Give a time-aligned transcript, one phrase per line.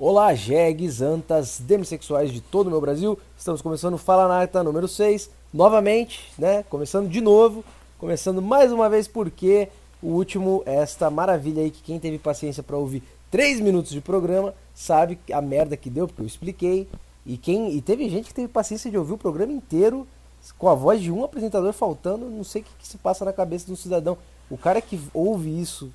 [0.00, 3.18] Olá, jegues, antas, demissexuais de todo o meu Brasil.
[3.36, 6.62] Estamos começando o Fala Nata número 6, novamente, né?
[6.70, 7.64] Começando de novo,
[7.98, 9.68] começando mais uma vez porque
[10.00, 14.00] o último é esta maravilha aí que quem teve paciência para ouvir 3 minutos de
[14.00, 16.86] programa sabe a merda que deu, porque eu expliquei.
[17.26, 20.06] E quem e teve gente que teve paciência de ouvir o programa inteiro
[20.56, 23.32] com a voz de um apresentador faltando, não sei o que, que se passa na
[23.32, 24.16] cabeça de um cidadão.
[24.48, 25.92] O cara que ouve isso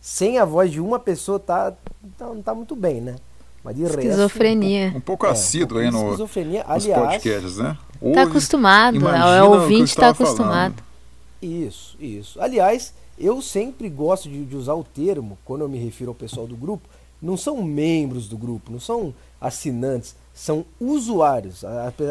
[0.00, 1.74] sem a voz de uma pessoa tá,
[2.16, 3.16] tá não tá muito bem, né?
[3.64, 4.84] Mas de esquizofrenia.
[4.84, 7.78] Resto, um pouco, um pouco é, assíduo aí no, esquizofrenia, nos aliás, podcasts, né?
[8.00, 10.74] Hoje, tá acostumado, é, o ouvinte tá acostumado.
[10.74, 10.92] Falando.
[11.40, 12.40] Isso, isso.
[12.40, 16.46] Aliás, eu sempre gosto de, de, usar o termo, quando eu me refiro ao pessoal
[16.46, 16.88] do grupo,
[17.20, 21.64] não são membros do grupo, não são assinantes, são usuários.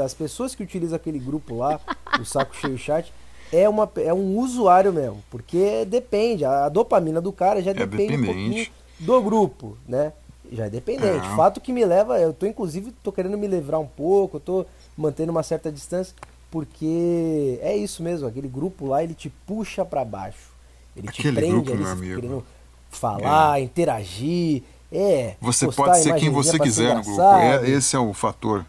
[0.04, 1.80] As pessoas que utilizam aquele grupo lá,
[2.20, 3.12] o Saco Cheio Chat,
[3.52, 8.16] é, uma, é um usuário mesmo, porque depende, a dopamina do cara já é depende
[8.16, 8.30] dependente.
[8.30, 8.68] um pouquinho
[9.02, 10.14] do grupo, né?
[10.52, 11.26] Já é dependente.
[11.26, 11.36] É.
[11.36, 14.66] Fato que me leva, eu tô inclusive tô querendo me livrar um pouco, eu tô
[14.98, 16.14] mantendo uma certa distância,
[16.50, 20.52] porque é isso mesmo, aquele grupo lá ele te puxa para baixo.
[20.96, 22.22] Ele aquele te prende grupo, ali, meu amigo.
[22.22, 22.46] querendo
[22.90, 23.64] falar, é.
[23.64, 25.36] interagir, é.
[25.40, 27.22] Você pode ser quem você quiser no grupo.
[27.22, 28.66] É, esse é o fator,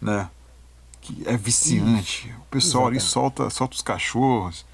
[0.00, 0.30] né?
[1.02, 2.28] Que é viciante.
[2.28, 2.38] Isso.
[2.38, 3.02] O pessoal Exatamente.
[3.02, 4.65] ali solta, solta os cachorros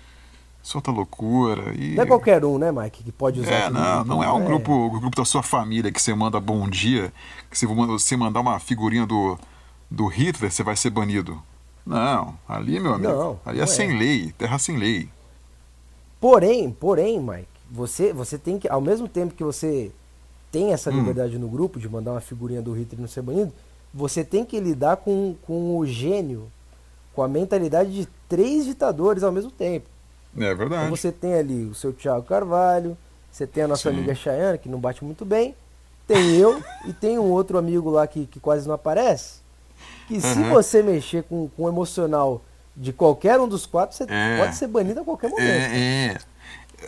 [0.62, 1.74] solta loucura.
[1.74, 1.94] E...
[1.94, 3.52] Não é qualquer um, né, Mike, que pode usar.
[3.52, 4.44] É, não, não é um é.
[4.44, 7.12] grupo, o grupo da sua família que você manda bom dia,
[7.50, 9.38] que se você mandar uma figurinha do,
[9.90, 11.42] do Hitler, você vai ser banido.
[11.84, 15.08] Não, ali, meu amigo, não, ali é, é sem lei, terra sem lei.
[16.20, 19.90] Porém, porém, Mike, você, você tem que, ao mesmo tempo que você
[20.52, 20.98] tem essa hum.
[20.98, 21.40] liberdade hum.
[21.40, 23.52] no grupo de mandar uma figurinha do Hitler não ser banido,
[23.92, 26.50] você tem que lidar com, com o gênio,
[27.12, 29.88] com a mentalidade de três ditadores ao mesmo tempo.
[30.36, 30.84] É verdade.
[30.84, 32.96] Então você tem ali o seu Thiago Carvalho,
[33.30, 33.96] você tem a nossa Sim.
[33.96, 35.54] amiga Chayana, que não bate muito bem,
[36.06, 39.40] tem eu e tem um outro amigo lá que, que quase não aparece.
[40.08, 40.50] Que se uhum.
[40.50, 42.42] você mexer com, com o emocional
[42.76, 44.38] de qualquer um dos quatro, você é.
[44.38, 45.46] pode ser banido a qualquer momento.
[45.46, 46.18] É, é.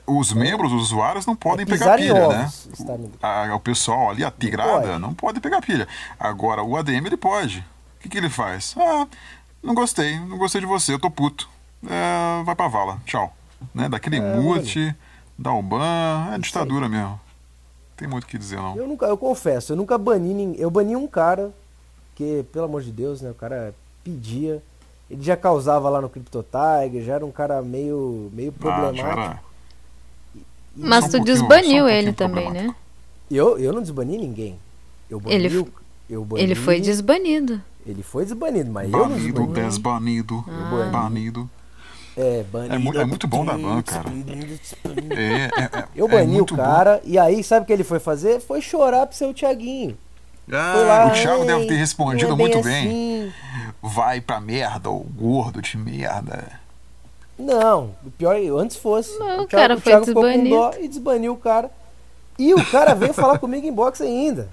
[0.07, 2.51] Os membros, os usuários não podem é pegar pilha, né?
[2.79, 5.87] O, a, o pessoal ali, a tigrada, não, não pode pegar pilha.
[6.19, 7.61] Agora, o ADM ele pode.
[7.61, 8.75] O que, que ele faz?
[8.77, 9.07] Ah,
[9.63, 11.49] não gostei, não gostei de você, eu tô puto
[11.89, 13.35] é, vai pra vala, tchau.
[13.75, 13.89] Né?
[13.89, 14.95] Daquele é, mute,
[15.39, 17.21] da Uban, é ditadura mesmo.
[17.97, 18.77] Tem muito o que dizer, não.
[18.77, 21.53] Eu nunca, eu confesso, eu nunca bani Eu bani um cara,
[22.15, 23.31] que, pelo amor de Deus, né?
[23.31, 24.63] O cara pedia.
[25.09, 29.07] Ele já causava lá no Crypto Tiger, já era um cara meio, meio problemático.
[29.07, 29.39] Ah,
[30.75, 32.75] Mas tu um desbaniu um ele também, né?
[33.31, 34.59] Eu, eu não desbani ninguém.
[35.09, 35.67] Eu bani, ele,
[36.09, 37.61] eu bani, ele foi desbanido.
[37.87, 39.67] Ele foi desbanido, mas banido, eu não desbani.
[39.67, 40.91] Desbanido, ah.
[40.91, 41.51] banido.
[42.17, 42.75] É, banido.
[42.75, 44.09] É, muito, é muito bom da ban, cara.
[45.11, 47.11] É, é, é, eu bani é o cara, bom.
[47.11, 48.41] e aí, sabe o que ele foi fazer?
[48.41, 49.97] Foi chorar pro seu Tiaguinho.
[50.53, 52.87] Ah, lá, o Thiago deve ter respondido muito bem.
[52.87, 53.33] Assim.
[53.83, 56.61] Vai pra merda, o gordo de merda.
[57.39, 59.19] Não, o pior é antes fosse.
[59.19, 61.71] Não, o, Thiago, cara o foi Thiago ficou com dó e desbaniu o cara.
[62.39, 64.49] E o cara veio falar comigo em box ainda.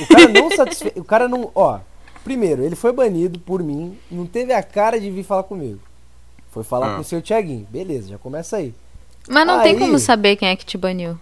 [0.00, 0.92] O cara não satisfez.
[0.96, 1.50] O cara não.
[1.54, 1.78] Ó,
[2.22, 5.80] primeiro, ele foi banido por mim, não teve a cara de vir falar comigo.
[6.50, 6.94] Foi falar ah.
[6.96, 7.66] com o seu Tiaguinho.
[7.70, 8.74] Beleza, já começa aí.
[9.28, 9.62] Mas não aí...
[9.62, 11.18] tem como saber quem é que te baniu.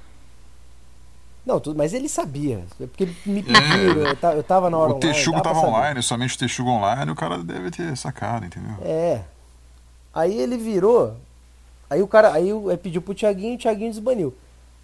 [1.45, 2.63] Não, tudo, mas ele sabia.
[2.79, 4.17] É porque me pediram, é.
[4.23, 7.39] eu, eu tava na hora O Texugo tava online, somente o Texugo online, o cara
[7.39, 8.77] deve ter sacado, entendeu?
[8.83, 9.23] É.
[10.13, 11.17] Aí ele virou,
[11.89, 14.35] aí o cara, aí, aí pediu pro Tiaguinho, o Tiaguinho desbaniu.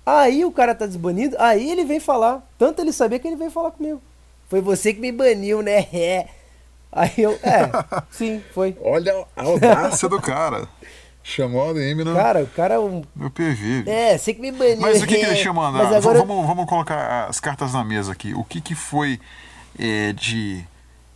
[0.07, 2.43] Aí o cara tá desbanido, aí ele vem falar.
[2.59, 4.01] Tanto ele sabia que ele veio falar comigo.
[4.49, 5.87] Foi você que me baniu, né?
[5.93, 6.29] É.
[6.95, 7.69] Aí eu, é,
[8.09, 8.77] sim, foi.
[8.81, 10.69] Olha a audácia do cara.
[11.25, 12.15] Chamou a ADM no.
[12.15, 13.03] Cara, o cara é um.
[13.17, 13.83] Meu PV.
[13.87, 14.81] É, sei que me baniu.
[14.81, 15.93] Mas o que, que ele tinha mandado?
[15.93, 16.21] Agora...
[16.21, 18.33] Vamos, vamos colocar as cartas na mesa aqui.
[18.35, 19.19] O que, que foi
[19.77, 20.63] é, de,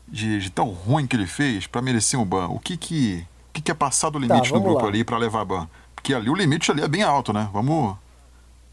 [0.08, 2.48] de, de, tão ruim que ele fez para merecer um ban?
[2.48, 4.88] O que que, o que, que é passar do limite tá, no grupo lá.
[4.88, 5.68] ali para levar ban?
[5.94, 7.48] Porque ali o limite ali é bem alto, né?
[7.52, 7.94] Vamos.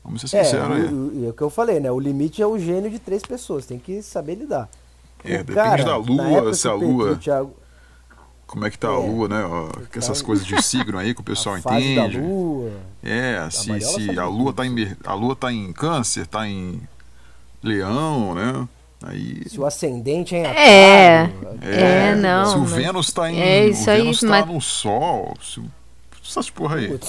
[0.03, 1.25] Vamos ser sinceros é, aí.
[1.25, 1.91] É o que eu falei, né?
[1.91, 4.69] O limite é o gênio de três pessoas, tem que saber lidar.
[5.25, 7.15] É, depende cara, da lua, se a lua.
[7.17, 7.55] Thiago,
[8.45, 9.43] como é que tá é, a lua, né?
[9.43, 12.17] Ó, tá essas coisas de signo aí que o pessoal entende.
[12.17, 12.71] Da lua,
[13.03, 16.81] é, se, se a lua tá em a lua tá em câncer, tá em
[17.61, 18.67] leão, né?
[19.03, 19.47] Aí...
[19.47, 22.45] Se o ascendente é em é, aquário, é, é, não.
[22.45, 24.47] Se o Vênus tá em é isso o Vênus aí, tá mas...
[24.47, 25.61] no sol, se,
[26.23, 26.99] essas porra aí.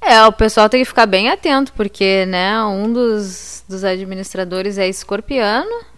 [0.00, 4.88] É, o pessoal tem que ficar bem atento, porque, né, um dos, dos administradores é
[4.88, 5.91] escorpiano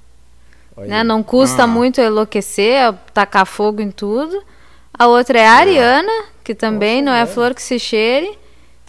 [0.76, 1.04] né?
[1.04, 1.66] Não custa ah.
[1.66, 4.42] muito enlouquecer, tacar fogo em tudo.
[4.96, 5.60] A outra é a é.
[5.60, 8.38] Ariana, que também Nossa, não é, é flor que se cheire.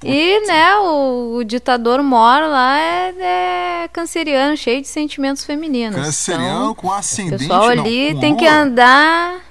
[0.04, 5.96] E, né, o, o ditador mora lá é, é, canceriano, cheio de sentimentos femininos.
[5.96, 7.36] Canceriano então, com ascendente.
[7.36, 9.42] O pessoal ali não, tem lua, que andar.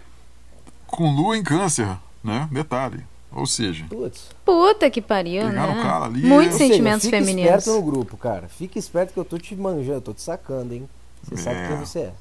[0.87, 1.89] Com lua em câncer,
[2.23, 2.49] né?
[2.53, 3.03] Detalhe.
[3.33, 3.85] Ou seja.
[3.89, 4.29] Putz.
[4.45, 5.83] Puta que pariu, né?
[5.83, 6.23] cara ali.
[6.23, 7.51] Muitos sentimentos seja, fica femininos.
[7.51, 8.49] Fica esperto no grupo, cara.
[8.49, 10.89] Fica esperto que eu tô te manjando, tô te sacando, hein?
[11.25, 11.37] Você é.
[11.39, 12.13] sabe quem você é.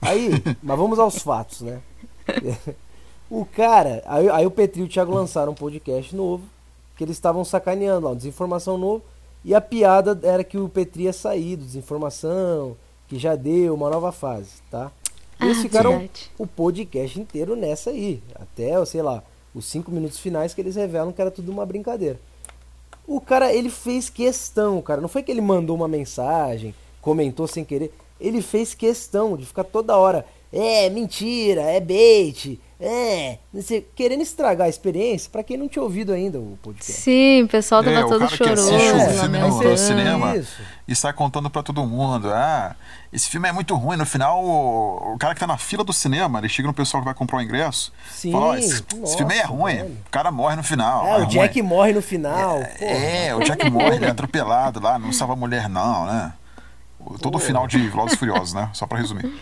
[0.00, 0.30] Aí,
[0.62, 1.80] mas vamos aos fatos, né?
[3.30, 6.44] O cara, aí, aí o Petri e o Thiago lançaram um podcast novo,
[6.96, 9.02] que eles estavam sacaneando lá, desinformação novo,
[9.44, 12.74] e a piada era que o Petri ia sair do desinformação,
[13.06, 14.90] que já deu uma nova fase, tá?
[15.40, 16.30] E eles ah, ficaram verdade.
[16.38, 19.22] o podcast inteiro nessa aí, até, sei lá,
[19.54, 22.18] os cinco minutos finais que eles revelam que era tudo uma brincadeira.
[23.06, 27.64] O cara, ele fez questão, cara, não foi que ele mandou uma mensagem, comentou sem
[27.64, 33.38] querer, ele fez questão de ficar toda hora, é mentira, é bait, é,
[33.96, 36.92] querendo estragar a experiência para quem não tinha ouvido ainda o podcast.
[36.92, 38.72] Sim, o pessoal tava é, todo o choroso.
[38.72, 40.62] É, o filme no, cinema isso.
[40.86, 42.30] e sai contando para todo mundo.
[42.32, 42.76] Ah,
[43.12, 43.96] esse filme é muito ruim.
[43.96, 47.02] No final, o, o, cara que tá na fila do cinema, ele chega no pessoal
[47.02, 47.92] que vai comprar o ingresso.
[48.12, 49.74] Sim, fala: oh, esse, nossa, esse, filme é ruim.
[49.74, 49.98] Velho.
[50.06, 51.04] O cara morre no final.
[51.04, 51.68] É, é o Jack ruim.
[51.68, 52.58] morre no final.
[52.78, 56.32] É, é, o Jack morre, ele é atropelado lá, não salva a mulher, não, né?
[57.20, 58.70] Todo o final de Velozes Furiosos, né?
[58.72, 59.32] Só para resumir.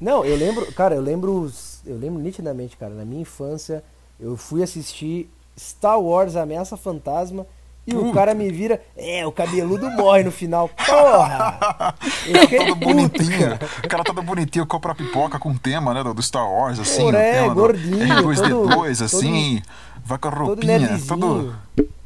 [0.00, 1.50] Não, eu lembro, cara, eu lembro,
[1.84, 3.84] eu lembro nitidamente, cara, na minha infância,
[4.18, 7.46] eu fui assistir Star Wars Ameaça Fantasma
[7.86, 10.68] e o cara me vira, é, o cabeludo morre no final.
[10.68, 11.94] Porra!
[12.26, 13.58] Eu fiquei todo bonitinho.
[13.84, 17.02] O cara todo bonitinho, compra pipoca com tema, né, do Star Wars, assim.
[17.02, 18.06] Porra, é, gordinho.
[18.06, 21.54] R2D2, assim, todo, vai com a roupinha, todo...
[21.76, 21.99] Todo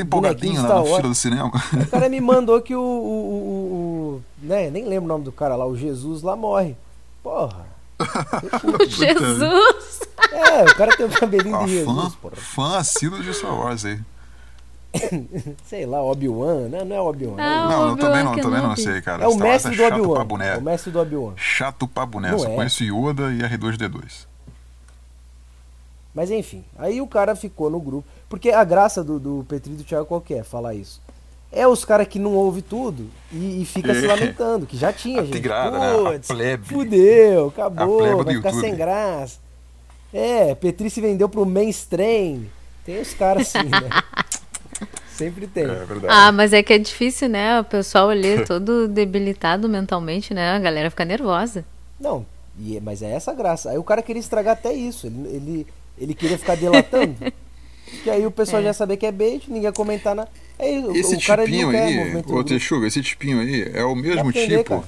[0.00, 1.50] empolgadinho na, na fila do cinema.
[1.72, 5.32] O cara me mandou que o, o, o, o, né, nem lembro o nome do
[5.32, 6.76] cara lá, o Jesus lá morre.
[7.22, 7.66] Porra.
[8.88, 10.00] Jesus!
[10.32, 12.36] É, o cara tem o cabelinho ah, de Jesus, fã, porra.
[12.36, 14.00] Fã assíduo de Star Wars aí.
[15.64, 16.84] sei lá, Obi-Wan, né?
[16.84, 17.36] Não é Obi-Wan.
[17.36, 19.24] Não, não, eu também não, também não sei, cara.
[19.24, 20.44] É o mestre é do Obi-Wan.
[20.44, 21.32] É o mestre do Obi-Wan.
[21.36, 22.36] Chato pra boné.
[22.36, 22.54] Só é.
[22.54, 24.26] conheço Yoda e R2D2.
[26.16, 28.08] Mas enfim, aí o cara ficou no grupo.
[28.26, 31.04] Porque a graça do, do Petri e do Thiago qual é falar isso?
[31.52, 33.94] é os caras que não ouve tudo e, e fica é.
[33.94, 35.32] se lamentando, que já tinha, a gente.
[35.32, 36.16] Tigrada, né?
[36.16, 36.66] A plebe.
[36.66, 39.38] Fudeu, acabou, vai ficar sem graça.
[40.12, 42.42] É, Petri se vendeu pro mainstream.
[42.84, 43.88] Tem os caras assim, né?
[45.16, 45.64] Sempre tem.
[45.64, 47.58] É ah, mas é que é difícil, né?
[47.60, 50.50] O pessoal ali todo debilitado mentalmente, né?
[50.50, 51.64] A galera fica nervosa.
[51.98, 52.26] Não,
[52.58, 53.70] e, é, mas é essa graça.
[53.70, 55.06] Aí o cara queria estragar até isso.
[55.06, 55.66] Ele, ele,
[55.98, 57.16] ele queria ficar delatando.
[58.02, 58.66] que aí o pessoal é.
[58.66, 60.28] já sabia que é bait, ninguém ia comentar nada.
[60.58, 64.80] É, esse o tipinho aí, ô Texuga, esse tipinho aí é o mesmo aprender, tipo
[64.80, 64.84] cara.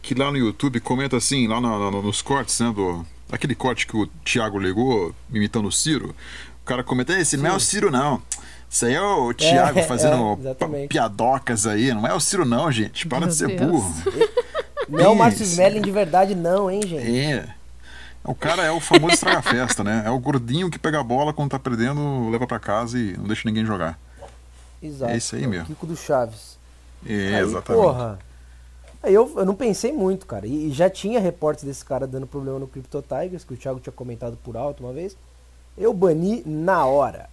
[0.00, 2.72] que lá no YouTube comenta assim, lá no, no, nos cortes, né?
[2.74, 6.14] Do, aquele corte que o Thiago legou, imitando o Ciro.
[6.62, 8.22] O cara comenta, esse não é o Ciro, não.
[8.70, 10.38] Isso aí é o Thiago é, fazendo
[10.74, 11.92] é, piadocas aí.
[11.92, 13.06] Não é o Ciro, não, gente.
[13.06, 13.60] Para Meu de ser Deus.
[13.60, 13.94] burro.
[14.88, 17.18] Não é o Márcio Smelling de verdade, não, hein, gente?
[17.18, 17.54] É.
[18.24, 20.04] O cara é o famoso estraga-festa, né?
[20.06, 23.24] É o gordinho que pega a bola quando tá perdendo, leva para casa e não
[23.24, 23.98] deixa ninguém jogar.
[24.80, 25.12] Exato.
[25.12, 25.64] É isso aí mesmo.
[25.64, 26.58] O Kiko do Chaves.
[27.04, 27.82] É, aí, exatamente.
[27.82, 28.18] Porra.
[29.02, 30.46] Aí eu, eu não pensei muito, cara.
[30.46, 33.80] E, e já tinha reportes desse cara dando problema no Crypto Tigers, que o Thiago
[33.80, 35.16] tinha comentado por alto uma vez.
[35.76, 37.28] Eu bani na hora.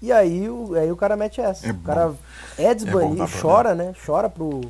[0.00, 1.66] E aí o, aí o cara mete essa.
[1.66, 2.14] É o cara
[2.56, 3.94] é desbanido, é chora, né?
[4.04, 4.60] Chora pro,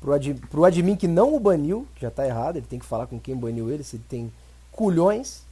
[0.00, 2.86] pro, ad, pro admin que não o baniu, que já tá errado, ele tem que
[2.86, 4.32] falar com quem baniu ele, se ele tem
[4.80, 5.42] culhões.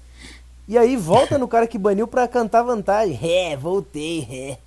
[0.66, 3.18] E aí volta no cara que baniu pra cantar vantagem.
[3.22, 4.58] É, voltei, é.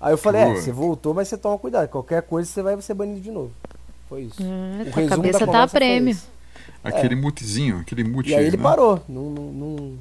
[0.00, 1.88] Aí eu falei, é, você voltou, mas você toma cuidado.
[1.88, 3.50] Qualquer coisa você vai ser banido de novo.
[4.08, 4.40] Foi isso.
[4.40, 6.16] Hum, o resumo cabeça tá a prêmio.
[6.84, 7.16] Aquele é.
[7.16, 8.30] mutezinho, aquele mute.
[8.30, 8.62] E aí ele né?
[8.62, 9.02] parou.
[9.08, 9.98] Não, não, não...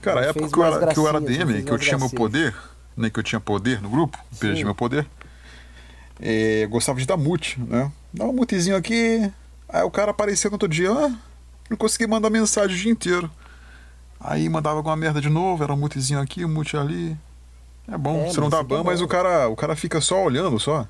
[0.00, 2.56] Cara, a época que eu, era, que eu era DM, que eu tinha meu poder,
[2.96, 3.10] né?
[3.10, 5.06] Que eu tinha poder no grupo, perdi meu poder.
[6.18, 7.92] É, gostava de dar mute, né?
[8.12, 9.30] Dá um mutezinho aqui.
[9.68, 11.12] Aí o cara aparecia no outro dia, ah,
[11.70, 13.30] não consegui mandar mensagem o dia inteiro.
[14.18, 17.16] Aí mandava alguma merda de novo, era um mutezinho aqui, um mute ali.
[17.88, 20.58] É bom, é, você não dá ban, mas o cara, o cara fica só olhando
[20.58, 20.86] só.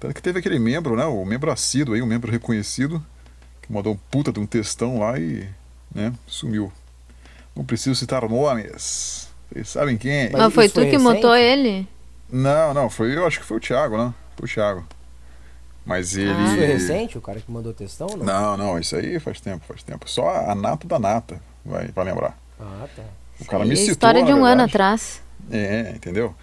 [0.00, 1.04] Tanto que teve aquele membro, né?
[1.04, 3.04] O membro assíduo aí, um membro reconhecido,
[3.60, 5.46] que mandou um puta de um textão lá e,
[5.94, 6.72] né, sumiu.
[7.54, 9.28] Não preciso citar nomes.
[9.52, 10.30] Vocês sabem quem?
[10.30, 11.86] Mas, mas foi tu foi que montou ele?
[12.30, 14.14] Não, não, foi, eu acho que foi o Thiago, né?
[14.36, 14.86] Foi o Thiago.
[15.84, 16.30] Mas ele.
[16.30, 18.06] Ah, foi recente o cara que mandou textão?
[18.08, 18.24] Não?
[18.24, 20.08] não, não, isso aí faz tempo, faz tempo.
[20.08, 22.38] Só a nata da nata vai, vai lembrar.
[22.60, 23.02] Ah, tá.
[23.40, 23.92] O cara me citou.
[23.92, 25.20] História de um ano atrás.
[25.50, 26.34] É, entendeu?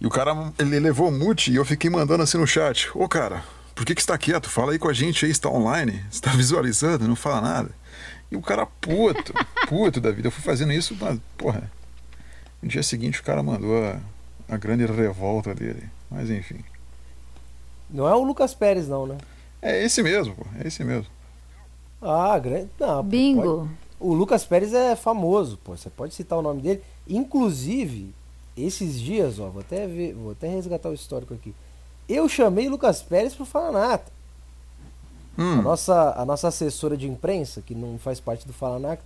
[0.00, 3.06] E o cara, ele levou o mute e eu fiquei mandando assim no chat: Ô
[3.06, 3.42] cara,
[3.74, 4.48] por que, que está quieto?
[4.48, 7.70] Fala aí com a gente aí, está online, está visualizando, não fala nada.
[8.30, 9.34] E o cara puto,
[9.68, 10.28] puto da vida.
[10.28, 11.70] Eu fui fazendo isso, mas, porra.
[12.62, 13.96] No dia seguinte o cara mandou
[14.48, 15.84] a grande revolta dele.
[16.10, 16.64] Mas enfim.
[17.90, 19.18] Não é o Lucas Pérez, não, né?
[19.60, 20.44] É esse mesmo, pô.
[20.62, 21.06] É esse mesmo.
[22.00, 22.68] Ah, grande.
[22.78, 23.58] Não, Bingo.
[23.58, 23.70] Pode...
[24.00, 25.76] O Lucas Pérez é famoso, pô.
[25.76, 26.82] Você pode citar o nome dele.
[27.08, 28.14] Inclusive,
[28.56, 31.54] esses dias, ó, vou até ver, vou até resgatar o histórico aqui.
[32.08, 34.12] Eu chamei Lucas Pérez pro Fala Nata.
[35.36, 35.60] Hum.
[35.60, 39.02] A, nossa, a nossa assessora de imprensa, que não faz parte do Fala Nata,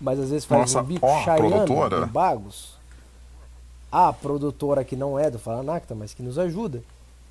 [0.00, 2.74] mas às vezes faz nossa, um bico, ó, Chayana, Bagos.
[3.90, 6.82] A produtora que não é do Fala Nacta, mas que nos ajuda,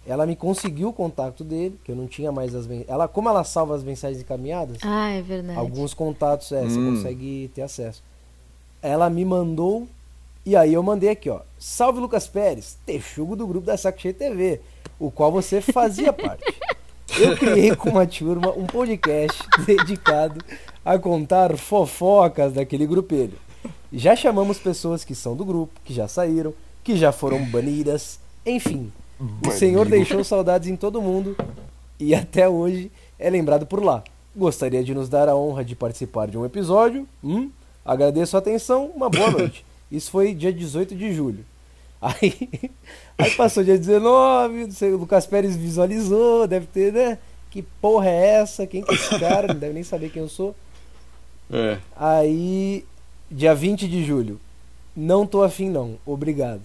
[0.06, 3.44] ela me conseguiu o contato dele, que eu não tinha mais as ela Como ela
[3.44, 5.60] salva as mensagens encaminhadas, ah, é verdade.
[5.60, 6.70] alguns contatos é, hum.
[6.70, 8.04] você consegue ter acesso.
[8.82, 9.88] Ela me mandou,
[10.44, 11.42] e aí eu mandei aqui, ó.
[11.60, 14.60] Salve Lucas Pérez, texugo do grupo da Saco Cheio TV,
[15.00, 16.44] o qual você fazia parte.
[17.20, 20.44] Eu criei com uma turma um podcast dedicado
[20.84, 23.38] a contar fofocas daquele grupelho.
[23.94, 26.54] Já chamamos pessoas que são do grupo, que já saíram,
[26.84, 28.92] que já foram banidas, enfim,
[29.46, 31.36] o Senhor deixou saudades em todo mundo
[32.00, 34.04] e até hoje é lembrado por lá.
[34.36, 37.08] Gostaria de nos dar a honra de participar de um episódio?
[37.24, 37.50] Hum?
[37.86, 39.66] Agradeço a atenção, uma boa noite.
[39.92, 41.46] Isso foi dia 18 de julho.
[42.02, 42.50] Aí,
[43.18, 47.20] aí passou dia 19, o Lucas Pérez visualizou, deve ter, né?
[47.52, 48.66] Que porra é essa?
[48.66, 49.50] Quem que é esse cara?
[49.50, 50.56] Não deve nem saber quem eu sou.
[51.52, 51.78] É.
[51.96, 52.86] Aí,
[53.30, 54.40] dia 20 de julho.
[54.96, 55.98] Não tô afim, não.
[56.06, 56.62] Obrigado.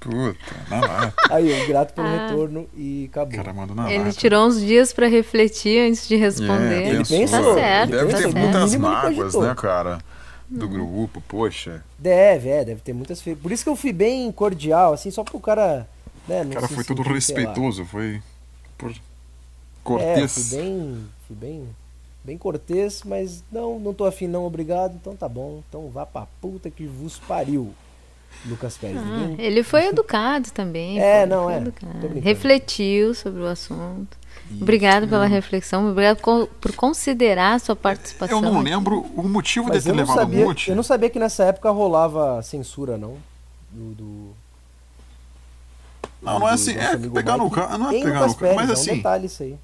[0.00, 1.14] Puta, na lata.
[1.30, 2.26] Aí, eu grato pelo ah.
[2.26, 3.36] retorno e acabou.
[3.36, 4.16] Cara, manda na Ele lata.
[4.16, 6.82] tirou uns dias pra refletir antes de responder.
[6.82, 7.54] É, ele pensou.
[7.54, 7.90] Tá certo.
[7.90, 8.36] Deve tá ter certo.
[8.36, 9.98] muitas mágoas, né, cara?
[10.48, 11.84] Do grupo, poxa.
[11.96, 13.22] Deve, é, deve ter muitas.
[13.22, 15.88] Por isso que eu fui bem cordial, assim, só pro cara.
[16.26, 18.20] Né, o cara foi todo respeitoso, foi.
[18.76, 18.92] Por...
[19.84, 20.52] Cortês.
[20.52, 21.04] É, fui bem.
[21.28, 21.68] Fui bem
[22.22, 26.26] bem cortês, mas não, não tô afim não, obrigado, então tá bom, então vá pra
[26.40, 27.74] puta que vos pariu.
[28.46, 28.98] Lucas Pérez.
[28.98, 29.44] Ah, ninguém...
[29.44, 31.00] Ele foi educado também.
[31.00, 31.62] É, pô, não é.
[32.22, 34.16] Refletiu sobre o assunto.
[34.50, 34.62] Isso.
[34.62, 36.20] Obrigado pela reflexão, obrigado
[36.60, 38.38] por considerar a sua participação.
[38.38, 40.70] Eu não lembro o motivo Mas de ter levado sabia, monte.
[40.70, 43.16] Eu não sabia que nessa época rolava censura, não.
[43.70, 43.94] Do.
[43.94, 44.30] do...
[46.22, 46.76] Não, não é assim.
[46.76, 47.78] É pegar no carro.
[47.78, 48.54] Não é pegar no carro.
[48.56, 48.90] Mas assim.
[48.90, 49.58] É um detalhe isso aí.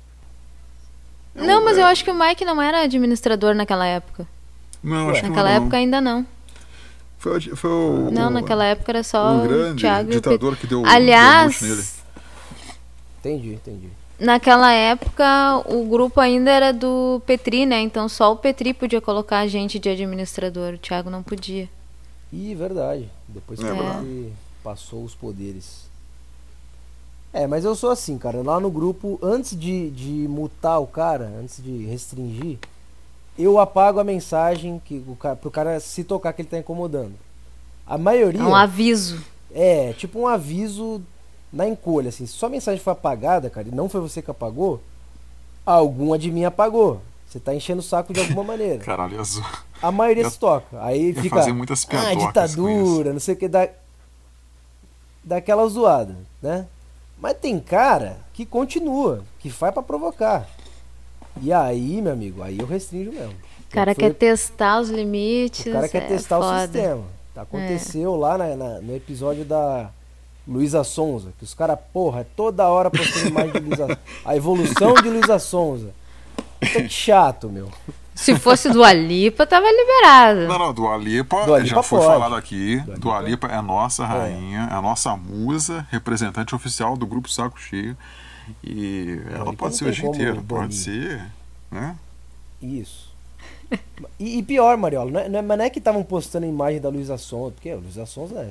[1.37, 4.27] Não, mas eu acho que o Mike não era administrador naquela época.
[4.83, 6.27] Não, acho Naquela que época ainda não.
[7.19, 10.85] Foi, foi o, não, naquela época era só um grande o Thiago ditador que deu
[10.87, 11.87] Aliás, deu nele.
[13.19, 13.89] Entendi, entendi.
[14.19, 17.81] Naquela época o grupo ainda era do Petri, né?
[17.81, 21.69] Então só o Petri podia colocar a gente de administrador, o Thiago não podia.
[22.33, 23.09] Ih, verdade.
[23.27, 23.71] Depois que é.
[23.71, 25.86] ele passou os poderes.
[27.37, 28.43] É, mas eu sou assim, cara.
[28.43, 32.59] Lá no grupo, antes de, de mutar o cara, antes de restringir,
[33.39, 37.13] eu apago a mensagem que o cara, pro cara se tocar que ele tá incomodando.
[37.87, 38.41] A maioria.
[38.41, 39.23] É um aviso.
[39.55, 41.03] É, tipo um aviso
[41.53, 42.25] na encolha, assim.
[42.25, 44.81] Se sua mensagem foi apagada, cara, e não foi você que apagou,
[45.67, 47.03] algum de mim apagou.
[47.29, 48.79] Você tá enchendo o saco de alguma maneira.
[48.83, 49.45] Caralho, azul.
[49.83, 50.83] A maioria se toca.
[50.83, 51.37] Aí fica.
[51.37, 53.69] Fazer muitas ah, ditadura, não sei o que, dá.
[55.23, 56.67] Daquela zoada, né?
[57.19, 60.47] Mas tem cara que continua, que faz para provocar.
[61.41, 63.35] E aí, meu amigo, aí eu restringo mesmo.
[63.69, 65.67] O cara quer testar os limites.
[65.67, 66.57] O cara quer é testar foda.
[66.57, 67.05] o sistema.
[67.35, 68.19] Tá, aconteceu é.
[68.19, 69.91] lá na, na, no episódio da
[70.49, 75.11] Luísa Sonza, que os caras, porra, toda hora postando imagem de Luísa A evolução de
[75.11, 75.91] Luísa Sonza.
[76.61, 77.71] Puta que chato, meu.
[78.17, 80.49] Se fosse do Alipa, tava liberado.
[80.49, 82.11] Não, não, do Alipa, do Alipa já foi pode.
[82.11, 82.79] falado aqui.
[82.99, 84.07] Do Alipa, é nossa é.
[84.07, 84.75] rainha, é.
[84.75, 87.97] a nossa musa, representante oficial do grupo Saco Cheio.
[88.65, 91.23] E ela pode ser o dia inteiro, pode ser,
[91.71, 91.95] né?
[92.63, 93.15] Isso.
[94.19, 96.49] E, e, pior, Mariola, não é, não é, mas não é que estavam postando a
[96.49, 98.51] imagem da Luísa Sonza, porque a Luísa Sonza, é,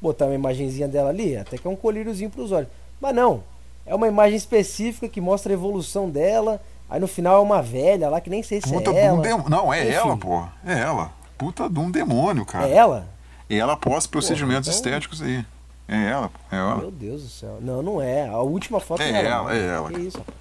[0.00, 2.68] botar uma imagenzinha dela ali, até que é um colíriozinho pros olhos.
[3.00, 3.42] Mas não,
[3.86, 8.08] é uma imagem específica que mostra a evolução dela, Aí no final é uma velha
[8.08, 9.22] lá que nem sei se Puta é ela.
[9.22, 9.44] Dem...
[9.48, 9.92] Não, é Enfim.
[9.92, 10.44] ela, pô.
[10.66, 11.12] É ela.
[11.38, 12.68] Puta de um demônio, cara.
[12.68, 13.06] É ela?
[13.48, 14.76] E ela pós procedimentos então...
[14.76, 15.44] estéticos aí.
[15.86, 16.76] É ela, é ela.
[16.76, 17.58] Meu Deus do céu.
[17.60, 18.28] Não, não é.
[18.28, 19.56] A última foto é, é ela.
[19.56, 19.90] É ela.
[19.90, 20.36] Que isso, rapaz.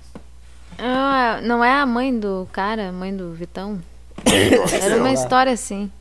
[0.80, 3.80] Ah, não é a mãe do cara, a mãe do Vitão?
[4.82, 5.92] Era uma história assim.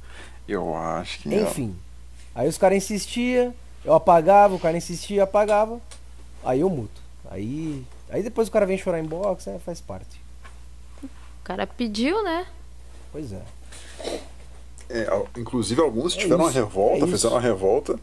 [0.46, 1.34] Eu acho que.
[1.34, 1.76] Enfim.
[2.34, 3.52] Aí os caras insistiam,
[3.84, 5.78] eu apagava, o cara insistia, apagava.
[6.44, 7.00] Aí eu muto.
[7.30, 7.84] Aí.
[8.10, 10.27] Aí depois o cara vem chorar em box, né, faz parte
[11.48, 12.46] cara pediu, né?
[13.10, 13.42] Pois é.
[14.90, 17.98] é inclusive alguns é tiveram isso, uma revolta, é fizeram uma revolta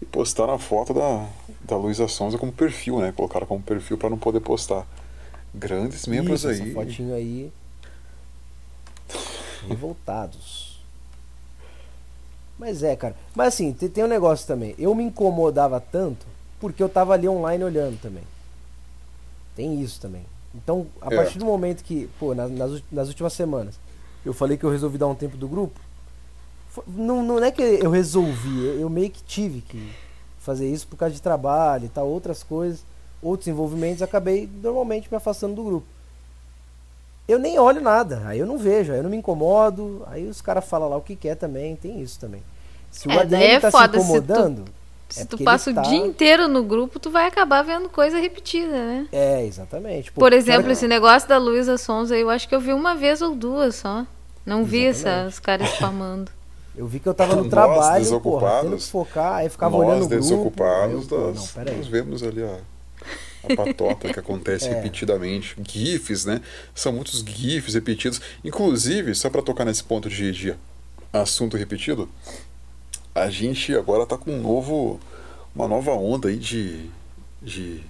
[0.00, 1.28] e postaram a foto da,
[1.62, 3.10] da Luísa Sonza como perfil, né?
[3.10, 4.86] Colocaram como perfil para não poder postar.
[5.52, 6.60] Grandes membros isso, aí.
[6.60, 7.52] Essa fotinho aí.
[9.66, 10.80] Revoltados.
[12.56, 13.16] Mas é, cara.
[13.34, 14.76] Mas assim, tem, tem um negócio também.
[14.78, 16.24] Eu me incomodava tanto
[16.60, 18.22] porque eu tava ali online olhando também.
[19.56, 20.24] Tem isso também.
[20.62, 21.16] Então, a é.
[21.16, 22.50] partir do momento que, pô, nas,
[22.90, 23.78] nas últimas semanas,
[24.24, 25.80] eu falei que eu resolvi dar um tempo do grupo,
[26.86, 29.92] não, não é que eu resolvi, eu meio que tive que
[30.38, 32.84] fazer isso por causa de trabalho e tal, outras coisas,
[33.22, 35.86] outros envolvimentos, acabei normalmente me afastando do grupo.
[37.26, 40.40] Eu nem olho nada, aí eu não vejo, aí eu não me incomodo, aí os
[40.40, 42.42] caras falam lá o que quer também, tem isso também.
[42.90, 44.58] Se o é, ADM é tá se incomodando.
[44.58, 45.80] Se tu, é se tu passa tá...
[45.80, 49.06] o dia inteiro no grupo, tu vai acabar vendo coisa repetida, né?
[49.12, 50.10] É, exatamente.
[50.10, 53.22] Pô, Por exemplo, esse negócio da Luísa Sonza, eu acho que eu vi uma vez
[53.22, 54.06] ou duas só.
[54.44, 54.70] Não exatamente.
[54.70, 56.30] vi essas caras spamando.
[56.76, 59.86] Eu vi que eu tava no nós, trabalho, porra, tendo que focar, aí ficava nós,
[59.86, 60.22] olhando o grupo.
[60.22, 62.58] desocupados, eu, nós, nós vemos ali a,
[63.50, 64.74] a patota que acontece é.
[64.74, 65.56] repetidamente.
[65.66, 66.42] GIFs, né?
[66.74, 68.20] São muitos GIFs repetidos.
[68.44, 70.54] Inclusive, só para tocar nesse ponto de, de
[71.10, 72.10] assunto repetido,
[73.16, 75.00] a gente agora tá com um novo,
[75.54, 76.90] uma nova onda aí de,
[77.42, 77.82] de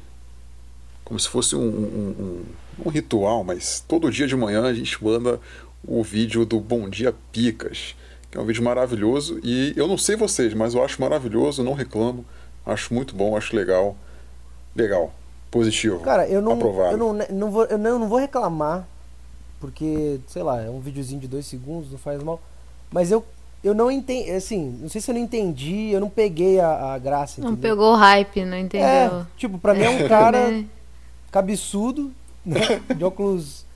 [1.05, 2.45] como se fosse um, um, um,
[2.87, 5.41] um ritual, mas todo dia de manhã a gente manda
[5.87, 7.95] o vídeo do Bom Dia Picas
[8.37, 12.25] é um vídeo maravilhoso e eu não sei vocês, mas eu acho maravilhoso, não reclamo,
[12.65, 13.97] acho muito bom, acho legal.
[14.75, 15.11] Legal,
[15.51, 16.01] positivo.
[16.01, 16.93] Cara, eu não, aprovado.
[16.93, 18.87] Eu não, não, vou, eu não, não vou reclamar,
[19.59, 22.39] porque, sei lá, é um videozinho de dois segundos, não faz mal.
[22.91, 23.25] Mas eu,
[23.67, 26.99] eu não entendi, assim, não sei se eu não entendi, eu não peguei a, a
[26.99, 27.41] graça.
[27.41, 27.71] Não entendeu?
[27.71, 28.87] pegou o hype, não entendeu?
[28.87, 30.65] É, tipo, pra mim é um cara
[31.33, 32.13] cabeçudo,
[32.45, 32.61] né,
[32.97, 33.67] de óculos,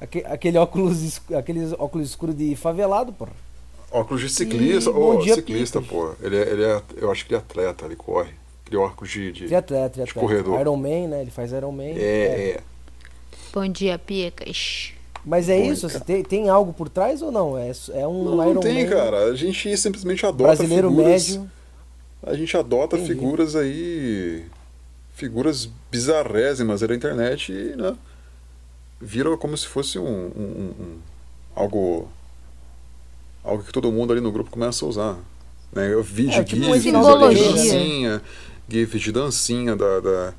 [0.00, 3.32] aquele óculos, aqueles óculos escuros de favelado, porra.
[3.90, 6.12] Óculos de ciclista, ou oh, ciclista, pô.
[6.22, 8.30] Ele é, ele é, eu acho que ele é atleta, ele corre.
[8.64, 10.20] Aquele óculos de, de, de atleta, de, atleta.
[10.20, 10.60] corredor.
[10.60, 11.22] Iron Man, né?
[11.22, 11.82] Ele faz Iron Man.
[11.82, 12.50] É, é.
[12.50, 12.60] é.
[13.52, 14.92] Bom dia, Picas.
[15.24, 15.88] Mas é isso?
[16.00, 17.56] Tem, tem algo por trás ou não?
[17.58, 19.24] É, é um não, Iron não tem, Man cara.
[19.24, 21.28] A gente simplesmente adota brasileiro figuras...
[21.28, 21.50] médio.
[22.22, 23.14] A gente adota Entendi.
[23.14, 24.44] figuras aí...
[25.12, 27.94] Figuras bizarrésimas da internet e, né?
[29.00, 30.98] Vira como se fosse um, um, um,
[31.54, 32.08] algo
[33.42, 35.18] algo que todo mundo ali no grupo começa a usar.
[35.72, 35.92] Né?
[35.92, 38.22] Eu vi de é, tipo GIFs de dancinha,
[38.68, 40.34] GIFs de dancinha da, da,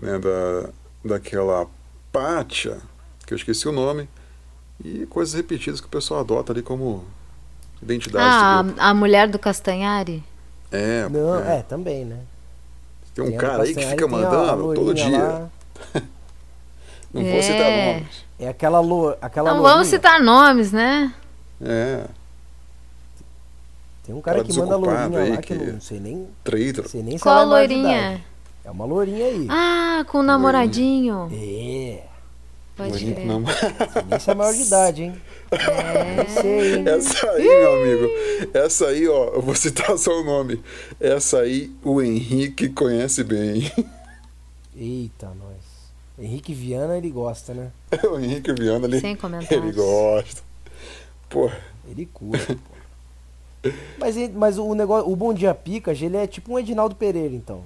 [0.00, 0.70] né, da,
[1.04, 1.66] daquela
[2.12, 2.78] Pátia,
[3.26, 4.08] que eu esqueci o nome,
[4.84, 7.04] e coisas repetidas que o pessoal adota ali como
[7.82, 8.24] identidade.
[8.78, 10.22] Ah, a mulher do Castanhari?
[10.70, 11.58] É, Não, é.
[11.58, 12.18] é também, né?
[13.14, 15.50] Tem um tem cara aí que fica mandando todo dia.
[17.14, 17.32] Não é.
[17.32, 18.24] vou citar nomes.
[18.40, 19.74] É aquela, lo, aquela Não lourinha.
[19.74, 21.14] vamos citar nomes, né?
[21.60, 22.06] É.
[24.02, 26.26] Tem um cara, cara que manda lourinha lá que, que não sei nem.
[26.42, 26.88] Traído.
[26.88, 28.20] Sei nem Qual lourinha?
[28.64, 29.46] É uma lourinha aí.
[29.48, 31.30] Ah, com o namoradinho.
[31.32, 32.02] É.
[32.76, 33.26] Pode crer.
[33.26, 33.44] Não...
[34.18, 35.22] se é maior de idade, hein?
[35.52, 36.90] É.
[36.90, 38.08] Essa aí, meu amigo.
[38.52, 40.62] Essa aí, ó, eu vou citar só o nome.
[41.00, 43.70] Essa aí o Henrique conhece bem.
[44.76, 45.74] Eita, nós.
[46.18, 47.70] Henrique Viana, ele gosta, né?
[48.10, 49.64] o Henrique Viana, ele, Sem comentários.
[49.64, 50.42] ele gosta.
[51.28, 51.50] Pô.
[51.88, 52.74] Ele curte, pô.
[53.98, 57.62] Mas, mas o negócio, o Bom Dia Picas, ele é tipo um Edinaldo Pereira, então.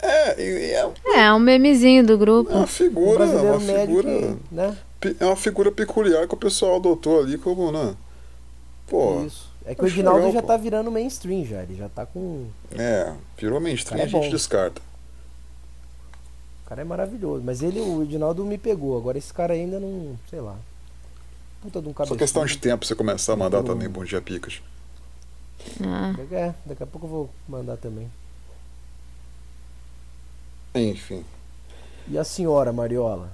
[0.00, 2.50] É, é, é um memezinho do grupo.
[2.52, 4.78] É uma figura, um uma figura, que, né?
[5.18, 7.96] É uma figura peculiar que o pessoal adotou ali como, né?
[8.86, 9.24] Pô.
[9.24, 9.48] Isso.
[9.64, 10.48] É que o Edinaldo legal, já pô.
[10.48, 12.46] tá virando mainstream já, ele já tá com.
[12.72, 14.80] É, virou mainstream, é a gente descarta.
[16.64, 20.18] O cara é maravilhoso, mas ele, o Edinaldo me pegou, agora esse cara ainda não,
[20.30, 20.56] sei lá.
[21.60, 21.94] Puta de um.
[22.06, 24.62] Só questão de tempo você começar a mandar também Bom Dia Picas.
[25.82, 26.14] Ah.
[26.30, 28.08] É, daqui a pouco eu vou mandar também.
[30.74, 31.24] Enfim.
[32.08, 33.30] E a senhora, Mariola?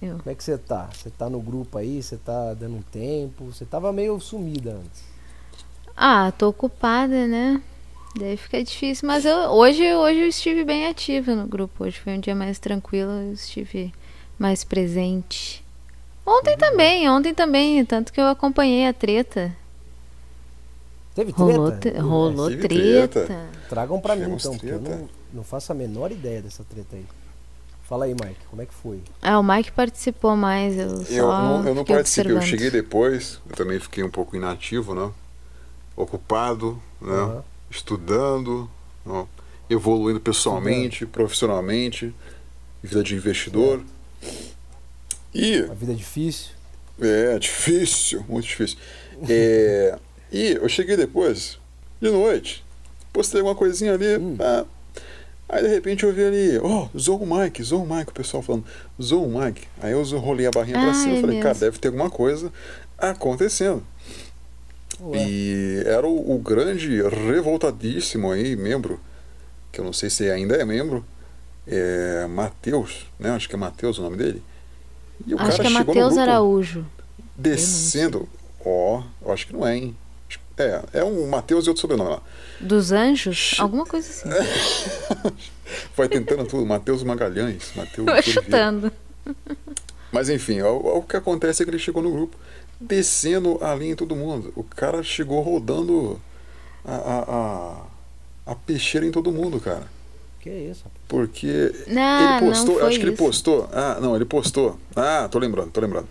[0.00, 0.18] Eu.
[0.18, 0.88] Como é que você tá?
[0.92, 2.02] Você tá no grupo aí?
[2.02, 3.46] Você tá dando um tempo?
[3.46, 5.02] Você tava meio sumida antes.
[5.96, 7.60] Ah, tô ocupada, né?
[8.16, 11.84] Daí fica difícil, mas eu, hoje, hoje eu estive bem ativa no grupo.
[11.84, 13.92] Hoje foi um dia mais tranquilo, eu estive
[14.38, 15.64] mais presente.
[16.24, 16.58] Ontem uhum.
[16.58, 19.54] também, ontem também, tanto que eu acompanhei a treta.
[21.14, 21.52] Teve treta?
[21.52, 22.68] Rolou, te, rolou treta.
[23.26, 23.46] treta.
[23.68, 27.06] Tragam pra mim então, porque eu não, faço a menor ideia dessa treta aí.
[27.88, 29.00] Fala aí, Mike, como é que foi?
[29.22, 30.76] Ah, o Mike participou mais.
[30.76, 32.42] Eu, eu não, eu não participei, observando.
[32.42, 35.10] eu cheguei depois, eu também fiquei um pouco inativo, né?
[35.96, 37.14] Ocupado, né?
[37.14, 37.42] Uhum.
[37.70, 38.70] Estudando,
[39.06, 39.26] né?
[39.70, 41.12] evoluindo pessoalmente, Estudando.
[41.12, 42.14] profissionalmente,
[42.82, 43.82] vida de investidor.
[44.22, 44.28] É.
[45.34, 45.62] E.
[45.62, 46.50] Uma vida difícil.
[47.00, 48.76] É, difícil, muito difícil.
[49.28, 49.98] É.
[50.30, 51.58] E eu cheguei depois,
[52.00, 52.64] de noite,
[53.12, 54.36] postei uma coisinha ali, hum.
[54.40, 54.64] ah,
[55.48, 58.64] aí de repente eu vi ali, ó, oh, Zou Mike, Zou Mike, o pessoal falando,
[59.00, 59.66] Zou Mike.
[59.80, 62.52] Aí eu rolei a barrinha pra cima e falei, cara, deve ter alguma coisa
[62.98, 63.82] acontecendo.
[65.00, 65.24] Ué.
[65.26, 69.00] E era o, o, grande revoltadíssimo aí, membro,
[69.70, 71.04] que eu não sei se ainda é membro,
[71.66, 73.30] é Matheus, né?
[73.30, 74.42] Acho que é Matheus o nome dele.
[75.26, 76.84] E o acho cara que é Matheus Araújo.
[77.36, 78.28] Descendo.
[78.64, 79.96] Ó, oh, eu acho que não é, hein?
[80.56, 82.22] É, é um Matheus e outro sobrenome lá.
[82.60, 83.56] Dos Anjos?
[83.58, 84.28] Alguma coisa assim.
[85.96, 86.66] Vai tentando tudo.
[86.66, 87.72] Matheus Magalhães.
[87.76, 88.92] Matheus Vai chutando.
[90.10, 92.36] Mas enfim, o, o, que acontece é que ele chegou no grupo
[92.80, 94.52] descendo a linha em todo mundo.
[94.56, 96.20] O cara chegou rodando
[96.84, 97.18] a, a,
[98.46, 99.86] a, a peixeira em todo mundo, cara.
[100.40, 100.84] Que isso?
[101.06, 103.68] Porque não, ele postou, acho que ele postou.
[103.72, 104.78] Ah, não, ele postou.
[104.94, 106.08] Ah, tô lembrando, tô lembrando.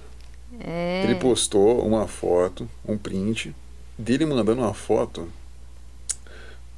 [0.59, 1.03] É.
[1.05, 3.55] Ele postou uma foto, um print
[3.97, 5.27] dele mandando uma foto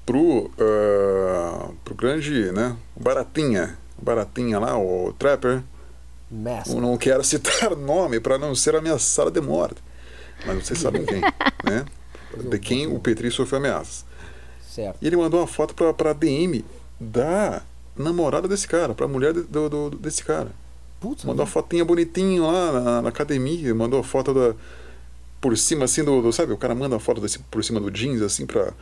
[0.10, 2.76] pro, uh, pro grande, né?
[2.96, 3.78] Baratinha.
[4.02, 5.62] Baratinha lá, o Trapper.
[6.68, 9.84] Eu não quero citar nome para não ser ameaçado de morte.
[10.48, 11.22] Mas vocês sabem quem,
[11.64, 11.86] né?
[12.36, 14.04] De quem o Petri sofreu ameaças.
[14.68, 14.98] Certo.
[15.00, 16.66] E ele mandou uma foto pra, pra DM
[17.00, 17.62] da
[17.96, 20.50] namorada desse cara, pra mulher de, do, do, desse cara.
[21.00, 24.56] Putz, mandou uma fotinha bonitinha lá na, na, academia, mandou a foto da.
[25.40, 27.92] Por cima, assim, do, do, Sabe, o cara manda a foto desse, por cima do
[27.92, 28.74] jeans, assim, pra.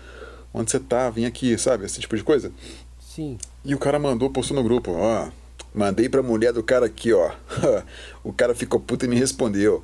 [0.54, 1.86] Onde você tá, vem aqui, sabe?
[1.86, 2.52] Esse tipo de coisa.
[3.00, 3.38] Sim.
[3.64, 5.30] E o cara mandou, postou no grupo, ó.
[5.74, 7.32] Mandei pra mulher do cara aqui, ó.
[8.24, 9.84] o cara ficou puto e me respondeu.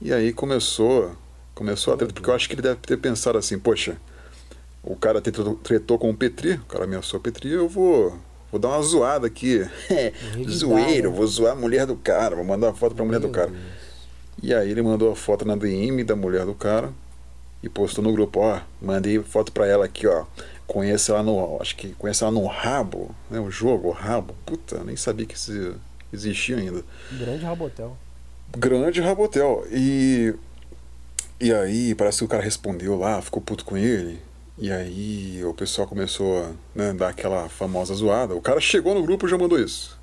[0.00, 1.12] E aí começou.
[1.54, 3.98] Começou a treta, porque eu acho que ele deve ter pensado assim, poxa,
[4.82, 8.18] o cara tretou, tretou com o Petri, o cara ameaçou o Petri, eu vou
[8.50, 9.64] vou dar uma zoada aqui.
[10.48, 11.16] Zoeiro, né?
[11.16, 13.52] vou zoar a mulher do cara, vou mandar uma foto pra mulher do cara.
[14.42, 16.92] E aí ele mandou a foto na DM da mulher do cara
[17.62, 20.24] e postou no grupo, ó, mandei foto pra ela aqui, ó.
[20.66, 21.58] Conheço ela no.
[21.60, 23.38] Acho que conhece ela no rabo, né?
[23.38, 24.34] O jogo, o rabo.
[24.46, 25.74] Puta, nem sabia que isso
[26.12, 26.82] existia ainda.
[27.12, 27.96] Grande rabotel.
[28.56, 29.64] Grande rabotel.
[29.70, 30.34] E.
[31.40, 34.20] E aí, parece que o cara respondeu lá, ficou puto com ele.
[34.58, 38.34] E aí o pessoal começou a né, dar aquela famosa zoada.
[38.34, 39.98] O cara chegou no grupo e já mandou isso.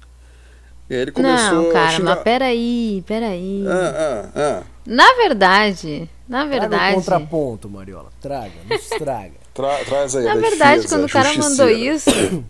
[0.89, 2.15] E aí ele começou Não, cara, a xingar...
[2.15, 3.63] mas peraí, peraí.
[3.67, 4.63] Ah, ah, ah.
[4.85, 6.69] Na verdade, na verdade.
[6.69, 8.11] Traga um contraponto, Mariola.
[8.21, 9.33] Traga, nos traga.
[9.51, 10.23] Tra traz aí.
[10.23, 12.09] Na verdade, quando o cara mandou isso.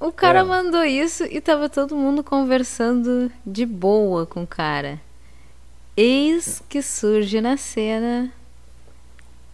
[0.00, 0.42] o cara é.
[0.42, 5.00] mandou isso e tava todo mundo conversando de boa com o cara.
[5.96, 8.32] Eis que surge na cena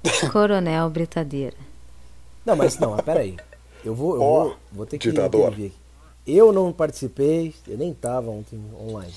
[0.33, 1.57] Coronel Britadeira.
[2.47, 3.37] Não, mas não, mas peraí.
[3.85, 5.53] Eu vou, eu oh, vou, vou ter que ditador.
[5.53, 5.73] aqui.
[6.27, 9.13] Eu não participei, eu nem tava ontem online.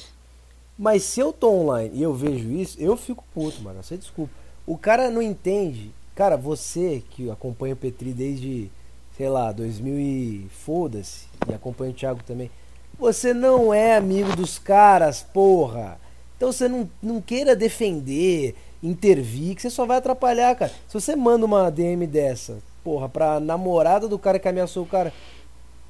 [0.79, 3.83] Mas se eu tô online e eu vejo isso, eu fico puto, mano.
[3.83, 4.31] Você desculpa.
[4.65, 5.91] O cara não entende.
[6.15, 8.71] Cara, você que acompanha o Petri desde,
[9.17, 12.49] sei lá, 2000 e foda-se, e acompanha o Thiago também.
[12.97, 15.99] Você não é amigo dos caras, porra.
[16.37, 20.71] Então você não, não queira defender intervir, que você só vai atrapalhar, cara.
[20.87, 25.11] Se você manda uma DM dessa, porra, pra namorada do cara que ameaçou o cara,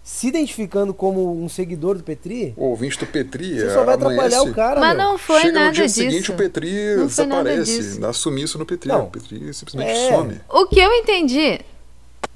[0.10, 2.52] se identificando como um seguidor do Petri.
[2.58, 3.60] O ouvinte do Petri.
[3.60, 4.80] Você só vai atrapalhar o cara.
[4.80, 5.06] Mas meu.
[5.06, 6.00] não foi Chega nada no dia disso.
[6.00, 8.00] seguinte, o Petri não desaparece.
[8.00, 8.90] Dá sumiço no Petri.
[8.90, 9.04] Não.
[9.04, 10.10] O Petri simplesmente é.
[10.10, 10.42] some.
[10.50, 11.62] O que eu entendi.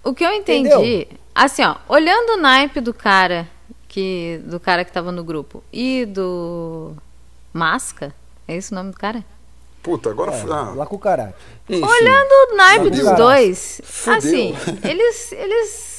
[0.03, 0.69] O que eu entendi.
[0.69, 1.07] Entendeu?
[1.33, 3.49] Assim, ó, olhando o naipe do cara
[3.87, 4.39] que.
[4.45, 6.93] Do cara que tava no grupo e do.
[7.51, 8.13] Masca.
[8.47, 9.25] É esse o nome do cara?
[9.81, 10.31] Puta, agora.
[10.31, 10.73] É, ah.
[10.75, 11.33] Lá com o caralho.
[11.67, 14.17] Olhando o naipe dos dois, Fudeu.
[14.17, 14.55] assim,
[14.87, 15.92] eles, eles,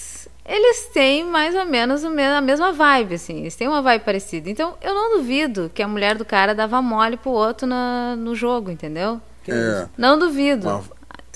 [0.46, 4.50] eles têm mais ou menos a mesma vibe, assim, eles têm uma vibe parecida.
[4.50, 8.35] Então, eu não duvido que a mulher do cara dava mole pro outro na, no
[8.35, 9.20] jogo, entendeu?
[9.48, 9.87] É.
[9.96, 10.68] Não duvido.
[10.68, 10.85] Uma,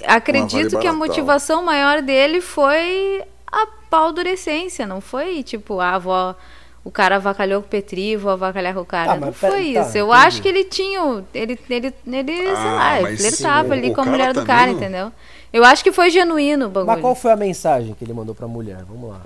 [0.07, 6.37] Acredito uma que a motivação maior dele foi a paldurecência, não foi tipo, a avó
[6.85, 9.13] o cara avacalhou com o Petri, vou avacalhar com o cara.
[9.13, 9.99] Ah, não foi tá, isso.
[9.99, 10.27] Eu entendi.
[10.27, 11.01] acho que ele tinha.
[11.35, 15.13] Ele, ele, ele ah, sei lá, ele flertava ali com a mulher do cara, entendeu?
[15.53, 16.93] Eu acho que foi genuíno o bagulho.
[16.93, 18.85] Mas qual foi a mensagem que ele mandou pra mulher?
[18.85, 19.23] Vamos lá.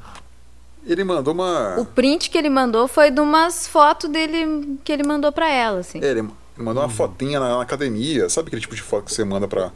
[0.84, 1.78] Ele mandou uma.
[1.78, 5.80] O print que ele mandou foi de umas fotos dele que ele mandou pra ela,
[5.80, 6.00] assim.
[6.02, 6.22] É, ele
[6.56, 6.90] mandou uma uhum.
[6.90, 8.28] fotinha na, na, academia.
[8.28, 9.70] Sabe aquele tipo de foto que você manda pra,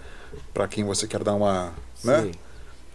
[0.53, 1.73] pra quem você quer dar uma.
[2.03, 2.23] Né?
[2.23, 2.33] Sim.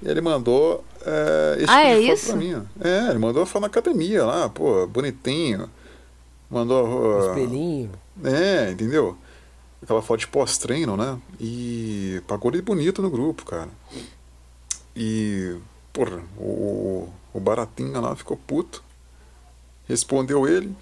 [0.04, 2.28] E ele mandou é, esse ah, tipo é de foto isso?
[2.28, 2.68] pra mim.
[2.82, 5.70] É, ele mandou foto na academia lá, pô, bonitinho.
[6.50, 6.86] Mandou.
[6.86, 7.92] Uh, Espelhinho.
[8.24, 9.18] É, entendeu?
[9.82, 11.18] Aquela foto de pós-treino, né?
[11.40, 13.70] E pagou ele bonito no grupo, cara.
[14.96, 15.56] E,
[15.92, 18.84] porra, o, o Baratinha lá ficou puto.
[19.88, 20.76] Respondeu ele.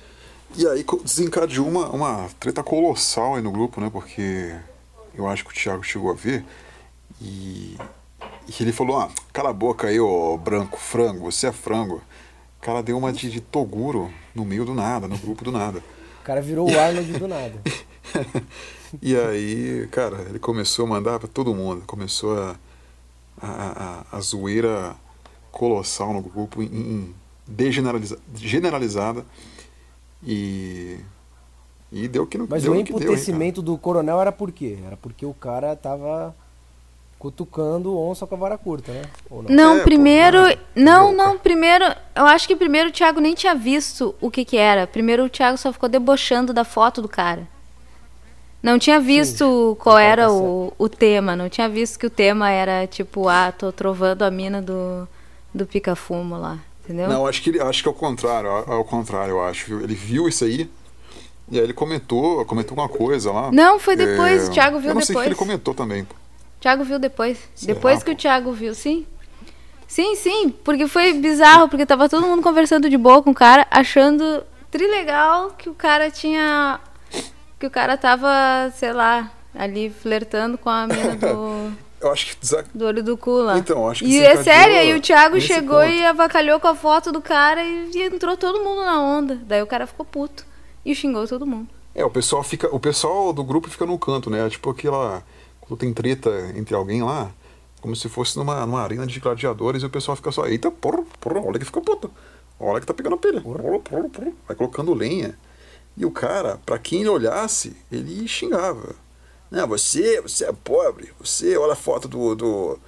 [0.56, 3.90] E aí desencadeou uma, uma treta colossal aí no grupo, né?
[3.90, 4.56] Porque
[5.16, 6.44] eu acho que o Thiago chegou a ver.
[7.22, 7.78] E
[8.50, 12.02] e ele falou: ah, cala a boca aí, ô branco frango, você é frango.
[12.58, 15.84] O cara deu uma de, de Toguro no meio do nada, no grupo do nada.
[16.22, 17.54] O cara virou o Arnold do nada.
[19.02, 21.84] e aí, cara, ele começou a mandar para todo mundo.
[21.86, 22.56] Começou a,
[23.42, 24.96] a, a, a zoeira
[25.52, 27.14] colossal no grupo, em,
[27.48, 29.26] degeneraliza, generalizada.
[30.24, 31.00] E,
[31.92, 34.78] e deu que não Mas deu o emputecimento do coronel era por quê?
[34.86, 36.36] Era porque o cara tava
[37.18, 39.02] cutucando onça com a vara curta, né?
[39.30, 40.42] não, não é, primeiro.
[40.42, 41.86] Pô, não, não, primeiro.
[42.16, 44.88] Eu acho que primeiro o Thiago nem tinha visto o que que era.
[44.88, 47.48] Primeiro o Thiago só ficou debochando da foto do cara.
[48.62, 51.36] Não tinha visto Sim, qual era o, o tema.
[51.36, 55.08] Não tinha visto que o tema era tipo, ah, tô trovando a mina do,
[55.54, 56.60] do pica-fumo lá.
[56.84, 57.08] Entendeu?
[57.08, 58.50] Não, acho que, acho que é o contrário.
[58.50, 59.80] É o contrário, eu acho.
[59.80, 60.69] Ele viu isso aí.
[61.52, 63.52] E aí ele comentou, comentou uma coisa lá.
[63.52, 64.48] Não, foi depois, é...
[64.48, 65.06] o Thiago viu eu não depois.
[65.08, 66.06] Sei que ele comentou também.
[66.60, 67.39] Thiago viu depois.
[67.56, 69.06] Será, depois que o Thiago viu, sim.
[69.88, 73.65] Sim, sim, porque foi bizarro, porque tava todo mundo conversando de boa com o cara,
[73.72, 76.80] achando trilegal que o cara tinha.
[77.60, 81.72] Que o cara tava, sei lá, ali flertando com a mina do.
[82.00, 82.48] Eu acho que.
[82.74, 83.58] Do olho do cu lá.
[83.58, 85.91] Então, acho que E é sério, aí o Thiago chegou ponto.
[85.91, 89.36] e avacalhou com a foto do cara e, e entrou todo mundo na onda.
[89.36, 90.45] Daí o cara ficou puto
[90.86, 91.67] e xingou todo mundo.
[91.93, 92.74] É, o pessoal fica.
[92.74, 94.50] O pessoal do grupo fica no canto, né?
[94.50, 95.22] Tipo aquela
[95.60, 97.30] quando tem treta entre alguém lá,
[97.82, 101.04] como se fosse numa, numa arena de gladiadores e o pessoal fica só, eita, porra,
[101.19, 102.10] porra, olha que fica puto.
[102.60, 103.41] Olha que tá pegando a pilha.
[103.41, 104.32] Porra, porra, porra.
[104.48, 105.38] Vai colocando lenha.
[106.00, 108.96] E o cara, para quem ele olhasse, ele xingava.
[109.52, 111.12] Não, você, você é pobre.
[111.20, 112.80] Você, olha a foto do, do,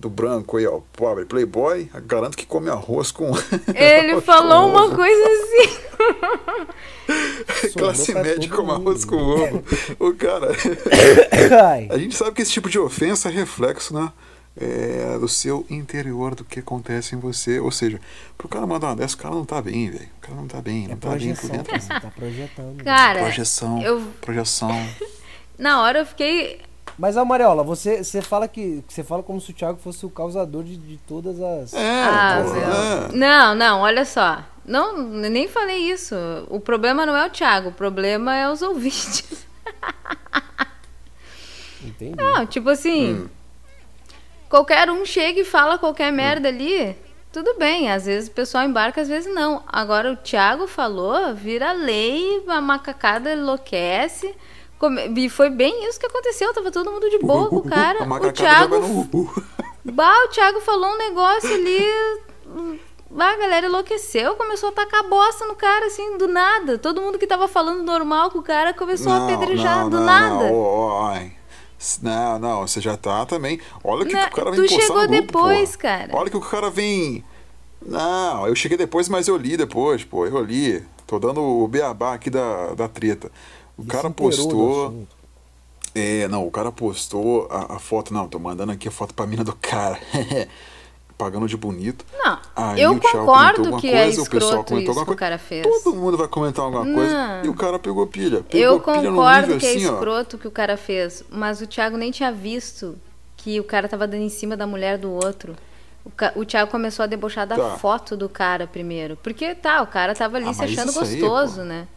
[0.00, 1.88] do branco aí, ó, pobre, playboy.
[2.06, 3.30] Garanto que come arroz com.
[3.72, 5.76] Ele falou uma coisa assim.
[7.78, 9.62] Classe média com arroz com ovo.
[10.00, 10.48] O cara.
[11.88, 14.10] a gente sabe que esse tipo de ofensa é reflexo, né?
[14.58, 17.60] É, do seu interior, do que acontece em você.
[17.60, 18.00] Ou seja,
[18.38, 20.08] pro cara mandar uma dessa, o cara não tá bem, velho.
[20.16, 21.78] O cara não tá bem, não é tá bem por dentro.
[21.78, 22.82] Você tá projetando.
[22.82, 24.00] Cara, projeção, eu...
[24.20, 24.70] projeção.
[25.58, 26.60] Na hora eu fiquei.
[26.98, 28.82] Mas, Amarela, você, você fala que.
[28.88, 31.74] Você fala como se o Thiago fosse o causador de, de todas as.
[31.74, 33.16] É, ah, pô, é.
[33.16, 34.42] Não, não, olha só.
[34.64, 36.14] Não, nem falei isso.
[36.48, 39.46] O problema não é o Thiago, o problema é os ouvintes.
[41.84, 42.16] Entendi.
[42.16, 43.28] Não, tipo assim, hum.
[44.48, 46.96] Qualquer um chega e fala qualquer merda ali,
[47.32, 47.90] tudo bem.
[47.90, 49.62] Às vezes o pessoal embarca, às vezes não.
[49.66, 54.34] Agora o Thiago falou, vira lei, a macacada enlouquece.
[55.16, 56.52] E foi bem isso que aconteceu.
[56.52, 58.04] Tava todo mundo de boa com o cara.
[58.04, 58.76] o Thiago.
[59.88, 61.78] Bah, o Thiago falou um negócio ali
[63.24, 66.76] a galera enlouqueceu, começou a tacar bosta no cara, assim, do nada.
[66.76, 70.04] Todo mundo que tava falando normal com o cara começou não, a apedrejar do não,
[70.04, 70.50] nada.
[70.50, 71.30] Não, oh, oh,
[72.02, 73.60] não, não, você já tá também.
[73.82, 76.14] Olha o que, que, o cara vem Tu chegou depois, cara.
[76.14, 77.24] Olha que o cara vem.
[77.84, 80.26] Não, eu cheguei depois, mas eu li depois, pô.
[80.26, 80.82] Eu li.
[81.06, 83.30] Tô dando o beabá aqui da, da treta.
[83.76, 85.06] O cara postou.
[85.94, 88.12] É, não, o cara postou a, a, foto.
[88.12, 89.98] Não, tô mandando aqui a foto pra mina do cara.
[91.16, 92.04] pagando de bonito.
[92.12, 95.62] Não, Aí eu concordo que é coisa, é escroto isso que o cara fez.
[95.62, 96.94] Todo mundo vai comentar alguma não.
[96.94, 98.42] coisa e o cara pegou pilha.
[98.42, 100.38] Pegou eu pilha concordo que é assim, é escroto ó.
[100.38, 102.98] que o cara fez, mas o Thiago nem tinha visto
[103.36, 105.56] que o cara tava dando em cima da mulher do outro.
[106.04, 107.76] O, o Thiago começou a debochar da tá.
[107.78, 109.18] foto do cara primeiro.
[109.22, 111.88] Porque tá, o cara tava ali ah, se achando gostoso, aí, né?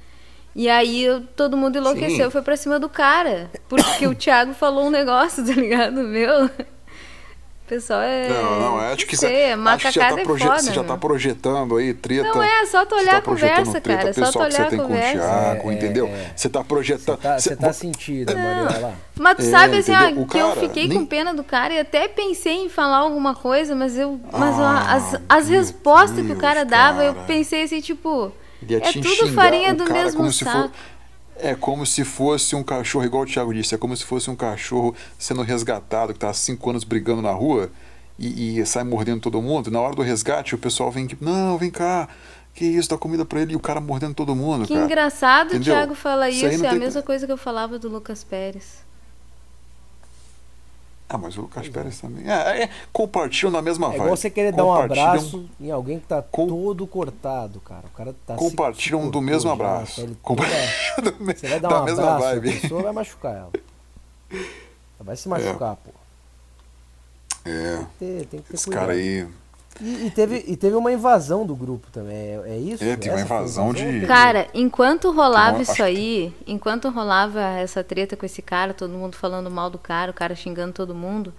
[0.55, 1.05] E aí
[1.35, 3.51] todo mundo enlouqueceu e foi pra cima do cara.
[3.67, 6.01] Porque o Thiago falou um negócio, tá ligado?
[6.01, 6.49] Meu
[7.69, 8.27] pessoal é.
[8.27, 10.97] Não, não, acho que, você, acho que já tá, proje é foda, você já tá
[10.97, 12.27] projetando aí treta.
[12.27, 14.13] Não é, só tu olhar tá a conversa, cara.
[14.13, 15.19] Só tu olhar a conversa.
[15.19, 16.07] Thiago, é, entendeu?
[16.07, 16.31] É.
[16.35, 17.17] Você tá projetando.
[17.17, 18.95] Você tá, você tá sentindo, Mariana.
[19.17, 20.97] Mas tu sabe assim, ó, que eu fiquei nem...
[20.97, 24.19] com pena do cara e até pensei em falar alguma coisa, mas eu.
[24.31, 27.05] Mas ah, ó, as, as respostas Deus, que o cara dava, cara.
[27.07, 28.31] eu pensei assim, tipo.
[28.67, 30.71] É tudo farinha do mesmo saco.
[31.41, 34.35] É como se fosse um cachorro, igual o Thiago disse, é como se fosse um
[34.35, 37.71] cachorro sendo resgatado, que está há cinco anos brigando na rua
[38.17, 39.71] e, e, sai mordendo todo mundo.
[39.71, 42.09] Na hora do resgate, o pessoal vem tipo, não, vem cá,
[42.53, 44.65] que isso, dá comida para ele e o cara mordendo todo mundo.
[44.65, 44.85] Que cara.
[44.85, 48.23] engraçado o Thiago fala isso, isso é a mesma coisa que eu falava do Lucas
[48.23, 48.88] Pérez.
[51.11, 52.29] Ah, mas o Lucas Pérez também.
[52.29, 53.99] É, é, compartilham na mesma é vibe.
[53.99, 56.47] É igual você querer dar um abraço em alguém que tá com...
[56.47, 57.85] todo cortado, cara.
[57.87, 60.07] O cara tá Compartilham do mesmo abraço.
[60.21, 61.25] Compartilham do...
[61.25, 62.49] Você vai dar um abraço, vibe.
[62.49, 63.51] a pessoa vai machucar ela.
[64.31, 64.43] Ela
[65.03, 65.77] vai se machucar, é.
[65.83, 65.99] pô.
[67.49, 67.77] É.
[67.77, 69.27] Tem que ter, tem que ter Esse cara aí
[69.81, 72.83] e, e, teve, e teve uma invasão do grupo também, é, é isso?
[72.83, 74.05] É, teve uma invasão de.
[74.05, 79.49] Cara, enquanto rolava isso aí, enquanto rolava essa treta com esse cara, todo mundo falando
[79.49, 81.33] mal do cara, o cara xingando todo mundo,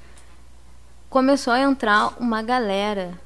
[1.10, 3.18] começou a entrar uma galera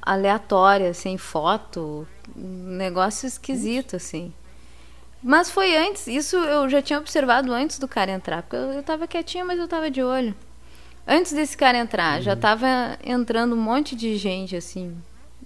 [0.00, 4.32] aleatória, sem foto, um negócio esquisito, assim.
[5.22, 8.82] Mas foi antes, isso eu já tinha observado antes do cara entrar, porque eu, eu
[8.82, 10.34] tava quietinha, mas eu tava de olho.
[11.06, 12.22] Antes desse cara entrar, uhum.
[12.22, 12.66] já tava
[13.04, 14.96] entrando um monte de gente, assim.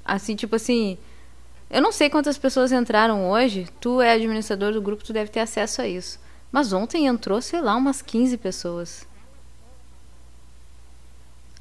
[0.05, 0.97] Assim, tipo assim.
[1.69, 3.69] Eu não sei quantas pessoas entraram hoje.
[3.81, 6.19] Tu é administrador do grupo, tu deve ter acesso a isso.
[6.51, 9.07] Mas ontem entrou, sei lá, umas 15 pessoas.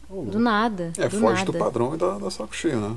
[0.10, 0.94] do nada.
[0.98, 1.52] É, do foge nada.
[1.52, 2.96] do padrão e da, da saco cheio, né?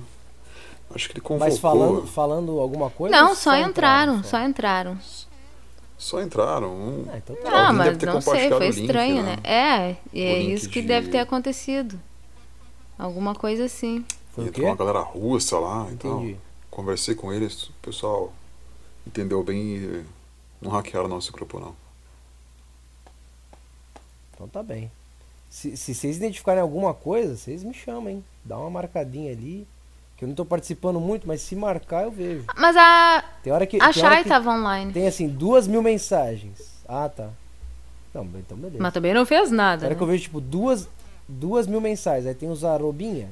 [0.95, 1.49] Acho que ele convocou...
[1.49, 3.15] Mas falando, falando alguma coisa?
[3.15, 4.99] Não, só, só entraram, entraram, só entraram.
[6.03, 6.69] Só entraram.
[6.75, 7.05] Um...
[7.09, 7.51] Ah, então tá.
[7.51, 9.37] Não, mas não sei, foi estranho, link, né?
[9.37, 9.43] né?
[9.45, 10.89] É, e é isso que de...
[10.89, 11.99] deve ter acontecido.
[12.99, 14.05] Alguma coisa assim.
[14.33, 16.37] Foi Entrou uma galera russa lá então
[16.69, 18.33] Conversei com eles, o pessoal
[19.07, 20.05] entendeu bem e
[20.61, 21.77] não hackearam nosso grupo, não.
[24.35, 24.91] Então tá bem.
[25.49, 28.25] Se, se vocês identificarem alguma coisa, vocês me chamam, hein?
[28.45, 29.69] Dá uma marcadinha ali.
[30.23, 32.45] Que eu não tô participando muito, mas se marcar eu vejo.
[32.57, 33.25] Mas a.
[33.43, 33.83] Tem hora que.
[33.83, 34.93] A Chay tava online.
[34.93, 36.81] Tem assim, duas mil mensagens.
[36.89, 37.29] Ah, tá.
[38.15, 38.81] Não, então beleza.
[38.81, 39.81] Mas também não fez nada.
[39.81, 39.99] Tem hora né?
[39.99, 40.89] que eu vejo, tipo, duas,
[41.27, 42.25] duas mil mensagens.
[42.29, 43.31] Aí tem os arrobinha,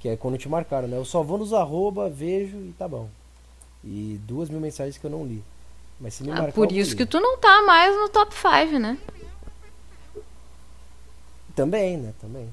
[0.00, 0.96] que é quando te marcaram, né?
[0.96, 3.08] Eu só vou nos arroba, vejo e tá bom.
[3.84, 5.44] E duas mil mensagens que eu não li.
[6.00, 8.80] Mas se me ah, marcar, Por isso que tu não tá mais no top 5,
[8.80, 8.98] né?
[11.54, 12.12] Também, né?
[12.20, 12.52] Também.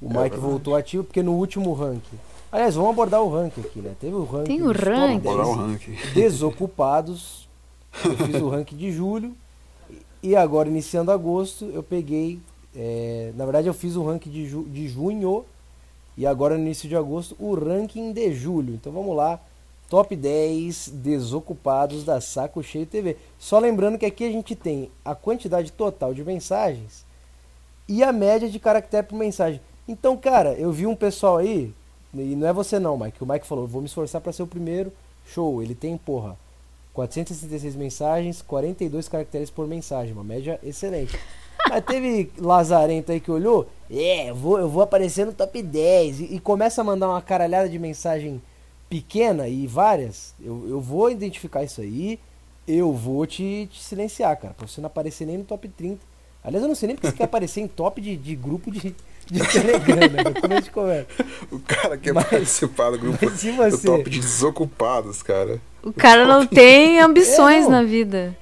[0.00, 0.40] O é Mike verdade.
[0.40, 2.27] voltou ativo porque no último ranking.
[2.50, 3.94] Aliás, vamos abordar o ranking aqui, né?
[4.00, 4.44] Teve o ranking.
[4.44, 5.28] Tem o ranking.
[5.28, 5.96] o ranking.
[6.14, 7.46] Desocupados.
[8.04, 9.34] Eu fiz o ranking de julho.
[10.22, 12.40] E agora, iniciando agosto, eu peguei.
[12.74, 15.44] É, na verdade, eu fiz o ranking de, ju, de junho.
[16.16, 18.74] E agora, no início de agosto, o ranking de julho.
[18.74, 19.38] Então vamos lá.
[19.88, 23.16] Top 10 desocupados da Saco Cheio TV.
[23.38, 27.06] Só lembrando que aqui a gente tem a quantidade total de mensagens
[27.88, 29.60] e a média de caractere por mensagem.
[29.88, 31.72] Então, cara, eu vi um pessoal aí,
[32.14, 33.22] e não é você não, Mike.
[33.22, 34.92] O Mike falou, vou me esforçar para ser o primeiro.
[35.26, 36.36] Show, ele tem, porra,
[36.94, 41.18] 466 mensagens, 42 caracteres por mensagem, uma média excelente.
[41.68, 46.20] Mas teve lazarento aí que olhou, é, eu vou, eu vou aparecer no top 10
[46.20, 48.40] e, e começa a mandar uma caralhada de mensagem
[48.88, 50.34] pequena e várias.
[50.42, 52.18] Eu, eu vou identificar isso aí,
[52.66, 56.00] eu vou te, te silenciar, cara, pra você não aparecer nem no top 30.
[56.42, 58.94] Aliás, eu não sei nem porque você quer aparecer em top de, de grupo de,
[59.30, 60.40] de Telegram, né?
[60.40, 61.08] Como a gente conversa.
[61.50, 63.52] O cara quer mas, participar do grupo você...
[63.52, 65.60] do top de desocupados, cara.
[65.82, 67.70] O cara não tem ambições é, não.
[67.70, 68.36] na vida.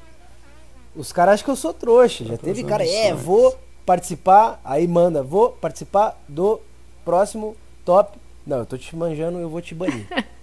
[0.95, 2.25] Os caras acham que eu sou trouxa.
[2.25, 3.05] Já teve cara, ambições.
[3.05, 6.61] é, vou participar, aí manda, vou participar do
[7.05, 8.19] próximo top.
[8.47, 10.07] Não, eu tô te manjando, eu vou te banir.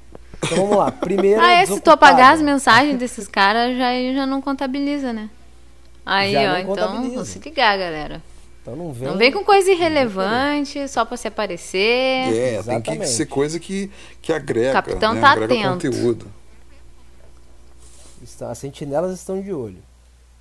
[0.45, 0.91] Então vamos lá.
[0.91, 1.39] Primeiro.
[1.39, 5.29] Ah, é, se tu apagar as mensagens desses caras, já, já não contabiliza, né?
[6.05, 8.21] Aí, já ó, então, se ligar, galera.
[8.63, 9.09] Então não vem.
[9.09, 12.33] Não vem com coisa irrelevante, só para se aparecer.
[12.33, 12.85] É, Exatamente.
[12.85, 14.69] tem que ser coisa que, que agrega.
[14.69, 15.19] O capitão né?
[15.21, 15.91] tá agrega atento.
[15.91, 16.27] conteúdo.
[18.49, 19.83] As sentinelas estão de olho.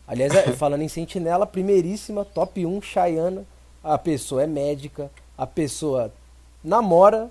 [0.06, 3.44] Aliás, é, falando em sentinela, primeiríssima, top 1, Chayana.
[3.82, 6.12] A pessoa é médica, a pessoa
[6.62, 7.28] namora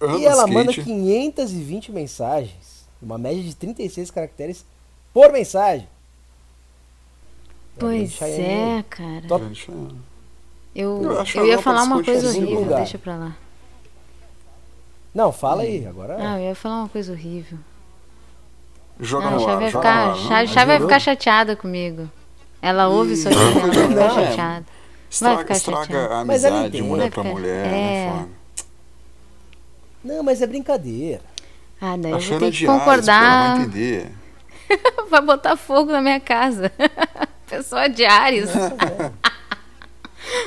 [0.00, 0.52] e ela skate.
[0.52, 2.84] manda 520 mensagens.
[3.02, 4.64] Uma média de 36 caracteres
[5.12, 5.88] por mensagem.
[7.78, 9.26] Pois é, cara.
[9.26, 9.44] Top.
[10.74, 12.78] Eu, eu, eu ia falar uma coisa horrível, lugar.
[12.78, 13.36] deixa pra lá.
[15.14, 16.18] Não, fala aí, agora.
[16.18, 17.58] Não, eu ia falar uma coisa horrível.
[18.98, 22.10] Joga não, no ar, vai ficar, Chá, Chá vai ficar chateada comigo.
[22.60, 24.66] Ela ouve isso aqui, ela vai ficar chateada.
[25.10, 26.14] Estraga, vai ficar estraga chateada.
[26.14, 28.10] a amizade de mulher pra mulher, né, é.
[28.10, 28.28] né,
[30.02, 31.22] Não, mas é brincadeira.
[31.80, 33.56] Ah, daí eu vou ter que concordar.
[33.56, 34.12] Vai entender.
[35.10, 36.72] vai botar fogo na minha casa.
[37.56, 38.50] Pessoa de Ares.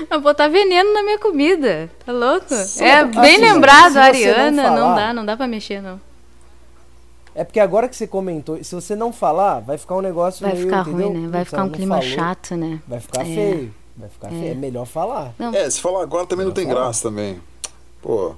[0.09, 1.89] Vai botar veneno na minha comida.
[2.05, 2.53] Tá louco?
[2.53, 4.51] Só é assim, bem lembrado, Ariana.
[4.51, 6.01] Não, falar, não, dá, não dá pra mexer, não.
[7.33, 10.53] É porque agora que você comentou, se você não falar, vai ficar um negócio Vai
[10.53, 11.09] meio, ficar entendeu?
[11.09, 11.27] ruim, né?
[11.27, 12.81] Vai ficar um clima falou, chato, né?
[12.87, 13.25] Vai ficar é.
[13.25, 13.73] feio.
[13.95, 14.31] Vai ficar é.
[14.31, 14.51] feio.
[14.51, 15.33] É melhor falar.
[15.37, 15.53] Não.
[15.53, 16.85] É, se falar agora também melhor não tem falar.
[16.85, 17.39] graça também.
[18.01, 18.33] Pô.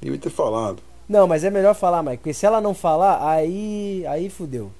[0.00, 0.80] Eu ia ter falado.
[1.08, 2.18] Não, mas é melhor falar, Mike.
[2.18, 4.04] Porque se ela não falar, aí.
[4.06, 4.70] Aí fudeu.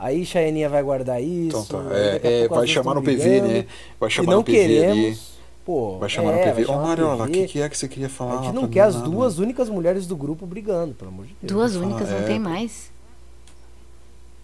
[0.00, 1.58] Aí Chayaninha vai guardar isso.
[1.58, 1.94] Então tá.
[1.94, 3.66] É, é, vai chamar no PV, né?
[4.00, 5.18] Vai chamar no PV queremos, ali.
[5.62, 6.64] Pô, vai chamar é, no PV.
[6.64, 8.40] Ô, oh, Mariola, o que, que, é que você queria falar?
[8.40, 9.06] A gente não quer as nada.
[9.06, 11.52] duas únicas mulheres do grupo brigando, pelo amor de Deus.
[11.52, 12.90] Duas únicas, não é, tem mais.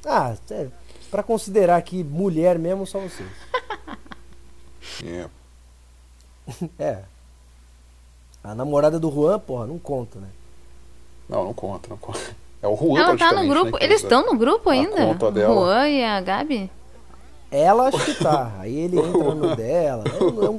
[0.04, 0.66] Ah, é,
[1.10, 3.26] pra considerar que mulher mesmo, só vocês.
[5.06, 5.26] é.
[6.78, 7.02] é.
[8.44, 10.28] A namorada do Juan, porra, não conta, né?
[11.26, 12.36] Não, não conta, não conta.
[12.62, 13.72] É o Juan, Ela tá no grupo.
[13.72, 15.06] Né, Eles estão no grupo ainda?
[15.06, 16.70] O Juan e a Gabi?
[17.50, 18.54] Ela acho que tá.
[18.58, 20.04] Aí ele entra no dela.
[20.08, 20.56] É um,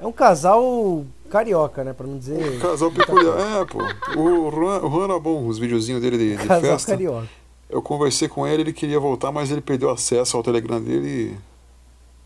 [0.00, 1.92] é um casal carioca, né?
[1.92, 2.56] Pra não dizer.
[2.56, 3.36] Um casal peculiar.
[3.38, 3.78] É, pô.
[4.18, 6.92] O Juan, o Juan era bom, os videozinhos dele de, de casal festa.
[6.92, 7.28] carioca.
[7.68, 11.38] Eu conversei com ele, ele queria voltar, mas ele perdeu acesso ao Telegram dele.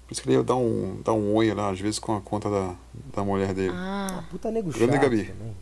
[0.07, 2.21] Por isso que ele ia dar um, dar um oi lá, às vezes, com a
[2.21, 2.75] conta da,
[3.15, 3.73] da mulher dele.
[3.75, 5.25] Ah, puta nego chato Gabi.
[5.25, 5.57] Também.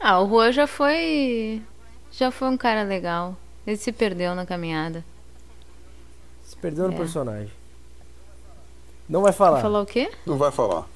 [0.00, 1.62] Ah, o Juan já foi.
[2.12, 3.36] Já foi um cara legal.
[3.66, 5.04] Ele se perdeu na caminhada.
[6.44, 6.96] Se perdeu no é.
[6.96, 7.52] personagem.
[9.08, 9.52] Não vai falar.
[9.52, 10.10] Vai falar o quê?
[10.26, 10.86] Não vai falar.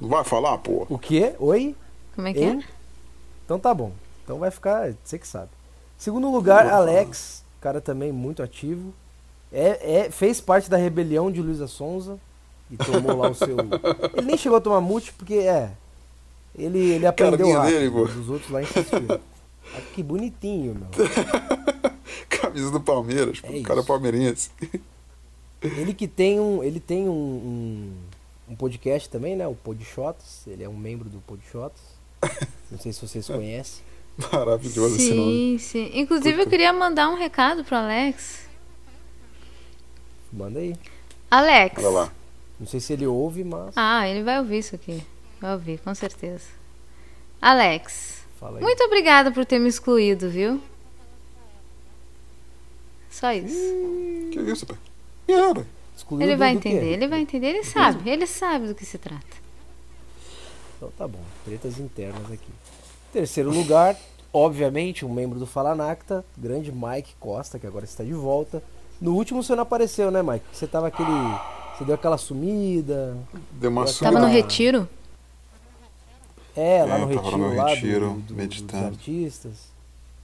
[0.00, 0.86] Não vai falar, pô.
[0.88, 1.34] O quê?
[1.38, 1.76] Oi?
[2.14, 2.60] Como é que é?
[3.44, 3.92] Então tá bom.
[4.22, 4.92] Então vai ficar.
[5.04, 5.50] Você que sabe.
[5.98, 7.44] Segundo lugar, Alex.
[7.60, 8.92] Cara também muito ativo.
[9.52, 12.18] É, é, fez parte da rebelião de Luísa Sonza.
[12.70, 13.56] E tomou lá o seu.
[14.16, 15.70] Ele nem chegou a tomar multi porque é.
[16.56, 17.66] Ele, ele aprendeu lá.
[17.66, 19.20] Os outros lá insistiram.
[19.76, 20.88] Ah, que bonitinho, meu.
[22.28, 24.50] Camisa do Palmeiras, é cara palmeirense.
[25.60, 26.62] Ele que tem um.
[26.62, 27.92] Ele tem um, um,
[28.50, 29.46] um podcast também, né?
[29.48, 30.46] O Shots.
[30.46, 31.80] Ele é um membro do Shots.
[32.70, 33.82] Não sei se vocês conhecem.
[34.32, 35.58] Maravilhoso sim, esse nome.
[35.58, 35.90] Sim, sim.
[35.98, 36.46] Inclusive Puta.
[36.46, 38.46] eu queria mandar um recado pro Alex.
[40.32, 40.76] Manda aí.
[41.30, 41.78] Alex.
[41.78, 42.12] Olha lá.
[42.60, 43.72] Não sei se ele ouve, mas.
[43.76, 45.02] Ah, ele vai ouvir isso aqui.
[45.40, 46.44] Vai ouvir, com certeza.
[47.40, 48.13] Alex.
[48.50, 50.60] Muito obrigada por ter me excluído, viu?
[53.10, 53.56] Só isso.
[53.56, 54.76] Hum, que isso, pai?
[55.28, 55.66] Nada.
[56.20, 59.24] Ele vai entender, ele vai entender, ele sabe, ele sabe do que se trata.
[60.76, 62.50] Então tá bom, tretas internas aqui.
[63.12, 63.96] Terceiro lugar,
[64.32, 68.62] obviamente, um membro do Falanacta, grande Mike Costa, que agora está de volta.
[69.00, 70.44] No último você não apareceu, né, Mike?
[70.52, 71.08] Você tava aquele.
[71.78, 73.16] Você deu aquela sumida.
[73.52, 74.12] Deu uma sumida.
[74.16, 74.88] Tava no retiro?
[76.56, 78.90] É, lá é, no retiro, no lá retiro, do, do, meditando.
[78.90, 79.52] dos artistas.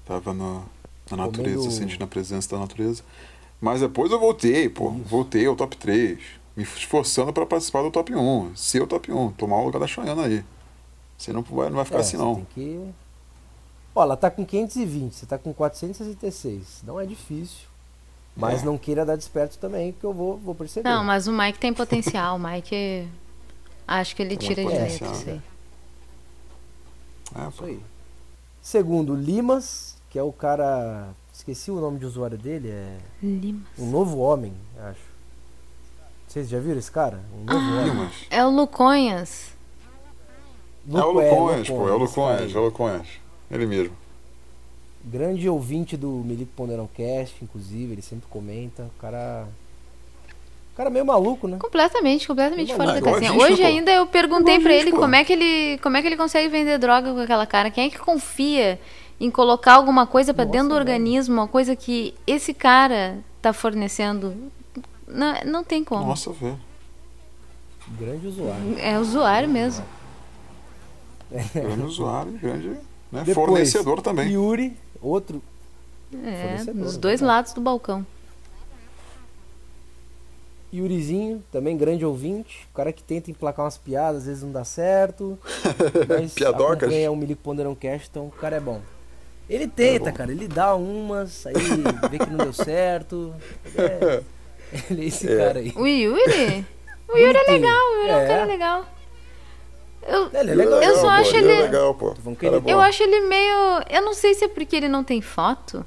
[0.05, 0.65] Tava no,
[1.11, 1.73] na natureza, Comendo...
[1.73, 3.03] sentindo a presença da natureza.
[3.61, 4.91] Mas depois eu voltei, pô.
[4.93, 5.05] Isso.
[5.05, 6.19] Voltei ao top 3.
[6.57, 8.57] Me esforçando para participar do top 1.
[8.57, 9.33] Ser o top 1.
[9.33, 10.45] Tomar o lugar da Choiana aí.
[11.19, 12.37] Você não vai, não vai ficar é, assim, não.
[12.37, 12.91] Tem que...
[13.95, 16.83] Ó, ela tá com 520, você tá com 466.
[16.87, 17.69] Não é difícil.
[18.37, 18.65] Mas é.
[18.65, 20.89] não queira dar desperto também, que eu vou, vou perceber.
[20.89, 22.37] Não, mas o Mike tem potencial.
[22.37, 23.07] O Mike.
[23.87, 25.43] Acho que ele tem tira direito isso aí.
[27.35, 27.81] É, isso aí.
[28.63, 31.09] Segundo, Limas, que é o cara.
[31.33, 32.71] Esqueci o nome de usuário dele.
[32.71, 32.99] É.
[33.23, 33.63] Limas.
[33.79, 35.11] Um novo homem, acho.
[36.29, 37.21] Vocês já viram esse cara?
[37.35, 38.11] Um novo ah, homem.
[38.31, 39.53] É o Luconhas.
[40.87, 40.99] Lu...
[40.99, 41.89] É o Luconhas, é, pô.
[41.89, 43.09] É o Luconhas, é o Luconhas.
[43.51, 43.97] Ele mesmo.
[45.05, 48.85] Grande ouvinte do Milico Ponderão Cast, inclusive, ele sempre comenta.
[48.85, 49.49] O cara
[50.81, 51.59] cara meio maluco, né?
[51.59, 53.35] Completamente, completamente fora da casinha.
[53.35, 56.49] Hoje ainda eu perguntei para ele como é que ele como é que ele consegue
[56.49, 57.71] vender droga com aquela cara.
[57.71, 58.81] Quem é que confia
[59.21, 64.35] em colocar alguma coisa para dentro do organismo, uma coisa que esse cara tá fornecendo?
[65.07, 66.07] Não, não tem como.
[66.07, 66.59] Nossa, velho.
[67.99, 68.79] Grande usuário.
[68.79, 69.85] É usuário mesmo.
[71.53, 72.69] Grande usuário, grande
[73.13, 73.23] né?
[73.25, 74.31] Depois, fornecedor também.
[74.33, 75.43] Yuri, outro.
[76.25, 78.07] É, nos dois lados do balcão.
[80.73, 82.67] Yurizinho, também grande ouvinte.
[82.71, 85.39] O cara que tenta emplacar umas piadas, às vezes não dá certo.
[86.09, 86.93] Mas Piadocas.
[86.93, 88.81] é um Milico Ponderão Cast, então o cara é bom.
[89.49, 91.55] Ele tenta, é cara, ele dá umas, aí
[92.09, 93.35] vê que não deu certo.
[94.73, 95.37] É, ele é esse é.
[95.37, 95.73] cara aí.
[95.75, 96.65] O Yuri?
[97.09, 98.45] O Yuri é legal, o Yuri é, um cara é.
[98.45, 98.87] legal.
[100.07, 101.49] Eu, ele é legal, eu só pô, acho ele.
[101.49, 101.53] ele...
[101.53, 102.15] É legal, pô.
[102.65, 103.83] Eu acho ele meio.
[103.91, 105.85] Eu não sei se é porque ele não tem foto.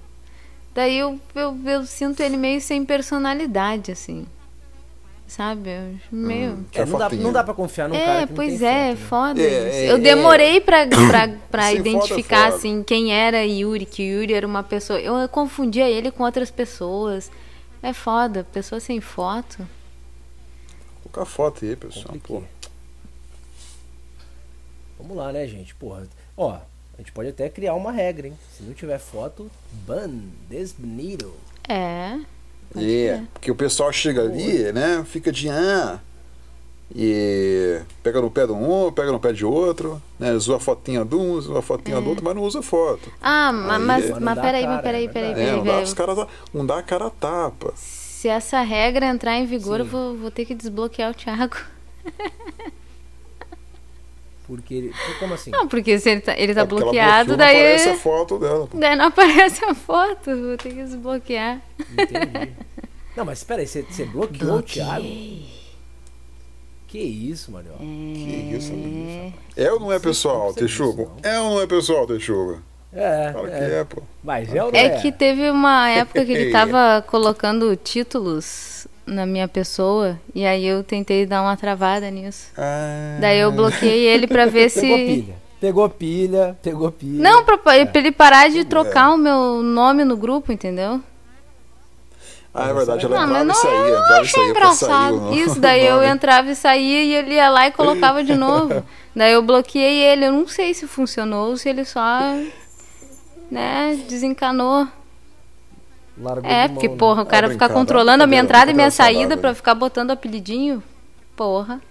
[0.76, 4.28] Daí eu, eu, eu sinto ele meio sem personalidade, assim
[5.28, 5.70] sabe?
[6.12, 6.52] Meio.
[6.52, 8.96] Hum, é, não, dá, não dá pra confiar num é, cara que pois não é,
[8.96, 9.08] foto, né?
[9.08, 9.42] foda.
[9.42, 14.34] É, é, eu demorei pra, pra, pra identificar, foda, assim, quem era Yuri, que Yuri
[14.34, 15.00] era uma pessoa.
[15.00, 17.32] Eu confundia ele com outras pessoas.
[17.82, 19.58] É foda, pessoa sem foto.
[19.58, 22.16] Vou colocar foto aí, pessoal.
[22.24, 22.42] Pô.
[24.98, 25.76] Vamos lá, né, gente?
[25.76, 26.08] Porra.
[26.38, 28.38] Ó, a gente pode até criar uma regra, hein?
[28.56, 29.52] Se não tiver foto,
[29.86, 30.10] ban,
[30.48, 31.34] desbenido.
[31.68, 32.20] É.
[32.76, 35.04] É, porque o pessoal chega ali, né?
[35.08, 36.00] Fica de ah,
[36.96, 40.32] e pega no pé de um, pega no pé de outro, né?
[40.34, 42.02] Usa a fotinha de um, usa a fotinha é.
[42.02, 43.12] do outro, mas não usa foto.
[43.22, 45.50] Ah, Aí, mas, mas, mas peraí, mas peraí, peraí, peraí.
[45.50, 47.74] É, não, dá, os caras, não dá a cara a tapa.
[47.76, 49.82] Se essa regra entrar em vigor, Sim.
[49.82, 51.58] eu vou, vou ter que desbloquear o Thiago.
[54.46, 54.94] Porque ele.
[55.20, 55.52] Como assim?
[55.52, 57.56] Não, porque se ele tá, ele tá é bloqueado, daí.
[57.56, 58.68] Não aparece a foto dela.
[58.68, 58.78] Pô.
[58.78, 61.62] Daí não aparece a foto, vou ter que desbloquear.
[61.80, 62.54] Entendi.
[63.16, 65.06] Não, mas espera aí, você, você bloqueou o Thiago?
[66.88, 67.72] Que isso, Mario?
[67.74, 67.78] É...
[67.78, 69.34] Que isso, amigo.
[69.56, 71.12] É ou não é pessoal, Texugo?
[71.24, 72.62] É ou não é pessoal, Texugo?
[72.92, 73.58] É, Fala é.
[73.58, 74.04] que é, pô.
[74.24, 74.86] Mas é ou não é?
[74.86, 78.73] É que teve uma época que ele tava colocando títulos
[79.06, 82.52] na minha pessoa e aí eu tentei dar uma travada nisso.
[82.58, 83.18] Ah.
[83.20, 84.82] Daí eu bloqueei ele pra ver se.
[84.82, 85.44] Pegou pilha.
[85.60, 87.24] Pegou pilha, pegou pilha.
[87.24, 87.86] Não, pra, é.
[87.86, 89.14] pra ele parar de trocar é.
[89.14, 91.02] o meu nome no grupo, entendeu?
[92.54, 93.78] Ah, é verdade, ela não, entrava não, e saía.
[93.78, 95.20] Eu entrava achei engraçado.
[95.20, 98.84] Sair, Isso, daí eu entrava e saía e ele ia lá e colocava de novo.
[99.16, 100.26] daí eu bloqueei ele.
[100.26, 102.20] Eu não sei se funcionou ou se ele só,
[103.50, 104.88] né, desencanou.
[106.18, 107.00] Largou é, porque, mão, né?
[107.00, 107.24] porra, né?
[107.24, 110.84] o cara é ficar controlando a minha entrada e minha saída pra ficar botando apelidinho.
[111.36, 111.82] Porra.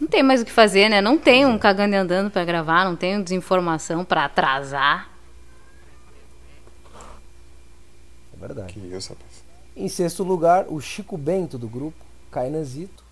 [0.00, 1.00] Não tem mais o que fazer, né?
[1.00, 5.10] Não tem um cagando e andando pra gravar, não tem um desinformação pra atrasar.
[8.34, 8.72] É verdade.
[8.72, 9.42] Que isso, rapaz.
[9.76, 11.96] Em sexto lugar, o Chico Bento do grupo,
[12.30, 13.02] Cainanzito.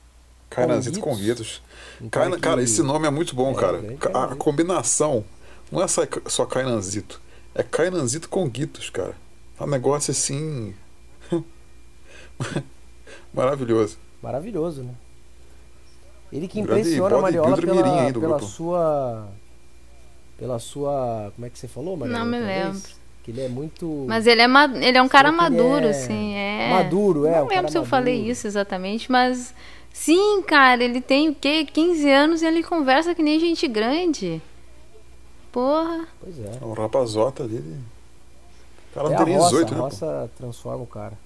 [0.48, 1.62] Cainanzito com Guitos.
[2.10, 2.42] Caina, que...
[2.42, 3.80] Cara, esse nome é muito bom, é, cara.
[4.12, 5.24] A, a combinação
[5.70, 7.20] não é só, só Cainanzito,
[7.54, 9.14] é Cainanzito com Guitos, cara.
[9.60, 10.74] É um negócio assim.
[13.34, 13.98] Maravilhoso.
[14.22, 14.94] Maravilhoso, né?
[16.32, 19.28] Ele que impressiona a Mariola pela, pela sua.
[20.38, 21.30] Pela sua.
[21.34, 22.24] Como é que você falou, Mariola?
[22.24, 22.80] Não me lembro.
[23.22, 24.06] Que ele é muito.
[24.08, 24.64] Mas ele é, ma...
[24.64, 25.90] ele é um cara maduro, é...
[25.90, 26.34] assim.
[26.34, 26.70] É...
[26.70, 27.36] Maduro, é.
[27.36, 29.54] Não um lembro se eu falei isso exatamente, mas.
[29.92, 31.66] Sim, cara, ele tem o quê?
[31.66, 34.40] 15 anos e ele conversa que nem gente grande.
[35.52, 36.06] Porra.
[36.20, 36.58] Pois é.
[36.62, 37.76] É um rapazota dele.
[38.90, 39.78] O cara é não tem 18, né?
[39.78, 41.18] A roça transforma o cara.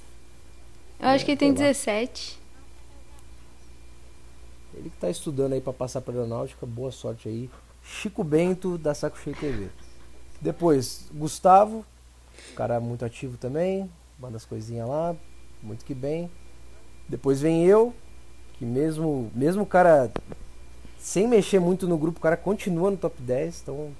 [1.00, 2.38] Eu acho que ele tem 17.
[4.74, 7.50] Ele que tá estudando aí para passar para aeronáutica, boa sorte aí.
[7.82, 9.68] Chico Bento da Saco Cheio TV.
[10.40, 11.84] Depois, Gustavo,
[12.54, 15.14] cara muito ativo também, manda as coisinhas lá,
[15.62, 16.30] muito que bem.
[17.08, 17.94] Depois vem eu,
[18.54, 20.10] que mesmo mesmo o cara
[20.98, 23.92] sem mexer muito no grupo, o cara continua no top 10, então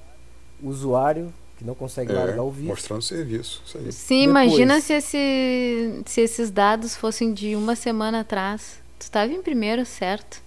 [0.63, 1.33] usuário
[1.65, 2.69] que não consegue é, largar o vídeo.
[2.69, 3.91] Mostrando serviço, isso aí.
[3.91, 8.83] Sim, Depois, imagina se, esse, se esses dados fossem de uma semana atrás.
[8.99, 10.43] Tu estava em primeiro, certo?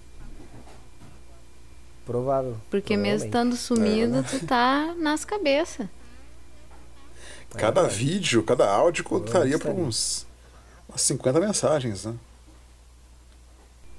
[2.06, 2.56] Provável.
[2.70, 4.24] Porque mesmo estando sumido, é, né?
[4.28, 5.86] tu tá nas cabeças.
[7.50, 10.26] Cada é, vídeo, cada áudio contaria para uns
[10.88, 12.14] umas 50 mensagens, né?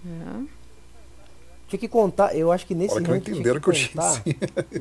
[0.05, 0.59] É.
[1.67, 4.23] Tinha que contar, eu acho que nesse Olha que ranking entenderam que, que eu contar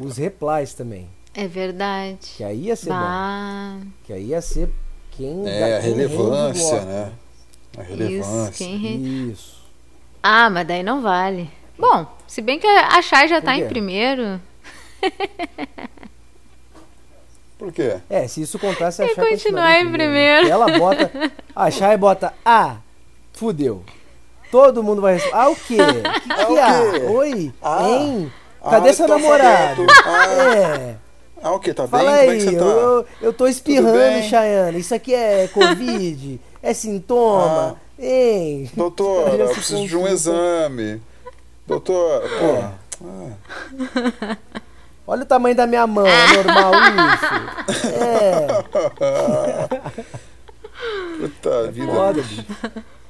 [0.01, 1.11] os replies também.
[1.35, 2.19] É verdade.
[2.37, 3.79] Que aí ia ser bah.
[3.79, 3.87] bom.
[4.05, 4.71] Que aí ia ser
[5.13, 7.13] quem É, a relevância, né?
[7.77, 8.51] A relevância.
[8.51, 9.31] Isso, quem re...
[9.33, 9.59] Isso.
[10.23, 11.51] Ah, mas daí não vale.
[11.79, 14.41] Bom, se bem que a Chay já está em primeiro.
[17.59, 17.99] Por quê?
[18.09, 20.45] É, se isso contasse, a Chay continuar em primeiro.
[20.45, 20.49] primeiro.
[20.49, 21.11] Ela bota.
[21.55, 22.33] A Chay bota.
[22.45, 22.77] Ah,
[23.33, 23.85] fudeu.
[24.51, 25.37] Todo mundo vai responder.
[25.37, 25.79] Ah, o quê?
[25.83, 27.11] O que, que ah, há?
[27.11, 27.53] Oi?
[27.61, 28.33] Ah, hein?
[28.63, 29.87] Cadê ah, seu namorado?
[30.05, 30.97] Ah, é.
[31.43, 31.73] Ah, o que?
[31.73, 32.21] Tá Fala bem?
[32.21, 32.65] Aí, Como é que você tá?
[32.65, 34.79] Eu, eu tô espirrando, Chayane.
[34.81, 36.41] Isso aqui é Covid?
[36.63, 37.77] é sintoma?
[37.77, 38.71] Ah, hein?
[38.75, 41.01] Doutor, eu preciso de um exame.
[41.67, 43.07] Doutor, pô.
[43.07, 44.37] É.
[45.07, 46.73] Olha o tamanho da minha mão, é normal
[47.71, 47.85] isso?
[47.95, 48.47] É.
[51.19, 51.93] Puta é vida.
[51.93, 52.23] Foda,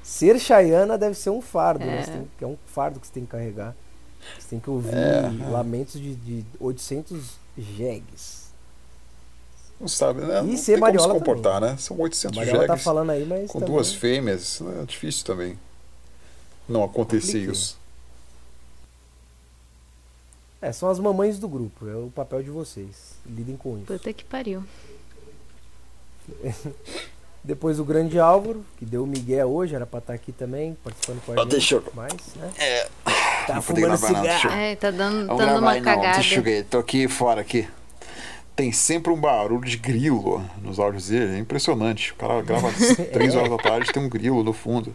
[0.03, 2.05] Ser Chayana deve ser um fardo, né?
[2.07, 2.11] é.
[2.11, 2.24] né?
[2.39, 3.74] Tem, é um fardo que você tem que carregar.
[4.39, 5.31] Você tem que ouvir é.
[5.51, 8.49] lamentos de, de 800 jegues.
[9.81, 10.41] Não sabe, né?
[10.41, 11.71] E não ser Mariola como se comportar, também.
[11.71, 11.79] né?
[11.79, 12.67] São 800 a jegues.
[12.67, 13.75] tá falando aí, mas com também...
[13.75, 15.59] duas fêmeas, é difícil também.
[16.69, 17.79] Não acontecer isso.
[20.61, 23.15] É, são as mamães do grupo, é o papel de vocês.
[23.25, 23.87] Lidem com isso.
[23.87, 24.65] Puta que pariu.
[27.45, 31.25] Depois o grande Álvaro, que deu o Miguel hoje, era pra estar aqui também, participando
[31.25, 31.49] com a gente.
[31.49, 31.85] Deixa eu...
[31.95, 32.53] Mais, né?
[32.59, 32.89] É.
[33.49, 34.51] Tá fumando cigarro.
[34.51, 36.09] É, tá dando, dando uma aí, cagada.
[36.09, 37.67] Não, deixa eu ver, tô aqui fora aqui.
[38.55, 42.13] Tem sempre um barulho de grilo nos áudios dele, é impressionante.
[42.13, 44.95] O cara grava às 3 horas da tarde tem um grilo no fundo.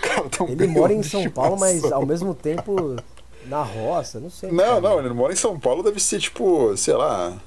[0.00, 2.96] Cara, um Ele mora em São Paulo, mas ao mesmo tempo
[3.46, 4.50] na roça, não sei.
[4.50, 7.38] Não, não, ele mora em São Paulo, deve ser tipo, sei lá,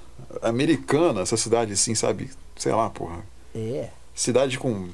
[0.42, 2.30] americana, essa cidade assim, sabe?
[2.56, 3.20] Sei lá, porra.
[3.54, 3.90] É.
[4.14, 4.88] Cidade com.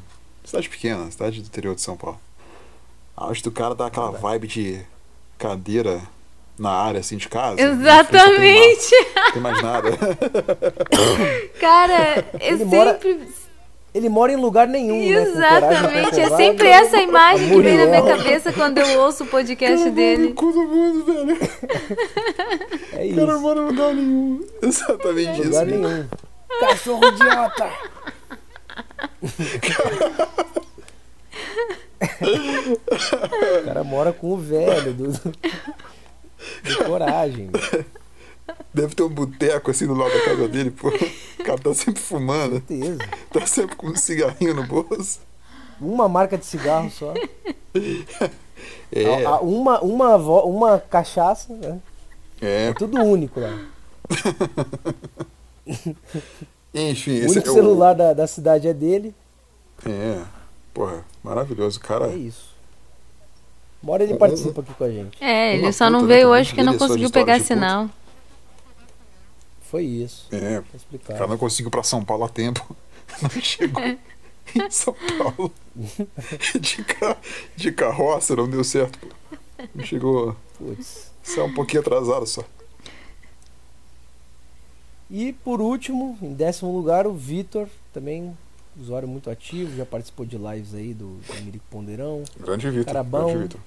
[0.43, 2.19] Cidade pequena, cidade do interior de São Paulo.
[3.15, 4.81] Acho que o cara dá aquela vibe de
[5.41, 5.99] cadeira
[6.57, 7.59] na área assim de casa.
[7.59, 8.95] Exatamente.
[9.15, 9.89] Não tem mais nada.
[11.59, 12.65] cara, eu sempre.
[12.65, 12.99] Mora
[13.93, 14.99] ele mora em lugar nenhum.
[14.99, 16.21] Né, Exatamente, né?
[16.21, 19.91] é sempre essa imagem que vem na minha cabeça quando eu ouço o podcast cara,
[19.91, 20.33] dele.
[20.33, 21.37] Todo mundo, velho.
[22.93, 23.21] É isso.
[23.21, 24.45] O cara mora em lugar nenhum.
[24.61, 25.43] Exatamente é isso.
[25.43, 26.07] Lugar nenhum.
[26.61, 27.69] Cachorro idiota.
[33.61, 37.49] o cara mora com o velho do, do coragem.
[38.73, 40.89] Deve ter um boteco assim do lado da casa dele, pô.
[40.89, 42.53] O cara tá sempre fumando.
[42.53, 42.99] Certeza.
[43.31, 45.19] Tá sempre com um cigarrinho no bolso.
[45.79, 47.13] Uma marca de cigarro só.
[48.91, 49.25] É.
[49.25, 51.79] A, a, uma, uma, uma cachaça, né?
[52.41, 52.67] É.
[52.67, 53.57] é tudo único lá.
[56.73, 57.97] Enfim, o único é celular o...
[57.97, 59.15] da, da cidade é dele.
[59.85, 60.21] É,
[60.73, 62.07] porra, maravilhoso, cara.
[62.11, 62.51] É isso.
[63.81, 65.23] Uma hora ele participa aqui com a gente.
[65.23, 67.89] É, ele só não veio hoje porque não conseguiu pegar sinal.
[69.61, 70.27] Foi isso.
[70.31, 70.61] É,
[70.93, 72.75] o cara não conseguiu para São Paulo a tempo.
[73.21, 75.51] Não chegou em São Paulo.
[76.59, 77.17] De, car
[77.57, 78.97] de carroça, não deu certo.
[78.99, 79.07] Pô.
[79.75, 80.35] Não chegou.
[80.57, 81.11] Putz.
[81.21, 82.43] Só um pouquinho atrasado só.
[85.09, 88.35] E por último, em décimo lugar, o Vitor, também
[88.79, 92.23] usuário muito ativo, já participou de lives aí do, do Mirico Ponderão.
[92.39, 92.85] Grande Vitor.
[92.85, 93.27] Carabão.
[93.27, 93.61] Grande Vitor.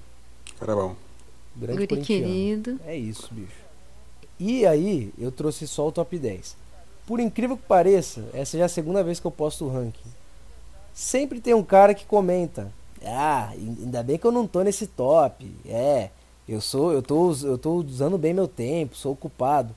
[0.59, 0.95] Carabão.
[1.55, 2.79] Grande Guri querido.
[2.85, 3.65] É isso, bicho.
[4.39, 6.57] E aí, eu trouxe só o top 10.
[7.07, 10.09] Por incrível que pareça, essa já é a segunda vez que eu posto o ranking.
[10.93, 12.71] Sempre tem um cara que comenta:
[13.05, 15.49] "Ah, ainda bem que eu não tô nesse top".
[15.65, 16.09] É,
[16.49, 19.73] eu sou, eu tô, eu tô usando bem meu tempo, sou ocupado.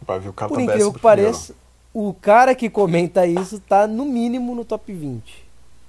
[0.00, 1.54] Vai ver o cara Por tá incrível que pareça,
[1.92, 5.44] o cara que comenta isso tá no mínimo no top 20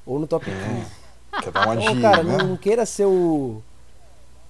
[0.05, 0.57] ou no top 15.
[1.33, 2.37] É, quer dar uma dica, cara, né?
[2.37, 3.61] não, não queira ser o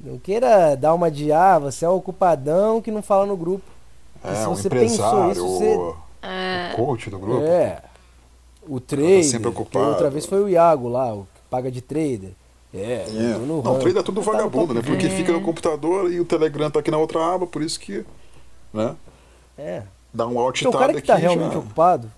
[0.04, 3.64] não queira dar uma de ah, você é o ocupadão que não fala no grupo.
[4.24, 5.76] É, se você pensou isso, você.
[5.76, 5.96] O,
[6.74, 7.44] o coach do grupo.
[7.44, 7.84] É.
[8.68, 9.24] O tá trader.
[9.24, 9.90] Sempre ocupado.
[9.90, 12.32] Outra vez foi o Iago lá, o que paga de trader.
[12.74, 13.38] É, é.
[13.38, 14.82] não, o trader é tudo tá vagabundo, né?
[14.82, 15.10] Porque é.
[15.10, 18.06] fica no computador e o Telegram tá aqui na outra aba, por isso que.
[18.74, 18.96] Né?
[19.58, 19.84] É.
[20.14, 21.60] Dá um alt então, o cara que tá realmente já...
[21.60, 22.12] ocupado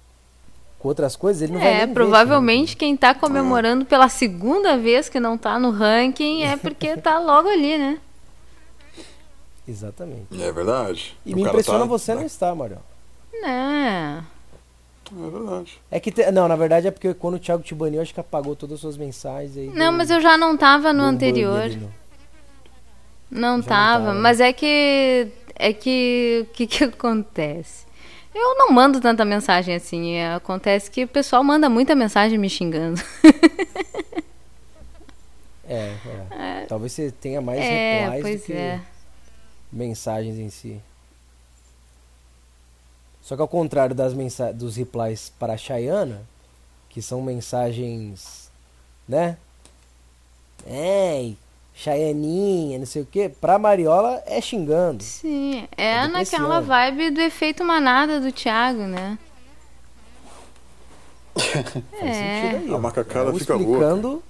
[0.80, 3.86] com outras coisas, ele não é, vai nem provavelmente ver, quem tá comemorando é.
[3.86, 8.00] pela segunda vez que não tá no ranking é porque tá logo ali, né?
[9.68, 10.42] Exatamente.
[10.42, 11.18] É verdade.
[11.26, 12.20] E o me impressiona tá, você né?
[12.20, 12.82] não estar, Mariel.
[13.32, 14.26] Não.
[15.16, 15.82] É verdade.
[15.92, 16.30] É que, te...
[16.32, 18.82] não, na verdade é porque quando o Thiago te baniu, acho que apagou todas as
[18.82, 19.56] suas mensagens.
[19.56, 19.92] Aí não, deu...
[19.94, 21.70] mas eu já não tava no anterior.
[23.30, 23.58] Não.
[23.58, 25.28] não tava, não mas é que.
[25.56, 26.46] É que.
[26.50, 27.83] O que, que acontece?
[28.34, 30.20] Eu não mando tanta mensagem assim.
[30.22, 33.00] Acontece que o pessoal manda muita mensagem me xingando.
[35.68, 35.98] é, é.
[36.32, 36.66] é.
[36.68, 38.82] Talvez você tenha mais é, replies do que é.
[39.72, 40.82] mensagens em si.
[43.22, 44.14] Só que ao contrário das
[44.54, 46.22] dos replies para a Chayana,
[46.90, 48.52] que são mensagens,
[49.08, 49.38] né?
[50.66, 51.38] Ei,
[51.74, 55.04] Chayaninha, não sei o que, pra Mariola é xingando.
[55.04, 59.18] Sim, é, é naquela vibe do efeito manada do Thiago, né?
[62.00, 62.58] é.
[62.58, 64.08] Aí, a macacada fica explicando...
[64.08, 64.24] louca.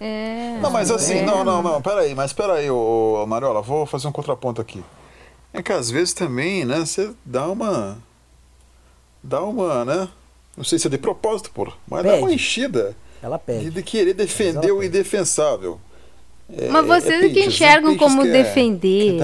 [0.00, 0.58] É.
[0.60, 1.22] Não, mas assim, é.
[1.22, 4.84] não, não, não, peraí, mas peraí, ô, Mariola, vou fazer um contraponto aqui.
[5.52, 7.96] É que às vezes também, né, você dá uma.
[9.22, 10.08] Dá uma, né?
[10.56, 12.16] Não sei se é de propósito, pô, mas pede.
[12.16, 12.96] dá uma enchida.
[13.22, 13.70] Ela pede.
[13.70, 15.80] De querer defender o indefensável.
[16.52, 19.16] É, Mas vocês é, é que enxergam como que defender.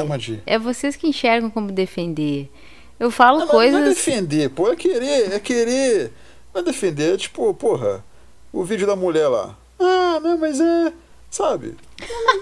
[0.47, 2.51] É, é, vocês que enxergam como defender.
[2.99, 3.79] Eu falo não, coisas.
[3.79, 6.13] Não é defender, pô, é querer, é querer.
[6.53, 8.05] Não é defender, é tipo, porra,
[8.53, 9.57] o vídeo da mulher lá.
[9.79, 10.93] Ah, não, mas é.
[11.31, 11.77] Sabe?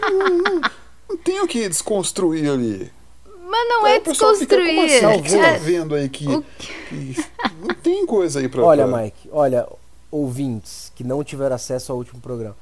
[0.00, 0.60] Não, não, não,
[1.10, 2.90] não tenho que desconstruir ali.
[3.48, 4.90] Mas não é, é desconstruir.
[4.90, 6.24] Fica, assim, você tá vendo aí que,
[6.88, 7.16] que,
[7.60, 8.62] não tem coisa aí pra.
[8.62, 9.66] Olha, Mike, olha,
[10.10, 12.56] ouvintes que não tiveram acesso ao último programa.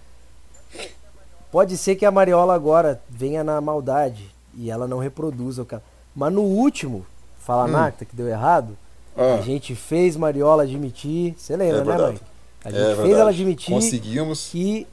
[1.51, 5.83] Pode ser que a Mariola agora venha na maldade e ela não reproduza o cara.
[6.15, 7.07] Mas no último,
[7.47, 7.69] Fala hum.
[7.69, 8.77] Nacta, que deu errado,
[9.17, 9.37] ah.
[9.39, 11.33] a gente fez Mariola admitir.
[11.39, 12.21] Você lembra, é né, mãe?
[12.65, 13.21] A gente é fez verdade.
[13.21, 14.49] ela admitir Conseguimos.
[14.51, 14.85] Que,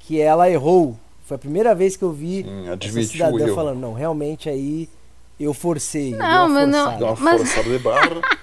[0.00, 0.98] que ela errou.
[1.24, 4.88] Foi a primeira vez que eu vi Sim, essa cidadã falando, não, realmente aí
[5.38, 6.10] eu forcei.
[6.16, 6.98] Não, mas não.
[6.98, 7.42] Deu uma mas...
[7.42, 8.20] forçada de barra.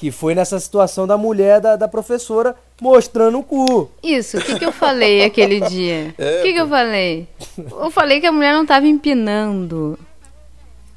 [0.00, 3.90] Que foi nessa situação da mulher da, da professora mostrando o cu.
[4.02, 6.14] Isso, o que, que eu falei aquele dia?
[6.18, 7.28] O é, que, que eu falei?
[7.58, 9.98] Eu falei que a mulher não estava empinando.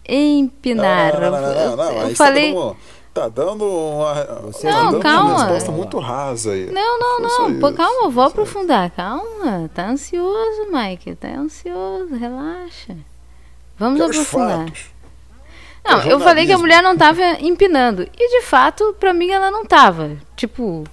[0.08, 1.20] Empinar.
[1.20, 2.56] Não, não, não, não, eu, eu falei.
[3.14, 5.30] Tá dando uma, Você não, tá dando calma.
[5.32, 6.72] uma resposta muito rasa aí.
[6.72, 7.60] Não, não, não.
[7.60, 8.89] Pô, calma, eu vou aprofundar.
[8.91, 9.70] Calma.
[9.74, 11.14] Tá ansioso, Mike.
[11.16, 12.16] Tá ansioso.
[12.16, 12.95] Relaxa.
[13.78, 14.68] Vamos aprofundar.
[14.68, 14.93] Fatos.
[15.86, 18.08] Não, eu falei que a mulher não tava empinando.
[18.18, 20.18] E de fato, pra mim ela não tava.
[20.36, 20.86] Tipo,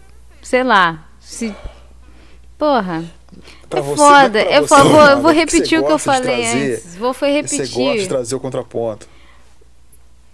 [0.42, 1.06] sei lá.
[1.20, 1.54] Se.
[2.58, 3.04] Porra.
[3.68, 4.42] Pra é você, foda.
[4.42, 6.96] Eu você, vou, eu vou repetir o que eu falei trazer, antes.
[6.96, 7.66] Vou foi repetir.
[7.66, 9.08] Você gosta de trazer o contraponto.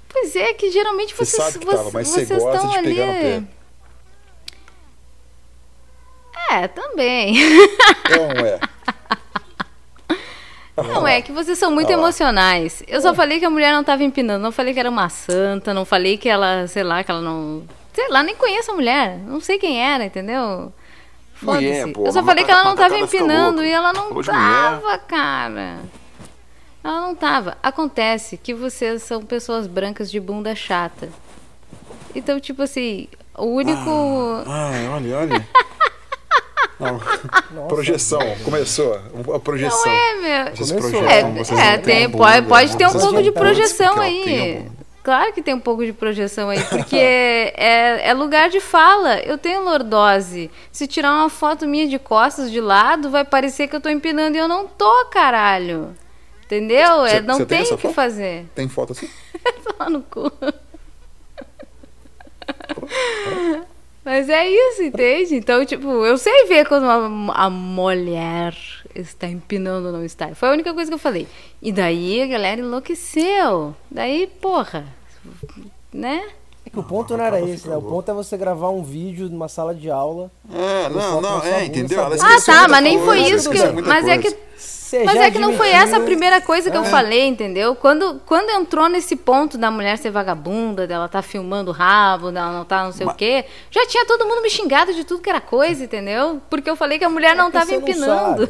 [0.08, 3.34] Pois é, que geralmente você vocês, sabe que tava, mas você gosta de pegar ali...
[3.34, 3.42] no pé.
[6.50, 7.34] É, também.
[8.08, 8.58] Não é.
[10.76, 12.82] Não, é que vocês são muito emocionais.
[12.86, 15.72] Eu só falei que a mulher não estava empinando, não falei que era uma santa,
[15.72, 17.62] não falei que ela, sei lá, que ela não.
[17.94, 19.18] Sei lá, nem conheço a mulher.
[19.18, 20.72] Não sei quem era, entendeu?
[21.34, 21.92] Foda-se.
[21.96, 25.78] Eu só falei que ela não estava empinando e ela não tava, cara.
[26.84, 27.56] Ela não tava.
[27.62, 31.08] Acontece que vocês são pessoas brancas de bunda chata.
[32.14, 34.44] Então, tipo assim, o único.
[34.46, 35.48] Ah, ai, olha, olha.
[36.78, 37.68] Não.
[37.68, 39.00] projeção, começou.
[39.34, 39.86] A projeção.
[39.86, 40.52] Não é, meu.
[41.22, 41.58] Começou.
[41.58, 44.66] É, é tem, pode, pode ter um pouco de projeção aí.
[45.06, 49.20] Claro que tem um pouco de projeção aí, porque é, é, lugar de fala.
[49.20, 50.50] Eu tenho lordose.
[50.72, 54.36] Se tirar uma foto minha de costas de lado, vai parecer que eu tô empinando
[54.36, 55.94] e eu não tô, caralho.
[56.44, 57.06] Entendeu?
[57.06, 57.94] Cê, é, não tem o que foto?
[57.94, 58.46] fazer.
[58.52, 59.08] Tem foto assim?
[59.78, 60.30] Lá no cu.
[64.06, 65.34] Mas é isso, entende?
[65.34, 68.56] Então, tipo, eu sei ver quando a, a mulher
[68.94, 70.32] está empinando ou não está.
[70.32, 71.26] Foi a única coisa que eu falei.
[71.60, 73.74] E daí a galera enlouqueceu.
[73.90, 74.86] Daí, porra,
[75.92, 76.22] né?
[76.64, 77.76] É que o ponto não era esse, né?
[77.76, 80.30] O ponto é você gravar um vídeo numa sala de aula.
[80.54, 82.00] É, não, não, é, entendeu?
[82.00, 83.58] Ah, tá, mas nem foi isso que.
[83.82, 84.32] Mas é que
[84.86, 86.80] você Mas é que não foi essa a primeira coisa que é.
[86.80, 87.74] eu falei, entendeu?
[87.74, 92.52] Quando, quando entrou nesse ponto da mulher ser vagabunda, dela tá filmando o rabo, dela
[92.52, 93.14] não tá não sei Mas...
[93.14, 96.40] o quê, já tinha todo mundo me xingado de tudo que era coisa, entendeu?
[96.48, 98.48] Porque eu falei que a mulher é não tava empinando.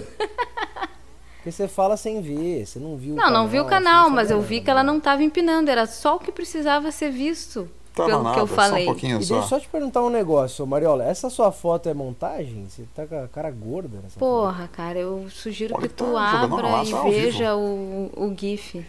[1.36, 4.30] Porque você fala sem ver, você não viu Não, canal, não vi o canal, mas
[4.30, 7.70] eu vi que ela não tava empinando, era só o que precisava ser visto.
[7.96, 8.84] Tava pelo nada, que eu falei.
[8.84, 9.34] Só um pouquinho e só.
[9.34, 11.02] deixa eu só te perguntar um negócio, Mariola.
[11.02, 12.68] Essa sua foto é montagem?
[12.68, 14.76] Você tá com a cara gorda nessa Porra, foto?
[14.76, 18.84] cara, eu sugiro Pode que tu tá abra e veja o, o GIF.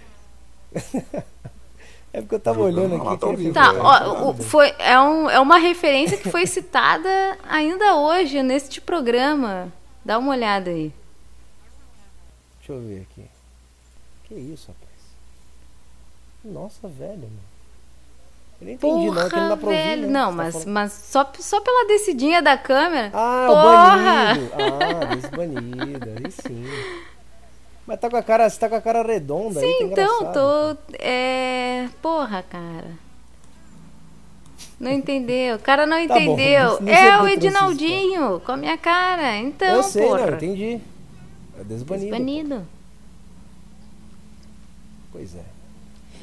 [2.12, 3.18] é porque eu tava olhando aqui.
[3.18, 7.96] Tá, vivo, tá ó, o, foi, é, um, é uma referência que foi citada ainda
[7.96, 9.72] hoje neste programa.
[10.04, 10.92] Dá uma olhada aí.
[12.60, 13.24] Deixa eu ver aqui.
[14.26, 14.92] Que isso, rapaz?
[16.44, 17.47] Nossa, velho, mano.
[18.60, 19.90] Eu não entendi, Porra, não, que não dá pra velho.
[19.92, 20.08] ouvir, né?
[20.08, 23.12] Não, mas, tá mas só, só pela descidinha da câmera.
[23.14, 24.34] Ah, Porra!
[24.34, 24.54] o banido.
[25.02, 26.66] Ah, desbanido, aí sim.
[27.86, 30.34] Mas tá com a cara, você tá com a cara redonda sim, aí, tá então,
[30.34, 30.78] tô.
[31.00, 31.88] É.
[32.02, 32.92] Porra, cara.
[34.80, 35.56] Não entendeu.
[35.56, 36.80] O cara não tá entendeu.
[36.82, 39.38] Bom, é o Edinaldinho com a minha cara.
[39.38, 40.26] Então, Eu sei, porra.
[40.28, 40.82] não, entendi.
[41.60, 42.10] É desbanido.
[42.10, 42.68] Desbanido.
[45.12, 45.57] Pois é.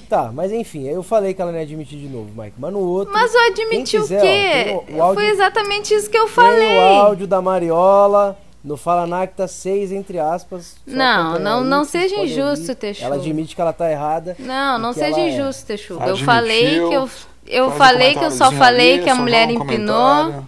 [0.09, 2.57] Tá, mas enfim, eu falei que ela não ia admitir de novo, Mike.
[2.59, 3.13] Mas no outro.
[3.13, 4.71] Mas eu admiti quiser, o quê?
[4.71, 6.67] Ó, o áudio, Foi exatamente isso que eu falei.
[6.67, 10.77] Tem o áudio da Mariola no Fala Nacta 6, entre aspas.
[10.87, 13.05] Não, não, aí, não seja injusto, Teixu.
[13.05, 14.35] Ela admite que ela tá errada.
[14.39, 15.31] Não, não seja é.
[15.31, 15.67] injusto, é...
[15.67, 15.99] Teixu.
[16.01, 17.11] Eu falei que eu.
[17.47, 20.45] Eu falei que eu só falei ali, que a mulher um empinou.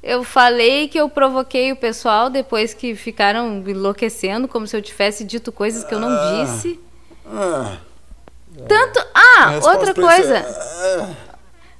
[0.00, 5.24] Eu falei que eu provoquei o pessoal depois que ficaram enlouquecendo, como se eu tivesse
[5.24, 6.80] dito coisas que eu não ah, disse.
[7.26, 7.76] Ah.
[8.66, 9.04] Tanto.
[9.14, 10.36] Ah, outra coisa.
[10.38, 11.30] É...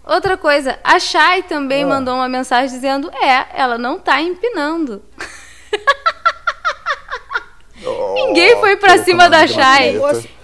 [0.07, 1.87] Outra coisa, a Chay também ah.
[1.87, 5.03] mandou uma mensagem dizendo: é, ela não tá empinando.
[7.87, 9.99] Oh, Ninguém foi pra cima da Chay.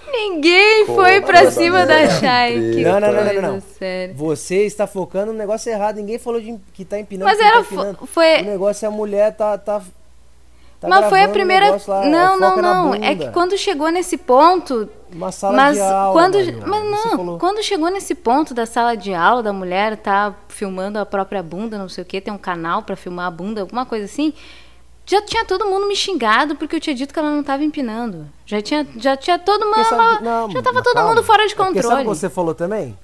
[0.09, 2.57] Ninguém foi pra cima da Chay.
[2.81, 3.61] Não, não, não, não, não.
[3.61, 4.15] Sério.
[4.15, 5.97] Você está focando no negócio errado.
[5.97, 7.29] Ninguém falou de que tá empinando.
[7.29, 8.41] Mas era tá foi.
[8.41, 9.81] O negócio é a mulher tá, tá
[10.79, 11.77] Tá mas foi a primeira.
[11.87, 12.93] Lá, não, não, não.
[12.95, 14.87] É que quando chegou nesse ponto.
[15.11, 16.13] Uma sala mas de aula.
[16.13, 16.37] Quando,
[16.67, 21.05] mas não, quando chegou nesse ponto da sala de aula, da mulher tá filmando a
[21.05, 24.05] própria bunda, não sei o que, tem um canal para filmar a bunda, alguma coisa
[24.05, 24.33] assim.
[25.05, 28.27] Já tinha todo mundo me xingado porque eu tinha dito que ela não estava empinando.
[28.45, 29.85] Já tinha, já tinha todo mundo.
[29.85, 31.09] Sabe, não, já tava todo calma.
[31.09, 31.79] mundo fora de controle.
[31.79, 32.97] É sabe o que você falou também?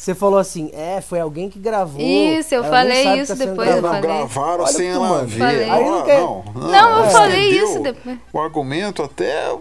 [0.00, 2.00] Você falou assim, é, foi alguém que gravou.
[2.00, 3.68] Isso, eu falei isso tá depois.
[3.68, 4.00] Eu falei.
[4.00, 5.70] gravaram Olha sem ela ver.
[5.70, 7.10] Aí não, não, não, não, eu é.
[7.10, 8.18] falei isso depois.
[8.32, 9.54] O argumento até.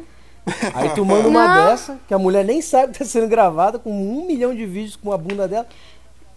[0.74, 1.66] Aí tu manda uma não.
[1.66, 4.95] dessa, que a mulher nem sabe que tá sendo gravada, com um milhão de vídeos
[4.95, 5.68] com a bunda dela.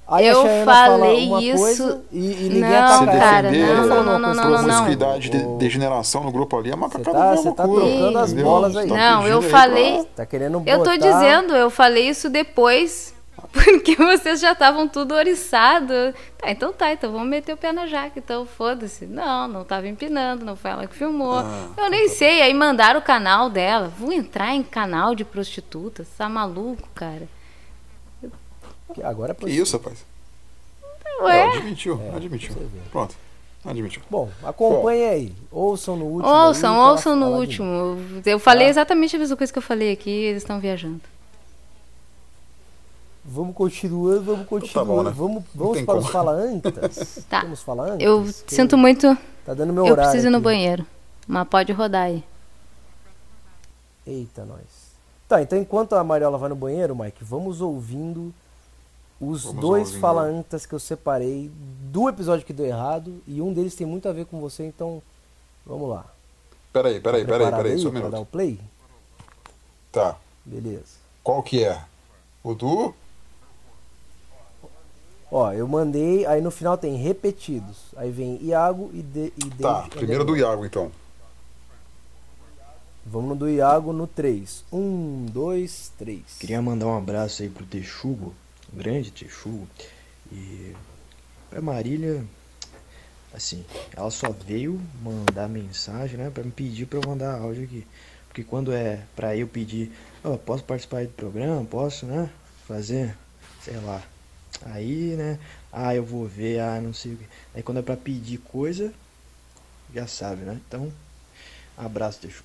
[0.06, 2.02] Aí eu falei isso.
[2.10, 4.64] E, e ninguém não, cara, não, não, não, não, não, não.
[4.64, 8.76] Promiscuidade, de degeneração no grupo ali é uma Você tá, você tá trocando as bolas
[8.76, 8.88] aí.
[8.88, 10.04] Não, eu falei.
[10.14, 10.70] Tá querendo botar...
[10.70, 13.14] Eu tô dizendo, eu falei isso depois
[13.64, 15.92] porque vocês já estavam tudo oriçado.
[16.38, 18.18] Tá, então tá, então vamos meter o pé na jaca.
[18.18, 19.06] Então foda-se.
[19.06, 21.38] Não, não tava empinando, não foi ela que filmou.
[21.38, 22.14] Ah, eu nem tá.
[22.14, 22.42] sei.
[22.42, 23.88] Aí mandaram o canal dela.
[23.88, 26.06] Vou entrar em canal de prostituta?
[26.16, 27.28] Tá maluco, cara?
[29.04, 30.04] Agora é Que isso, rapaz?
[31.20, 31.38] Ué?
[31.38, 32.54] É, admitiu, é, admitiu.
[32.90, 33.14] Pronto.
[33.64, 34.02] Admitiu.
[34.10, 35.32] Bom, acompanhe aí.
[35.50, 36.28] Ouçam no último.
[36.28, 37.96] Ouçam, ouçam no último.
[38.20, 38.30] De...
[38.30, 38.70] Eu falei tá.
[38.70, 41.00] exatamente a mesma coisa que eu falei aqui, eles estão viajando.
[43.24, 44.66] Vamos continuando, vamos continuando.
[44.66, 45.10] Então tá bom, né?
[45.10, 45.98] Vamos, vamos para como.
[45.98, 47.24] os falantes?
[47.30, 47.42] tá.
[47.42, 48.06] Vamos falar antes?
[48.06, 49.16] Eu sinto muito.
[49.44, 50.08] Tá dando meu eu horário.
[50.08, 50.44] Eu preciso ir no aqui.
[50.44, 50.86] banheiro.
[51.26, 52.24] Mas pode rodar aí.
[54.04, 54.92] Eita, nós.
[55.28, 58.34] Tá, então enquanto a Mariola vai no banheiro, Mike, vamos ouvindo
[59.20, 60.00] os vamos dois ouvindo.
[60.00, 61.50] falantes que eu separei
[61.90, 63.22] do episódio que deu errado.
[63.26, 65.00] E um deles tem muito a ver com você, então
[65.64, 66.04] vamos lá.
[66.72, 68.10] Peraí, peraí, tá peraí, peraí, só um minuto.
[68.10, 68.58] Dar o play?
[69.92, 70.16] Tá.
[70.44, 70.96] Beleza.
[71.22, 71.80] Qual que é?
[72.42, 72.92] O do?
[75.34, 77.78] Ó, eu mandei, aí no final tem repetidos.
[77.96, 80.92] Aí vem Iago e, de, e Tá, primeiro do Iago então.
[83.06, 84.62] Vamos no do Iago no 3.
[84.70, 86.20] 1, 2, 3.
[86.38, 88.34] Queria mandar um abraço aí pro Texugo,
[88.70, 89.66] grande Texugo.
[90.30, 90.74] E
[91.48, 92.22] pra Marília,
[93.32, 93.64] assim,
[93.96, 97.86] ela só veio mandar mensagem, né, pra me pedir pra eu mandar áudio aqui.
[98.28, 99.90] Porque quando é pra eu pedir,
[100.22, 101.64] ó, oh, posso participar do programa?
[101.64, 102.28] Posso, né?
[102.68, 103.16] Fazer,
[103.62, 104.02] sei lá,
[104.60, 105.38] Aí, né?
[105.72, 107.26] Ah, eu vou ver, ah, não sei o que.
[107.54, 108.92] Aí quando é pra pedir coisa,
[109.94, 110.60] já sabe, né?
[110.66, 110.92] Então,
[111.76, 112.42] abraço, deixa.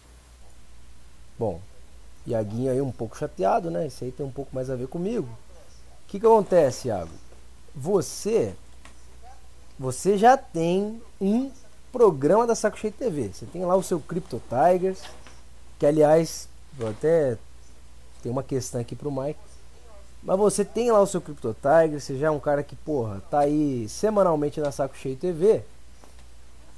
[1.38, 1.62] Bom,
[2.28, 3.88] Iaguinho aí um pouco chateado, né?
[3.88, 5.28] Isso aí tem um pouco mais a ver comigo.
[5.28, 7.12] O que, que acontece, Iago?
[7.76, 8.56] Você.
[9.78, 11.52] Você já tem um
[11.92, 13.30] programa da Saco Cheio TV.
[13.34, 15.02] Você tem lá o seu Crypto Tigers.
[15.78, 17.38] Que aliás, vou até.
[18.24, 19.40] Tem uma questão aqui pro Mike.
[20.24, 23.22] Mas você tem lá o seu Crypto Tiger, você já é um cara que, porra,
[23.30, 25.62] tá aí semanalmente na Saco Cheio TV.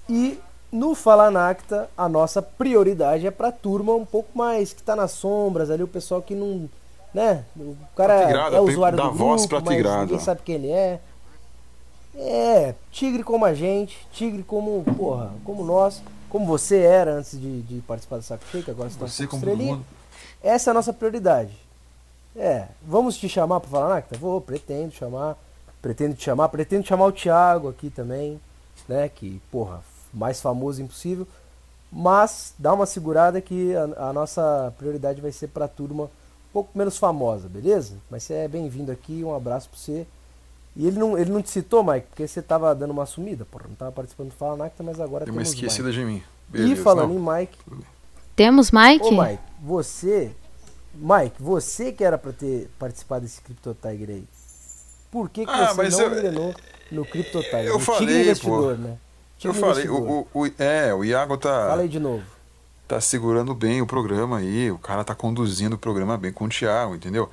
[0.07, 0.39] E
[0.71, 5.11] no Fala Nacta, a nossa prioridade é pra turma um pouco mais que tá nas
[5.11, 6.69] sombras ali, o pessoal que não.
[7.13, 7.43] Né?
[7.57, 10.01] O cara tigrada, é usuário do grupo, voz pra mas tigrada.
[10.01, 10.99] ninguém sabe quem ele é.
[12.15, 17.61] É, tigre como a gente, tigre como, porra, como nós, como você era antes de,
[17.61, 19.81] de participar do Saco Cheio, que agora você tá você um pouco estrelinha.
[20.43, 21.51] Essa é a nossa prioridade.
[22.35, 24.17] É, vamos te chamar para falar Nacta?
[24.17, 25.37] Vou, pretendo chamar.
[25.81, 28.39] Pretendo te chamar, pretendo chamar o Thiago aqui também,
[28.87, 29.07] né?
[29.09, 29.81] Que, porra,
[30.13, 31.25] mais famoso impossível.
[31.91, 36.53] Mas dá uma segurada que a, a nossa prioridade vai ser para a turma um
[36.53, 37.95] pouco menos famosa, beleza?
[38.09, 40.05] Mas você é bem-vindo aqui, um abraço para você.
[40.75, 43.65] E ele não, ele não te citou, Mike, porque você tava dando uma sumida, porra,
[43.67, 45.99] não tava participando do Fala Nacta, mas agora Tem uma esquecida Mike.
[45.99, 46.23] de mim.
[46.47, 47.37] Beleza, e falando não.
[47.37, 47.57] em Mike.
[48.35, 49.05] Temos Mike?
[49.05, 50.31] Ô, Mike, você
[50.93, 54.23] Mike, você que era para ter participado desse Crypto Tiger aí,
[55.11, 56.55] por que, que ah, você não eu, engrenou
[56.91, 57.65] no Crypto Tiger?
[57.65, 58.97] Eu no falei, investidor, pô, né?
[59.39, 61.67] Tigre eu falei, o, o, o, é, o Iago tá.
[61.67, 62.23] Fala aí de novo.
[62.87, 66.49] Tá segurando bem o programa aí, o cara tá conduzindo o programa bem com o
[66.49, 67.29] Thiago, entendeu?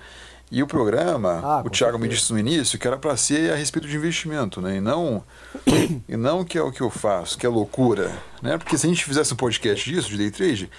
[0.51, 1.99] E o programa, ah, o Thiago certeza.
[1.99, 4.77] me disse no início que era para ser a respeito de investimento, né?
[4.77, 5.25] E não,
[6.09, 8.57] e não que é o que eu faço, que é loucura, né?
[8.57, 10.71] Porque se a gente fizesse um podcast disso, de day trade,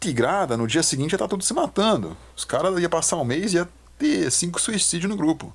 [0.00, 2.16] tigrada, no dia seguinte já tá tudo se matando.
[2.36, 3.68] Os caras iam passar um mês e ia
[3.98, 5.54] ter cinco suicídios no grupo.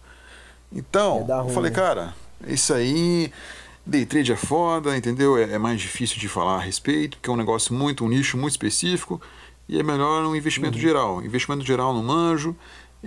[0.71, 2.13] Então, eu falei, cara,
[2.47, 3.31] isso aí,
[3.85, 5.37] day trade é foda, entendeu?
[5.37, 8.37] É, é, mais difícil de falar a respeito, porque é um negócio muito, um nicho
[8.37, 9.21] muito específico,
[9.69, 10.81] e é melhor um investimento uhum.
[10.81, 11.23] geral.
[11.23, 12.55] Investimento geral no manjo,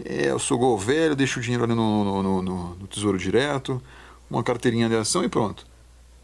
[0.05, 3.83] é, eu sou gol velho, deixo o dinheiro ali no, no, no, no tesouro direto,
[4.31, 5.67] uma carteirinha de ação e pronto.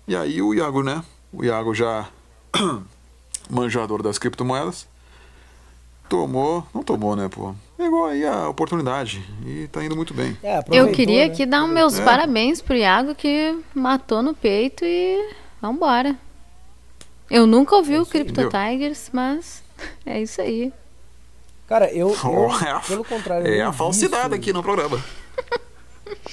[0.06, 1.02] E aí o Iago, né?
[1.32, 2.08] O Iago já
[3.50, 4.86] manjador das criptomoedas,
[6.12, 7.54] Tomou, não tomou, né, pô?
[7.74, 10.36] Pegou aí a oportunidade e tá indo muito bem.
[10.42, 11.32] É, eu queria né?
[11.32, 12.04] aqui dar os meus é.
[12.04, 16.14] parabéns pro Iago que matou no peito e vambora.
[17.30, 19.62] Eu nunca ouvi é o Crypto Tigers, mas
[20.04, 20.70] é isso aí.
[21.66, 23.46] Cara, eu, eu oh, é a, pelo contrário.
[23.46, 25.02] É a falsidade aqui no programa.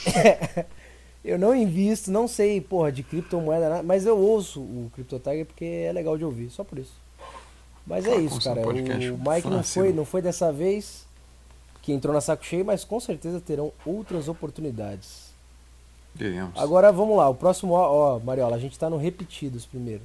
[1.23, 5.63] eu não invisto, não sei, porra, de criptomoeda, mas eu ouço o Crypto Tiger porque
[5.63, 6.91] é legal de ouvir, só por isso.
[7.89, 8.61] Mas é isso, cara.
[8.61, 11.07] O Mike não foi, não foi dessa vez
[11.81, 15.29] que entrou na saco cheio, mas com certeza terão outras oportunidades.
[16.13, 16.51] Veremos.
[16.55, 20.01] Agora vamos lá, o próximo, ó, Mariola, a gente tá no repetidos primeiro.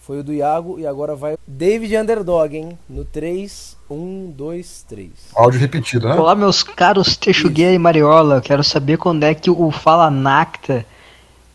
[0.00, 2.78] Foi o do Iago e agora vai David Underdog, hein?
[2.88, 5.10] No 3, 1, 2, 3.
[5.34, 6.14] Áudio repetido, né?
[6.14, 8.40] Olá, meus caros Texuguei e Mariola.
[8.40, 10.86] Quero saber quando é que o Fala Nacta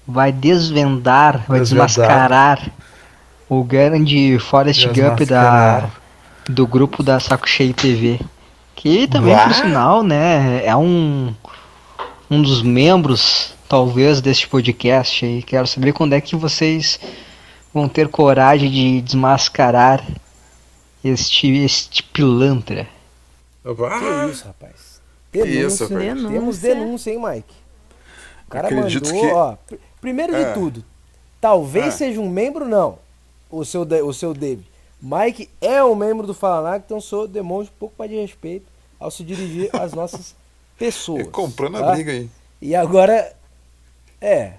[0.05, 1.88] vai desvendar, vai desvendar.
[1.88, 2.71] desmascarar
[3.60, 5.89] o grande Forest Gump da,
[6.47, 8.20] do grupo da Saco Cheio TV.
[8.76, 11.34] Que também, por sinal, né, é um,
[12.30, 15.43] um dos membros, talvez, deste podcast aí.
[15.43, 16.99] Quero saber quando é que vocês
[17.74, 20.06] vão ter coragem de desmascarar
[21.04, 22.88] este, este pilantra.
[23.64, 25.01] Que isso, rapaz.
[25.32, 26.30] Denúncia, isso, denúncia.
[26.30, 27.54] Temos denúncia, hein, Mike?
[28.45, 29.32] O cara Acredito mandou, que...
[29.34, 29.56] ó.
[30.01, 30.43] Primeiro é.
[30.43, 30.84] de tudo,
[31.39, 31.91] talvez é.
[31.91, 33.03] seja um membro, não
[33.54, 34.66] o seu, o seu David.
[35.01, 38.66] Mike é um membro do Falanac, então sou demonstra um pouco mais de respeito
[38.99, 40.36] ao se dirigir às nossas
[40.78, 41.28] pessoas.
[41.28, 41.91] É comprando tá?
[41.91, 42.30] a briga aí.
[42.62, 43.34] E agora,
[44.20, 44.54] é,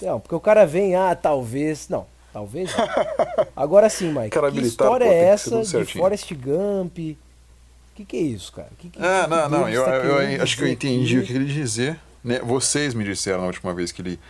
[0.00, 2.88] não, porque o cara vem, ah, talvez, não, talvez não.
[3.56, 6.96] Agora sim, Mike, cara que história pô, é essa de Forrest Gump?
[6.98, 8.68] O que, que é isso, cara?
[8.78, 11.24] Que, que, ah, não, não, eu, tá eu, acho que eu entendi aqui?
[11.24, 11.98] o que ele dizer.
[12.22, 12.38] Né?
[12.38, 14.20] Vocês me disseram na última vez que ele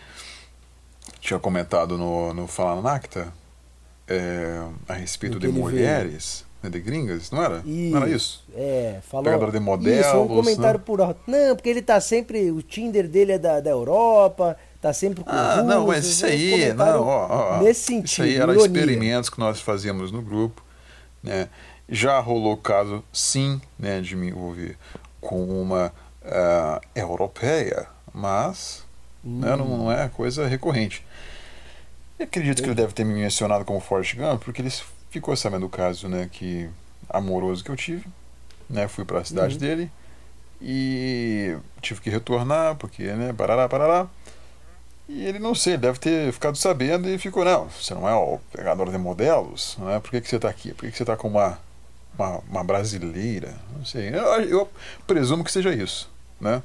[1.21, 3.31] tinha comentado no, no Fala Nacta
[4.09, 7.57] é, a respeito de mulheres, né, de gringas, não era?
[7.65, 8.43] Isso, não era isso?
[8.55, 9.23] É, falou.
[9.23, 10.05] Pegador de modelos.
[10.05, 10.83] Isso, um comentário né?
[10.85, 11.21] por alto.
[11.27, 12.51] Não, porque ele tá sempre.
[12.51, 16.73] O Tinder dele é da, da Europa, tá sempre com Ah, não, mas isso aí,
[16.73, 18.05] não, ó, ó, Nesse sentido.
[18.05, 20.63] Isso aí eram experimentos que nós fazíamos no grupo,
[21.21, 21.47] né?
[21.87, 24.77] Já rolou caso, sim, né, de me envolver
[25.19, 25.91] com uma
[26.23, 28.85] uh, europeia, mas
[29.25, 29.39] hum.
[29.39, 31.03] né, não, não, é coisa recorrente.
[32.19, 34.71] E acredito que ele deve ter me mencionado como Forrest Gump, porque ele
[35.09, 36.69] ficou sabendo do caso, né, que
[37.09, 38.05] amoroso que eu tive,
[38.69, 39.59] né, fui para a cidade uhum.
[39.59, 39.91] dele
[40.61, 44.07] e tive que retornar porque, né, parará, parará.
[45.07, 48.39] E ele não sei, deve ter ficado sabendo e ficou, não, você não é o
[48.51, 49.99] pegador de modelos, não é?
[49.99, 50.71] Por que, que você está aqui?
[50.71, 51.57] Por que, que você está com uma,
[52.15, 53.55] uma, uma, brasileira?
[53.75, 54.09] Não sei.
[54.09, 54.69] Eu, eu,
[55.07, 56.07] presumo que seja isso,
[56.39, 56.61] né?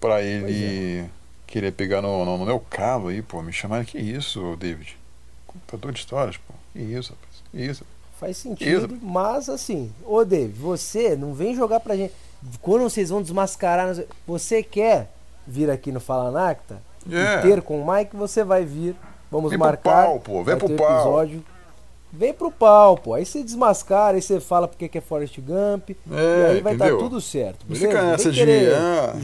[0.00, 1.06] Para ele é.
[1.56, 4.98] Querer pegar no, no, no, meu calo aí, pô, me chamar, que isso, David?
[5.46, 6.52] Contador de histórias, pô.
[6.74, 7.42] Que isso, rapaz.
[7.54, 7.84] Isso.
[8.20, 9.04] Faz sentido, Isso.
[9.04, 12.12] mas assim, ô Dave, você não vem jogar pra gente.
[12.60, 13.94] Quando vocês vão desmascarar,
[14.26, 15.10] você quer
[15.46, 16.80] vir aqui no Fala Nacta
[17.10, 17.38] é.
[17.38, 18.94] e ter com o Mike, você vai vir.
[19.30, 20.04] Vamos vem marcar.
[20.04, 20.44] Pro pau, pô.
[20.44, 21.00] Vem pro pau.
[21.00, 21.44] Episódio.
[22.12, 23.14] Vem pro pau, pô.
[23.14, 25.90] Aí você desmascara, aí você fala porque que é Forrest Gump.
[25.90, 27.66] É, e aí vai estar tá tudo certo.
[27.68, 29.14] Não fica nessa de ah,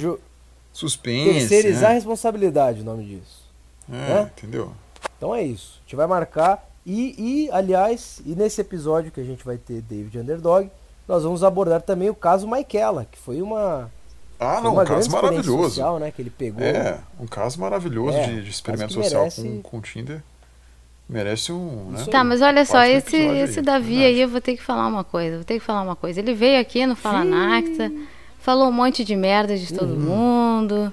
[0.73, 1.49] suspense.
[1.49, 3.43] Terceirizar a responsabilidade, o nome disso.
[3.91, 4.31] É, né?
[4.37, 4.73] entendeu?
[5.16, 5.79] Então é isso.
[5.79, 7.14] A gente vai marcar e,
[7.47, 10.70] e, aliás, e nesse episódio que a gente vai ter David Underdog,
[11.07, 13.91] nós vamos abordar também o caso Michaela, que foi uma.
[14.39, 15.68] Ah, não, um caso maravilhoso.
[15.68, 16.62] Social, né, que ele pegou.
[16.62, 19.43] É, um caso maravilhoso é, de, de, experimento social merece...
[19.43, 20.23] com, com o Tinder.
[21.09, 21.91] Merece um.
[21.91, 24.89] Né, tá, mas olha só, esse, esse aí, Davi aí eu vou ter que falar
[24.89, 25.37] uma coisa.
[25.37, 26.18] Vou ter que falar uma coisa.
[26.18, 27.93] Ele veio aqui no Fala Nacta,
[28.43, 30.01] falou um monte de merda de todo uhum.
[30.01, 30.93] mundo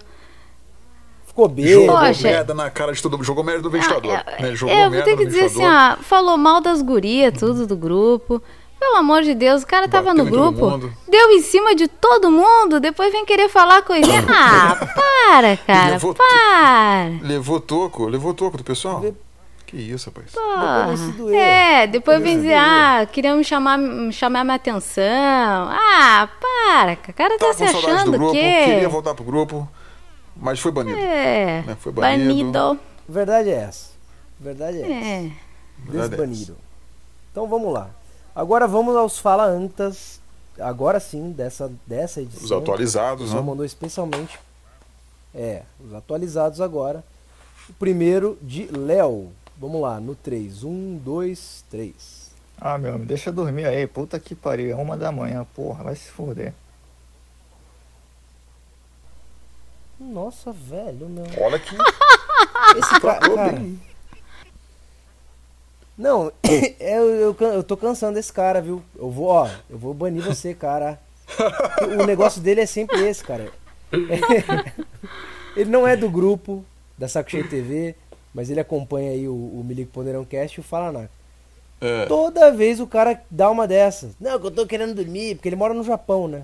[1.40, 1.86] ficou bêbado.
[1.86, 2.28] Jogou Poxa.
[2.28, 3.26] merda na cara de todo mundo.
[3.26, 4.12] Jogou merda do ventilador.
[4.12, 4.56] Ah, é, né?
[4.56, 7.78] Jogou é, eu vou ter que dizer assim, ah, falou mal das gurias, tudo do
[7.78, 8.42] grupo.
[8.80, 12.32] Pelo amor de Deus, o cara tava Bateu no grupo, deu em cima de todo
[12.32, 14.24] mundo, depois vem querer falar coisinha.
[14.32, 17.12] Ah, para, cara, levou para.
[17.22, 19.04] Levou toco, levou toco do pessoal.
[19.70, 20.32] Que isso, rapaz.
[20.32, 21.36] Porra.
[21.36, 23.78] É, depois vem dizer, ah, queriam me chamar,
[24.12, 25.04] chamar minha atenção.
[25.04, 28.66] Ah, para, o cara tá, tá se achando que...
[28.66, 29.70] Queria voltar pro grupo.
[30.36, 30.98] Mas foi banido.
[30.98, 31.62] É.
[31.68, 31.78] Né?
[31.80, 32.52] Foi banido.
[32.52, 32.80] banido.
[33.08, 33.92] Verdade é essa.
[34.40, 35.26] Verdade é, é.
[35.26, 35.36] essa.
[35.92, 36.58] Desbanido.
[37.32, 37.92] Então vamos lá.
[38.36, 40.20] Agora vamos aos Fala Antas.
[40.60, 42.44] Agora sim, dessa, dessa edição.
[42.44, 43.40] Os atualizados, né?
[43.40, 44.40] mandou especialmente.
[45.36, 47.04] É, os atualizados agora.
[47.70, 49.32] O primeiro de Léo.
[49.60, 50.64] Vamos lá, no 3.
[50.64, 52.32] 1, 2, 3.
[52.62, 53.86] Ah, meu, me deixa dormir aí.
[53.86, 54.72] Puta que pariu.
[54.72, 55.84] É uma da manhã, porra.
[55.84, 56.54] Vai se foder.
[60.00, 61.26] Nossa, velho, meu.
[61.42, 61.76] Olha que.
[62.80, 63.20] Esse cara.
[63.20, 63.62] cara...
[65.98, 66.32] Não,
[66.80, 68.82] eu, eu, eu tô cansando desse cara, viu?
[68.98, 70.98] Eu vou, ó, eu vou banir você, cara.
[72.00, 73.52] O negócio dele é sempre esse, cara.
[75.56, 76.64] Ele não é do grupo
[76.98, 77.96] da Saco Cheio TV,
[78.34, 81.14] mas ele acompanha aí o, o Milico Ponderão Cast e o Fala Naco.
[81.82, 82.06] É.
[82.06, 84.12] Toda vez o cara dá uma dessas.
[84.20, 86.44] Não, que eu tô querendo dormir, porque ele mora no Japão, né?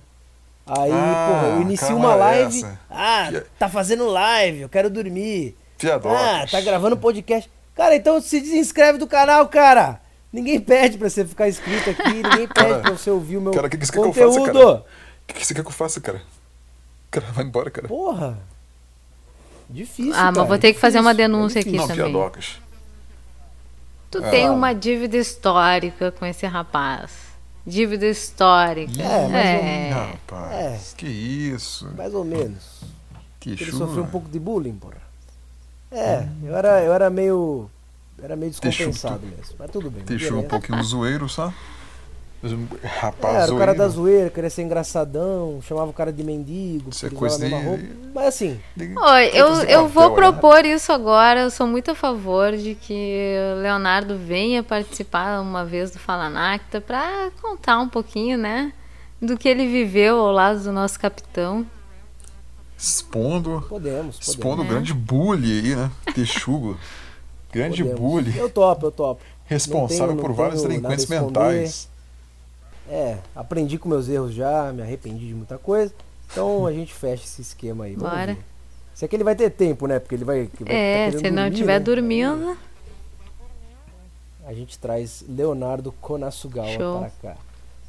[0.66, 2.58] Aí, ah, porra, eu inicio uma live.
[2.58, 2.80] Essa.
[2.90, 3.30] Ah,
[3.60, 5.56] tá fazendo live, eu quero dormir.
[5.78, 6.12] Fiador.
[6.12, 7.52] Ah, tá gravando podcast.
[7.76, 10.02] Cara, então se desinscreve do canal, cara.
[10.32, 13.54] Ninguém pede pra você ficar inscrito aqui, ninguém pede cara, pra você ouvir o meu
[13.54, 14.60] cara, que que conteúdo.
[14.60, 14.84] O
[15.28, 16.22] que, que você quer que eu faça, cara?
[17.12, 17.88] Cara, vai embora, cara.
[17.88, 18.38] Porra.
[19.70, 20.14] Difícil.
[20.16, 22.12] Ah, mas vou ter que fazer uma denúncia aqui Não, também.
[22.12, 22.60] Piadocas.
[24.12, 24.30] Tu é.
[24.30, 27.12] tem uma dívida histórica com esse rapaz.
[27.66, 29.02] Dívida histórica.
[29.02, 29.58] É, mais é.
[29.58, 30.12] ou menos.
[30.12, 30.96] Rapaz, é.
[30.98, 31.92] que isso.
[31.98, 32.82] Mais ou menos.
[33.40, 35.04] Que Ele sofreu um pouco de bullying, porra.
[35.92, 37.70] É, eu era, eu era meio.
[38.22, 39.56] Era meio descompensado Deixou, mesmo.
[39.60, 40.04] Mas tudo bem.
[40.06, 41.54] Deixou um pouquinho zoeiro, sabe?
[42.84, 46.92] Rapaz, é, era o cara da zoeira, queria ser engraçadão, chamava o cara de mendigo,
[46.92, 47.56] Isso é coisa de...
[48.14, 48.60] Mas assim.
[48.78, 50.16] Oi, eu, eu vou né?
[50.16, 51.42] propor isso agora.
[51.42, 56.30] Eu sou muito a favor de que o Leonardo venha participar uma vez do Fala
[56.30, 58.72] Nacta para contar um pouquinho, né?
[59.22, 61.66] Do que ele viveu ao lado do nosso capitão.
[62.78, 63.66] Expondo.
[63.68, 64.20] Podemos, podemos.
[64.28, 64.68] Expondo o é.
[64.68, 65.92] grande bully aí, né?
[66.14, 66.78] Texugo.
[67.52, 68.00] grande podemos.
[68.00, 68.38] bully.
[68.38, 69.22] Eu topo, eu topo.
[69.46, 71.90] Responsável tenho, por vários delinquentes mentais.
[72.90, 75.94] É, aprendi com meus erros já, me arrependi de muita coisa.
[76.32, 77.96] Então a gente fecha esse esquema aí.
[77.96, 78.34] Vamos Bora.
[78.34, 78.44] Ver.
[78.94, 80.00] Se é que ele vai ter tempo, né?
[80.00, 80.50] Porque ele vai.
[80.60, 81.86] vai é, tá se não estiver né?
[81.86, 82.58] dormindo.
[84.46, 87.00] A gente traz Leonardo Konasugawa Show.
[87.00, 87.38] para cá.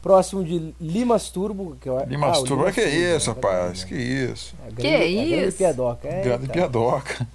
[0.02, 1.76] Próximo de Limas Turbo.
[1.80, 3.84] Que é, Limas ah, Turbo, que é isso, rapaz?
[3.84, 4.54] Que isso?
[4.66, 5.30] É, grande, que é isso?
[5.36, 6.08] Grande piadoca.
[6.08, 7.28] É, grande piadoca.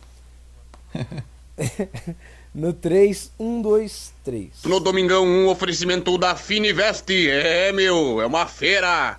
[2.54, 4.64] No 3, 1, 2, 3.
[4.66, 7.10] No Domingão, um oferecimento da Finivest.
[7.10, 9.18] É, meu, é uma feira.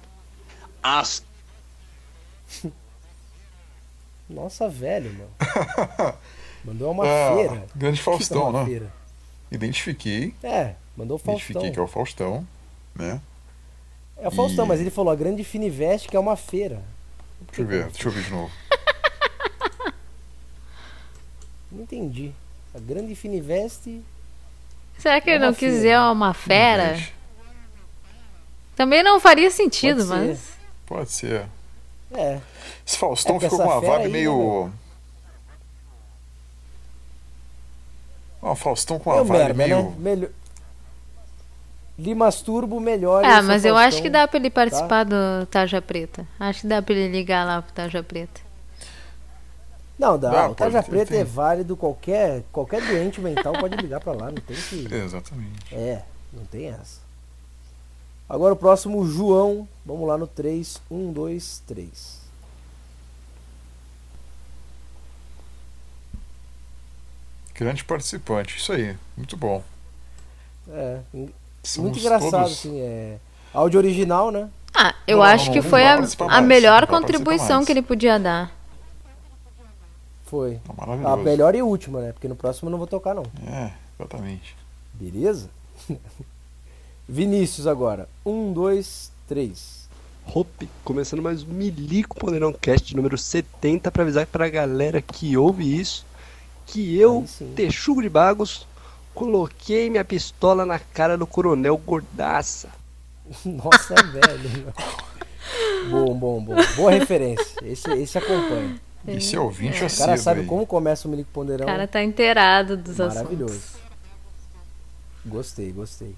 [0.83, 1.25] As...
[4.29, 5.29] Nossa, velho, meu.
[6.63, 7.67] Mandou uma ah, feira.
[7.75, 8.65] Grande Faustão, né?
[8.67, 8.93] Feira?
[9.51, 10.35] Identifiquei.
[10.43, 11.35] É, mandou o Faustão.
[11.35, 12.47] Identifiquei que é o Faustão,
[12.95, 13.21] né?
[14.17, 14.69] É o Faustão, e...
[14.69, 16.83] mas ele falou a Grande Finivest, que é uma feira.
[17.49, 18.53] Deixa eu ver, deixa eu ver de novo.
[21.73, 22.33] Não entendi.
[22.75, 24.01] A Grande Finivest.
[24.99, 26.99] Será que é ele não quiser uma fera?
[28.75, 30.53] Também não faria sentido, Pode mas.
[30.87, 31.47] Pode ser.
[32.15, 32.41] É.
[32.87, 34.67] Esse Faustão é ficou com uma vibe aí, meio.
[34.67, 34.73] Né,
[38.43, 39.83] Ó, Faustão com uma vibe merda, meio.
[39.83, 39.95] Né?
[39.99, 40.31] Melhor...
[41.99, 43.25] Limas Turbo melhor.
[43.25, 44.55] Ah, mas eu acho que dá pra ele tá?
[44.55, 45.05] participar tá?
[45.05, 46.27] do Tarja Preta.
[46.41, 48.41] Acho que dá pra ele ligar lá pro Tarja Preta.
[49.99, 50.49] Não, dá.
[50.49, 51.77] o Tarja Preta é válido.
[51.77, 54.27] Qualquer, qualquer doente mental pode ligar pra lá.
[54.27, 54.89] Não tem que.
[54.93, 55.75] Exatamente.
[55.75, 57.01] É, não tem essa.
[58.29, 59.69] Agora o próximo, João.
[59.85, 60.81] Vamos lá no 3.
[60.91, 62.23] 1, 2, 3.
[67.55, 69.63] Grande participante, isso aí, muito bom.
[70.69, 70.99] É,
[71.63, 72.53] Somos muito engraçado, todos...
[72.53, 73.19] assim, é.
[73.53, 74.49] Áudio original, né?
[74.75, 78.51] Ah, eu não, acho não, que foi a, a melhor contribuição que ele podia dar.
[80.33, 80.59] Foi.
[80.65, 82.13] Tá a melhor e última, né?
[82.13, 83.25] Porque no próximo eu não vou tocar, não.
[83.47, 84.57] É, exatamente.
[84.95, 85.51] Beleza?
[87.07, 88.09] Vinícius agora.
[88.25, 89.87] Um, dois, três.
[90.27, 95.79] Hope, começando mais um Milico Poderão Cast número 70 para avisar pra galera que ouve
[95.79, 96.07] isso
[96.65, 98.67] que eu, Texugo de Bagos,
[99.15, 102.71] coloquei minha pistola na cara do coronel Gordaça.
[103.45, 104.73] Nossa, é velho.
[105.91, 106.55] bom, bom, bom.
[106.77, 107.55] Boa referência.
[107.63, 108.81] Esse, esse acompanha.
[109.07, 109.87] Esse é ouvinte é.
[109.87, 111.65] O cara sabe como começa o Milico Ponderão.
[111.65, 113.55] O cara tá inteirado dos Maravilhoso.
[113.55, 113.83] assuntos.
[115.25, 116.15] Gostei, gostei.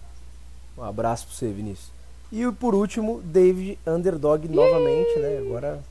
[0.76, 1.88] Um abraço pra você, Vinícius.
[2.32, 5.38] E por último, David Underdog novamente, né?
[5.38, 5.82] Agora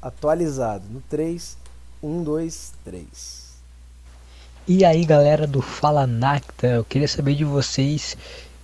[0.00, 0.84] atualizado.
[0.90, 1.56] No 3,
[2.02, 3.50] 1, 2, 3.
[4.68, 8.16] E aí galera do Fala Nacta, eu queria saber de vocês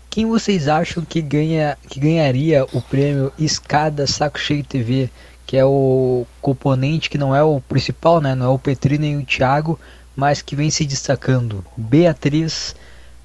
[0.08, 5.10] quem vocês acham que ganha que ganharia o prêmio Escada Saco Cheio TV,
[5.46, 8.34] que é o componente que não é o principal, né?
[8.34, 9.78] Não é o Petri nem o Thiago,
[10.14, 11.64] mas que vem se destacando.
[11.76, 12.74] Beatriz,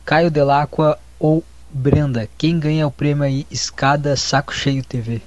[0.06, 5.22] Caio Delacqua ou Brenda, quem ganha o prêmio aí Escada Saco Cheio TV?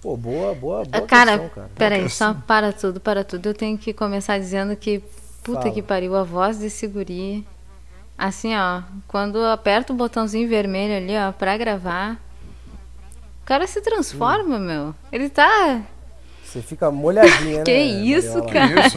[0.00, 1.70] Pô, boa, boa, boa cara, questão, cara.
[1.74, 3.46] Peraí, só para tudo, para tudo.
[3.46, 5.02] Eu tenho que começar dizendo que
[5.42, 5.74] Puta Fala.
[5.74, 7.46] que pariu, a voz desse guri.
[8.16, 12.14] Assim, ó, quando aperta o botãozinho vermelho ali, ó, pra gravar,
[13.42, 14.60] o cara se transforma, hum.
[14.60, 14.94] meu.
[15.10, 15.82] Ele tá.
[16.48, 17.78] Você fica molhadinha, que né?
[17.78, 18.82] Isso, cara.
[18.82, 18.96] Que isso,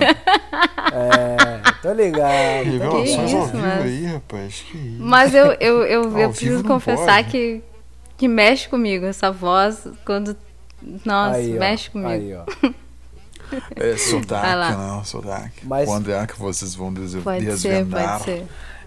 [0.93, 2.63] É, tô ligado.
[2.63, 3.83] Revelações ao vivo mas...
[3.83, 4.65] aí, rapaz.
[4.71, 5.03] Que isso.
[5.03, 7.61] Mas eu, eu, eu, eu preciso confessar que,
[8.17, 10.35] que mexe comigo essa voz quando.
[11.05, 12.09] Nossa, aí, mexe comigo.
[12.09, 12.45] Aí, ó.
[13.75, 15.67] É sotaque, não, sotaque.
[15.67, 15.85] Mas...
[15.85, 18.45] Quando é que vocês vão des pode desvendar ser,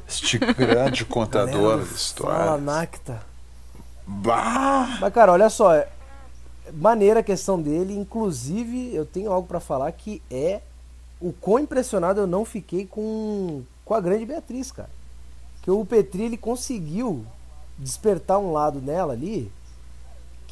[0.08, 2.38] este grande contador de histórias?
[2.38, 3.20] Fala, Nacta.
[4.06, 4.96] Bah!
[5.00, 5.84] Mas, cara, olha só.
[6.72, 7.94] Maneira a questão dele.
[7.96, 10.60] Inclusive, eu tenho algo para falar que é
[11.20, 14.90] o quão impressionado eu não fiquei com, com a grande Beatriz, cara.
[15.62, 17.24] Que o Petri ele conseguiu
[17.78, 19.50] despertar um lado nela ali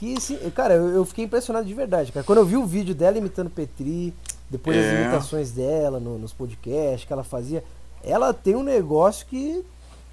[0.02, 2.24] que, sim, cara, eu, eu, fiquei impressionado de verdade, cara.
[2.24, 4.12] Quando eu vi o vídeo dela imitando Petri,
[4.50, 4.80] depois é.
[4.80, 7.62] as imitações dela no, nos podcasts que ela fazia,
[8.02, 9.64] ela tem um negócio que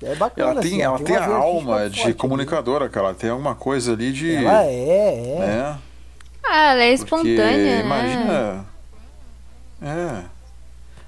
[0.04, 0.52] é bacana.
[0.52, 3.08] Ela tem, assim, ela tem, tem a alma de forte, comunicadora, cara.
[3.08, 4.36] Ela tem alguma coisa ali de.
[4.36, 5.40] Ela é, é.
[5.40, 5.78] é.
[6.50, 7.84] Ah, ela é espontânea.
[7.84, 8.66] Porque, imagina.
[9.82, 10.24] É.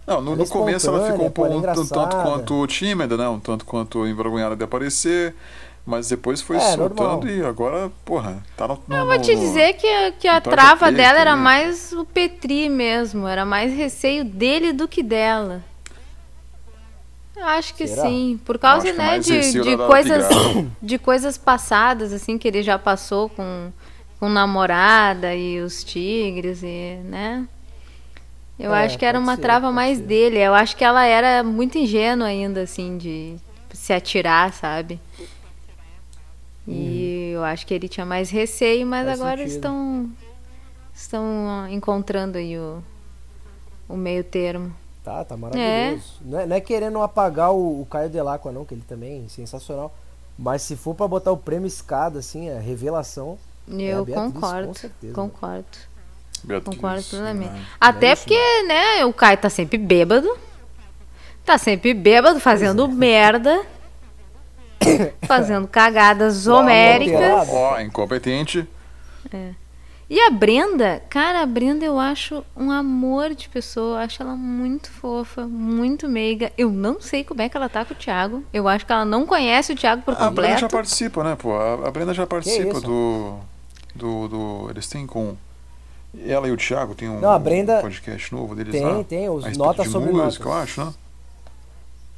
[0.05, 3.27] Não, no, no começo ela ficou um, pouco, um tanto quanto tímida, né?
[3.27, 5.35] Um tanto quanto envergonhada de aparecer.
[5.85, 7.27] Mas depois foi é, soltando normal.
[7.27, 8.79] e agora, porra, tá no.
[8.87, 13.27] no eu vou te dizer que, que a trava dela era mais o Petri mesmo.
[13.27, 15.63] Era mais receio dele do que dela.
[17.35, 18.03] Eu acho que Será?
[18.03, 18.39] sim.
[18.45, 20.25] Por causa, né, de, de coisas.
[20.81, 23.71] De coisas passadas, assim, que ele já passou com,
[24.21, 27.47] com namorada e os tigres e, né?
[28.59, 30.03] Eu é, acho que era uma ser, trava mais ser.
[30.03, 30.37] dele.
[30.37, 33.35] Eu acho que ela era muito ingênua ainda, assim, de
[33.73, 34.99] se atirar, sabe?
[36.67, 39.55] E eu acho que ele tinha mais receio, mas Faz agora sentido.
[39.55, 40.11] estão
[40.93, 42.77] estão encontrando aí o,
[43.89, 44.71] o meio termo.
[45.03, 46.19] Tá, tá maravilhoso.
[46.21, 46.29] É.
[46.29, 49.29] Não, é, não, é, querendo apagar o, o Caio Delacqua, não, que ele também é
[49.29, 49.91] sensacional.
[50.37, 53.39] Mas se for para botar o prêmio escada, assim, a revelação.
[53.79, 54.67] É eu é Beatriz, concordo.
[54.67, 55.65] Com certeza, concordo.
[56.43, 57.61] Beatriz, concordo plenamente.
[57.79, 60.29] Até porque, né, o Caio tá sempre bêbado.
[61.45, 63.65] Tá sempre bêbado, fazendo merda.
[65.27, 67.49] fazendo cagadas homéricas.
[67.49, 68.67] Ó, incompetente.
[69.31, 69.51] É.
[70.13, 74.35] E a Brenda, cara, a Brenda eu acho um amor de pessoa, eu acho ela
[74.35, 76.51] muito fofa, muito meiga.
[76.57, 78.43] Eu não sei como é que ela tá com o Thiago.
[78.51, 80.39] Eu acho que ela não conhece o Thiago por completo.
[80.39, 81.55] A Brenda já participa, né, pô?
[81.55, 83.37] A, Brenda já participa do,
[83.95, 84.69] do, do.
[84.69, 85.35] Eles têm com.
[86.25, 88.95] Ela e o Thiago tem um, não, a Brenda podcast novo deles tem, lá.
[88.95, 90.45] Tem, tem, os notas sobre música, notas.
[90.45, 90.93] eu acho, né?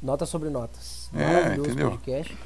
[0.02, 1.08] Notas sobre notas.
[1.14, 1.90] É, entendeu?
[1.90, 2.36] Podcast.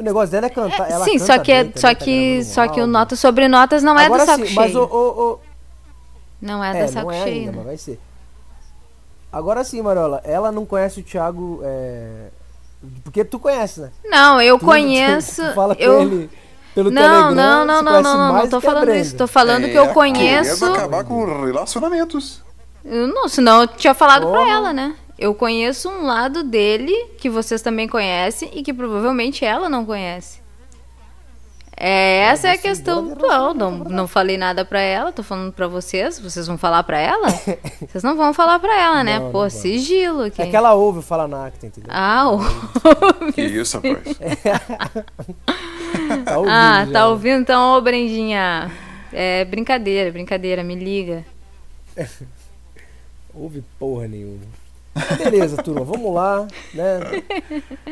[0.00, 0.90] O negócio dela é cantar.
[0.90, 3.46] Ela sim, canta só que, é, bem, só tá que, só que o Notas sobre
[3.46, 4.56] Notas não é Agora, do saco sim, cheio.
[4.56, 5.40] Mas o, o, o...
[6.40, 7.40] Não é, é do saco não é cheio.
[7.40, 7.56] Ainda, né?
[7.58, 8.00] mas vai ser.
[9.30, 11.60] Agora sim, Marola, ela não conhece o Thiago.
[11.62, 12.28] É...
[13.04, 13.90] Porque tu conhece, né?
[14.04, 15.42] Não, eu tu, conheço.
[15.42, 15.96] Tu, tu fala eu...
[15.96, 16.30] com ele
[16.76, 17.34] pelo não, Telegram.
[17.34, 19.16] não, não, não, não, não tô falando isso.
[19.16, 20.62] Tô falando é, que eu conheço.
[20.66, 22.42] acabar com relacionamentos.
[22.84, 24.30] Não, senão eu tinha falado oh.
[24.30, 24.94] pra ela, né?
[25.18, 30.44] Eu conheço um lado dele que vocês também conhecem e que provavelmente ela não conhece.
[31.74, 33.00] É, essa é a questão.
[33.02, 36.20] Não, não, não falei nada pra ela, tô falando pra vocês.
[36.20, 37.28] Vocês vão falar pra ela?
[37.88, 39.18] Vocês não vão falar pra ela, né?
[39.18, 40.42] Não, Pô, não sigilo aqui.
[40.42, 41.90] É que ela ouve falar na acta, entendeu?
[41.90, 43.32] Ah, ouve.
[43.32, 44.16] Que isso, rapaz.
[46.26, 46.92] tá ouvindo, ah, já.
[46.92, 47.40] tá ouvindo?
[47.40, 48.70] Então, ô Brendinha.
[49.12, 51.24] É brincadeira, brincadeira, me liga.
[53.32, 54.44] ouve porra nenhuma.
[55.18, 57.00] Beleza, turma, vamos lá, né?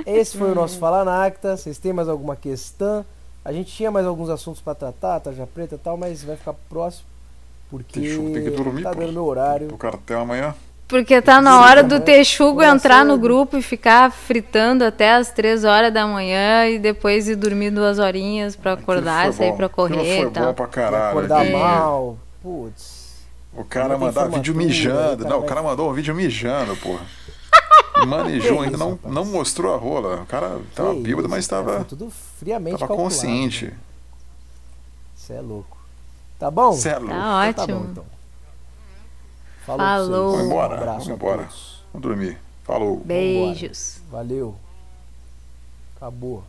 [0.07, 1.57] Esse foi o nosso Falar na Acta.
[1.57, 3.05] Vocês têm mais alguma questão?
[3.45, 6.55] A gente tinha mais alguns assuntos para tratar, tarja preta e tal, mas vai ficar
[6.69, 7.07] próximo.
[7.71, 9.01] Porque tem que dormir, tá pô.
[9.01, 9.69] dando meu horário.
[9.73, 10.55] O cartel amanhã.
[10.87, 15.65] Porque tá na hora do Texugo entrar no grupo e ficar fritando até as três
[15.65, 20.29] horas da manhã e depois ir dormir duas horinhas para acordar, sair para correr foi
[20.29, 20.47] e tal.
[20.47, 22.19] Bom pra caralho, acordar mal.
[22.43, 23.05] Putz.
[23.57, 25.25] O cara mandar vídeo mijando.
[25.25, 27.03] Não, o cara mandou um vídeo mijando, porra.
[28.07, 30.23] Manejou, ainda não, não mostrou a rola.
[30.23, 31.85] O cara tava bêbado, mas tava.
[31.85, 33.73] tudo friamente Tava consciente.
[35.15, 35.79] Você é louco.
[36.39, 36.73] Tá bom?
[36.73, 37.15] Cê é louco.
[37.15, 38.05] Tá então, ótimo.
[39.65, 39.79] Falou.
[39.79, 40.31] Falou.
[40.33, 40.75] Vamos embora.
[40.75, 41.49] Um abraço vamos embora.
[41.93, 42.39] Vamos dormir.
[42.65, 42.97] Falou.
[42.99, 44.01] Beijos.
[44.11, 44.55] Valeu.
[45.97, 46.45] Acabou.